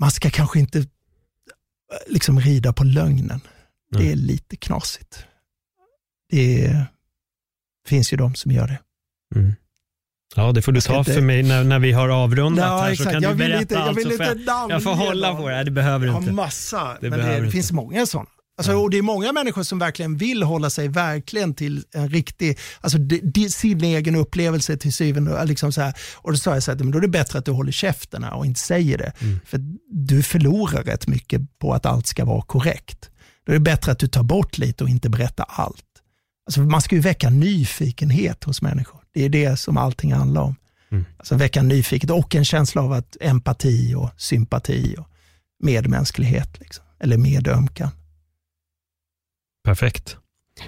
man 0.00 0.10
ska 0.10 0.30
kanske 0.30 0.58
inte 0.58 0.86
liksom 2.06 2.40
rida 2.40 2.72
på 2.72 2.84
lögnen. 2.84 3.40
Det 3.90 4.12
är 4.12 4.16
lite 4.16 4.56
knasigt. 4.56 5.24
Det 6.30 6.86
finns 7.86 8.12
ju 8.12 8.16
de 8.16 8.34
som 8.34 8.52
gör 8.52 8.66
det. 8.66 8.78
Mm. 9.34 9.52
Ja, 10.36 10.52
det 10.52 10.62
får 10.62 10.72
du 10.72 10.80
ta 10.80 10.98
inte... 10.98 11.14
för 11.14 11.20
mig 11.20 11.42
när, 11.42 11.64
när 11.64 11.78
vi 11.78 11.92
har 11.92 12.08
avrundat 12.08 12.64
ja, 12.66 12.80
här 12.80 12.94
så 12.94 13.04
kan 13.04 13.22
jag 13.22 13.32
du 13.32 13.36
berätta 13.36 13.60
inte, 13.60 13.78
allt. 13.78 13.86
Jag, 13.86 13.94
vill 13.94 14.12
inte 14.12 14.42
jag, 14.46 14.70
jag 14.70 14.82
får 14.82 14.94
hålla 14.94 15.34
på 15.34 15.48
det. 15.48 15.64
det 15.64 15.70
behöver 15.70 16.06
du 16.06 16.12
inte. 16.12 16.24
Jag 16.24 16.30
har 16.30 16.36
massa, 16.36 16.98
det 17.00 17.10
men 17.10 17.18
det, 17.18 17.40
det 17.40 17.50
finns 17.50 17.72
många 17.72 18.06
sådana. 18.06 18.30
Alltså, 18.58 18.72
och 18.72 18.90
det 18.90 18.98
är 18.98 19.02
många 19.02 19.32
människor 19.32 19.62
som 19.62 19.78
verkligen 19.78 20.16
vill 20.16 20.42
hålla 20.42 20.70
sig 20.70 20.88
verkligen 20.88 21.54
till 21.54 21.84
en 21.92 22.08
riktig, 22.08 22.58
alltså 22.80 22.98
de, 22.98 23.20
de, 23.20 23.50
sin 23.50 23.84
egen 23.84 24.16
upplevelse 24.16 24.76
till 24.76 24.92
syvende 24.92 25.44
liksom 25.44 25.72
så 25.72 25.80
här. 25.80 25.94
Och 26.14 26.32
då 26.32 26.38
sa 26.38 26.54
jag 26.54 26.62
så 26.62 26.70
här, 26.70 26.78
men 26.78 26.90
då 26.90 26.98
är 26.98 27.02
det 27.02 27.08
bättre 27.08 27.38
att 27.38 27.44
du 27.44 27.50
håller 27.50 27.72
käften 27.72 28.24
och 28.24 28.46
inte 28.46 28.60
säger 28.60 28.98
det. 28.98 29.12
Mm. 29.18 29.40
För 29.46 29.60
du 29.90 30.22
förlorar 30.22 30.82
rätt 30.82 31.06
mycket 31.06 31.58
på 31.58 31.74
att 31.74 31.86
allt 31.86 32.06
ska 32.06 32.24
vara 32.24 32.42
korrekt. 32.42 33.10
Då 33.46 33.52
är 33.52 33.54
det 33.54 33.60
bättre 33.60 33.92
att 33.92 33.98
du 33.98 34.08
tar 34.08 34.22
bort 34.22 34.58
lite 34.58 34.84
och 34.84 34.90
inte 34.90 35.10
berättar 35.10 35.46
allt. 35.48 35.84
Alltså 36.46 36.60
man 36.60 36.80
ska 36.80 36.94
ju 36.94 37.00
väcka 37.00 37.30
nyfikenhet 37.30 38.44
hos 38.44 38.62
människor. 38.62 39.00
Det 39.14 39.24
är 39.24 39.28
det 39.28 39.56
som 39.56 39.76
allting 39.76 40.12
handlar 40.12 40.42
om. 40.42 40.56
Mm. 40.90 41.04
Alltså 41.18 41.34
väcka 41.34 41.62
nyfikenhet 41.62 42.24
och 42.24 42.34
en 42.34 42.44
känsla 42.44 42.82
av 42.82 42.92
att 42.92 43.16
empati 43.20 43.94
och 43.94 44.10
sympati 44.16 44.96
och 44.98 45.08
medmänsklighet. 45.62 46.60
Liksom. 46.60 46.84
Eller 47.00 47.16
medömkan. 47.16 47.90
Perfekt. 49.68 50.16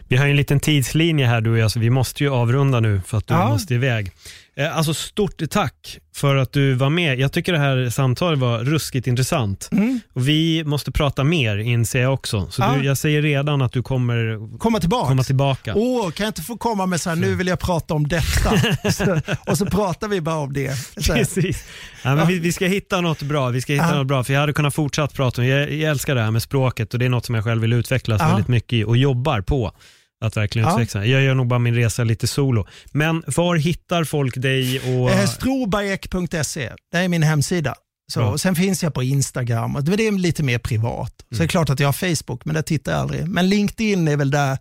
Vi 0.08 0.16
har 0.16 0.26
en 0.26 0.36
liten 0.36 0.60
tidslinje 0.60 1.26
här 1.26 1.40
du 1.40 1.50
och 1.50 1.58
jag, 1.58 1.70
så 1.70 1.80
vi 1.80 1.90
måste 1.90 2.24
ju 2.24 2.30
avrunda 2.30 2.80
nu 2.80 3.00
för 3.06 3.18
att 3.18 3.26
du 3.26 3.34
ja. 3.34 3.48
måste 3.48 3.74
iväg. 3.74 4.12
Eh, 4.60 4.76
alltså 4.76 4.94
stort 4.94 5.50
tack 5.50 5.98
för 6.14 6.36
att 6.36 6.52
du 6.52 6.74
var 6.74 6.90
med. 6.90 7.20
Jag 7.20 7.32
tycker 7.32 7.52
det 7.52 7.58
här 7.58 7.90
samtalet 7.90 8.38
var 8.38 8.58
ruskigt 8.58 9.06
intressant. 9.06 9.68
Mm. 9.72 10.00
Och 10.12 10.28
vi 10.28 10.64
måste 10.64 10.92
prata 10.92 11.24
mer 11.24 11.56
inser 11.56 12.02
jag 12.02 12.14
också. 12.14 12.50
Så 12.50 12.62
ja. 12.62 12.74
du, 12.74 12.86
jag 12.86 12.98
säger 12.98 13.22
redan 13.22 13.62
att 13.62 13.72
du 13.72 13.82
kommer 13.82 14.38
komma 14.58 14.80
tillbaka. 14.80 15.08
Komma 15.08 15.22
tillbaka. 15.22 15.74
Åh, 15.76 16.10
kan 16.10 16.24
jag 16.24 16.30
inte 16.30 16.42
få 16.42 16.56
komma 16.56 16.86
med 16.86 17.00
så 17.00 17.08
här, 17.08 17.16
nu 17.16 17.34
vill 17.34 17.46
jag 17.46 17.60
prata 17.60 17.94
om 17.94 18.08
detta. 18.08 18.58
så, 18.92 19.20
och 19.46 19.58
så 19.58 19.66
pratar 19.66 20.08
vi 20.08 20.20
bara 20.20 20.36
om 20.36 20.52
det. 20.52 20.94
Precis. 21.06 21.64
Ja, 22.02 22.16
men 22.16 22.26
vi, 22.26 22.38
vi, 22.38 22.52
ska 22.52 22.66
hitta 22.66 23.00
något 23.00 23.22
bra. 23.22 23.48
Vi 23.48 23.60
ska 23.60 23.72
hitta 23.72 23.96
något 23.96 24.06
bra. 24.06 24.24
För 24.24 24.32
jag 24.32 24.40
hade 24.40 24.52
kunnat 24.52 24.74
fortsätta 24.74 25.14
prata 25.14 25.42
om, 25.42 25.48
jag, 25.48 25.72
jag 25.72 25.90
älskar 25.90 26.14
det 26.14 26.22
här 26.22 26.30
med 26.30 26.42
språket 26.42 26.92
och 26.92 26.98
det 26.98 27.04
är 27.04 27.08
något 27.08 27.26
som 27.26 27.34
jag 27.34 27.44
själv 27.44 27.60
vill 27.60 27.72
utvecklas 27.72 28.20
väldigt 28.20 28.48
mycket 28.48 28.72
i 28.72 28.84
och 28.84 28.96
jobbar 28.96 29.40
på. 29.40 29.72
Att 30.20 30.36
verkligen 30.36 30.68
ja. 30.68 30.74
utveckla. 30.74 31.06
Jag 31.06 31.22
gör 31.22 31.34
nog 31.34 31.46
bara 31.46 31.58
min 31.58 31.74
resa 31.74 32.04
lite 32.04 32.26
solo. 32.26 32.66
Men 32.92 33.22
var 33.26 33.56
hittar 33.56 34.04
folk 34.04 34.36
dig? 34.36 34.80
Och... 34.80 35.10
Eh, 35.10 35.26
Strobaek.se, 35.26 36.72
det 36.92 36.98
är 36.98 37.08
min 37.08 37.22
hemsida. 37.22 37.74
Så, 38.12 38.20
ja. 38.20 38.38
Sen 38.38 38.54
finns 38.54 38.82
jag 38.82 38.94
på 38.94 39.02
Instagram, 39.02 39.76
och 39.76 39.84
det 39.84 40.06
är 40.06 40.12
lite 40.12 40.42
mer 40.42 40.58
privat. 40.58 41.14
Så 41.18 41.34
mm. 41.34 41.38
det 41.38 41.44
är 41.44 41.48
klart 41.48 41.70
att 41.70 41.80
jag 41.80 41.88
har 41.88 41.92
Facebook, 41.92 42.44
men 42.44 42.54
det 42.54 42.62
tittar 42.62 42.92
jag 42.92 43.00
aldrig. 43.00 43.28
Men 43.28 43.48
LinkedIn 43.48 44.08
är 44.08 44.16
väl 44.16 44.30
där, 44.30 44.58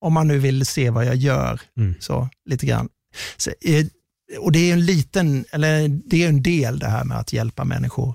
om 0.00 0.12
man 0.12 0.28
nu 0.28 0.38
vill 0.38 0.66
se 0.66 0.90
vad 0.90 1.04
jag 1.04 1.16
gör, 1.16 1.60
mm. 1.76 1.94
så 2.00 2.28
lite 2.50 2.66
grann. 2.66 2.88
Så, 3.36 3.50
eh, 3.50 3.86
och 4.38 4.52
det 4.52 4.70
är 4.70 4.72
en 4.72 4.86
liten, 4.86 5.44
eller 5.50 5.88
det 5.88 6.24
är 6.24 6.28
en 6.28 6.42
del 6.42 6.78
det 6.78 6.88
här 6.88 7.04
med 7.04 7.18
att 7.18 7.32
hjälpa 7.32 7.64
människor 7.64 8.14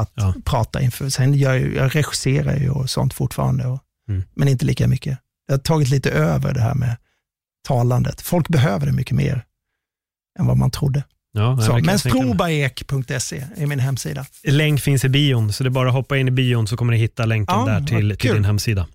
att 0.00 0.12
ja. 0.14 0.34
prata 0.44 0.82
inför. 0.82 1.08
Sen 1.08 1.38
jag, 1.38 1.74
jag 1.74 1.96
regisserar 1.96 2.56
ju 2.56 2.70
och 2.70 2.90
sånt 2.90 3.14
fortfarande, 3.14 3.66
och, 3.66 3.80
mm. 4.08 4.22
men 4.34 4.48
inte 4.48 4.64
lika 4.64 4.88
mycket. 4.88 5.18
Det 5.48 5.54
har 5.54 5.58
tagit 5.58 5.88
lite 5.88 6.10
över 6.10 6.54
det 6.54 6.60
här 6.60 6.74
med 6.74 6.96
talandet. 7.68 8.20
Folk 8.20 8.48
behöver 8.48 8.86
det 8.86 8.92
mycket 8.92 9.16
mer 9.16 9.44
än 10.38 10.46
vad 10.46 10.56
man 10.56 10.70
trodde. 10.70 11.02
Ja, 11.32 11.58
så, 11.60 11.78
men 11.78 11.98
strobaek.se 11.98 13.44
är 13.56 13.66
min 13.66 13.78
hemsida. 13.78 14.26
Länk 14.44 14.80
finns 14.80 15.04
i 15.04 15.08
bion, 15.08 15.52
så 15.52 15.64
det 15.64 15.68
är 15.68 15.70
bara 15.70 15.88
att 15.88 15.94
hoppa 15.94 16.16
in 16.16 16.28
i 16.28 16.30
bion 16.30 16.66
så 16.66 16.76
kommer 16.76 16.92
ni 16.92 16.98
hitta 16.98 17.26
länken 17.26 17.58
ja, 17.58 17.66
där 17.66 17.86
till, 17.86 18.16
till 18.16 18.34
din 18.34 18.44
hemsida. 18.44 18.86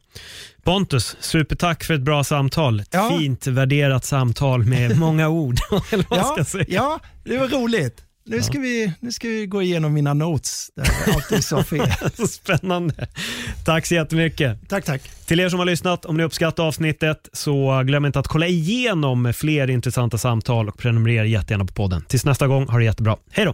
Pontus, 0.63 1.17
supertack 1.19 1.83
för 1.83 1.93
ett 1.93 2.01
bra 2.01 2.23
samtal. 2.23 2.83
Ja. 2.91 3.17
Fint 3.17 3.47
värderat 3.47 4.05
samtal 4.05 4.65
med 4.65 4.97
många 4.99 5.29
ord. 5.29 5.59
ja, 6.09 6.37
ja, 6.67 6.99
det 7.23 7.37
var 7.37 7.47
roligt. 7.47 8.03
Nu 8.25 8.41
ska, 8.41 8.59
vi, 8.59 8.93
nu 8.99 9.11
ska 9.11 9.27
vi 9.27 9.45
gå 9.45 9.61
igenom 9.61 9.93
mina 9.93 10.13
notes 10.13 10.69
där 10.75 11.63
fel. 11.63 12.27
Spännande. 12.27 13.07
Tack 13.65 13.85
så 13.85 13.95
jättemycket. 13.95 14.69
Tack, 14.69 14.85
tack. 14.85 15.01
Till 15.25 15.39
er 15.39 15.49
som 15.49 15.59
har 15.59 15.65
lyssnat, 15.65 16.05
om 16.05 16.17
ni 16.17 16.23
uppskattar 16.23 16.63
avsnittet 16.63 17.29
så 17.33 17.83
glöm 17.85 18.05
inte 18.05 18.19
att 18.19 18.27
kolla 18.27 18.47
igenom 18.47 19.33
fler 19.33 19.69
intressanta 19.69 20.17
samtal 20.17 20.69
och 20.69 20.77
prenumerera 20.77 21.25
jättegärna 21.25 21.65
på 21.65 21.73
podden. 21.73 22.05
Tills 22.07 22.25
nästa 22.25 22.47
gång, 22.47 22.67
ha 22.67 22.77
det 22.77 22.85
jättebra. 22.85 23.17
Hej 23.31 23.45
då! 23.45 23.53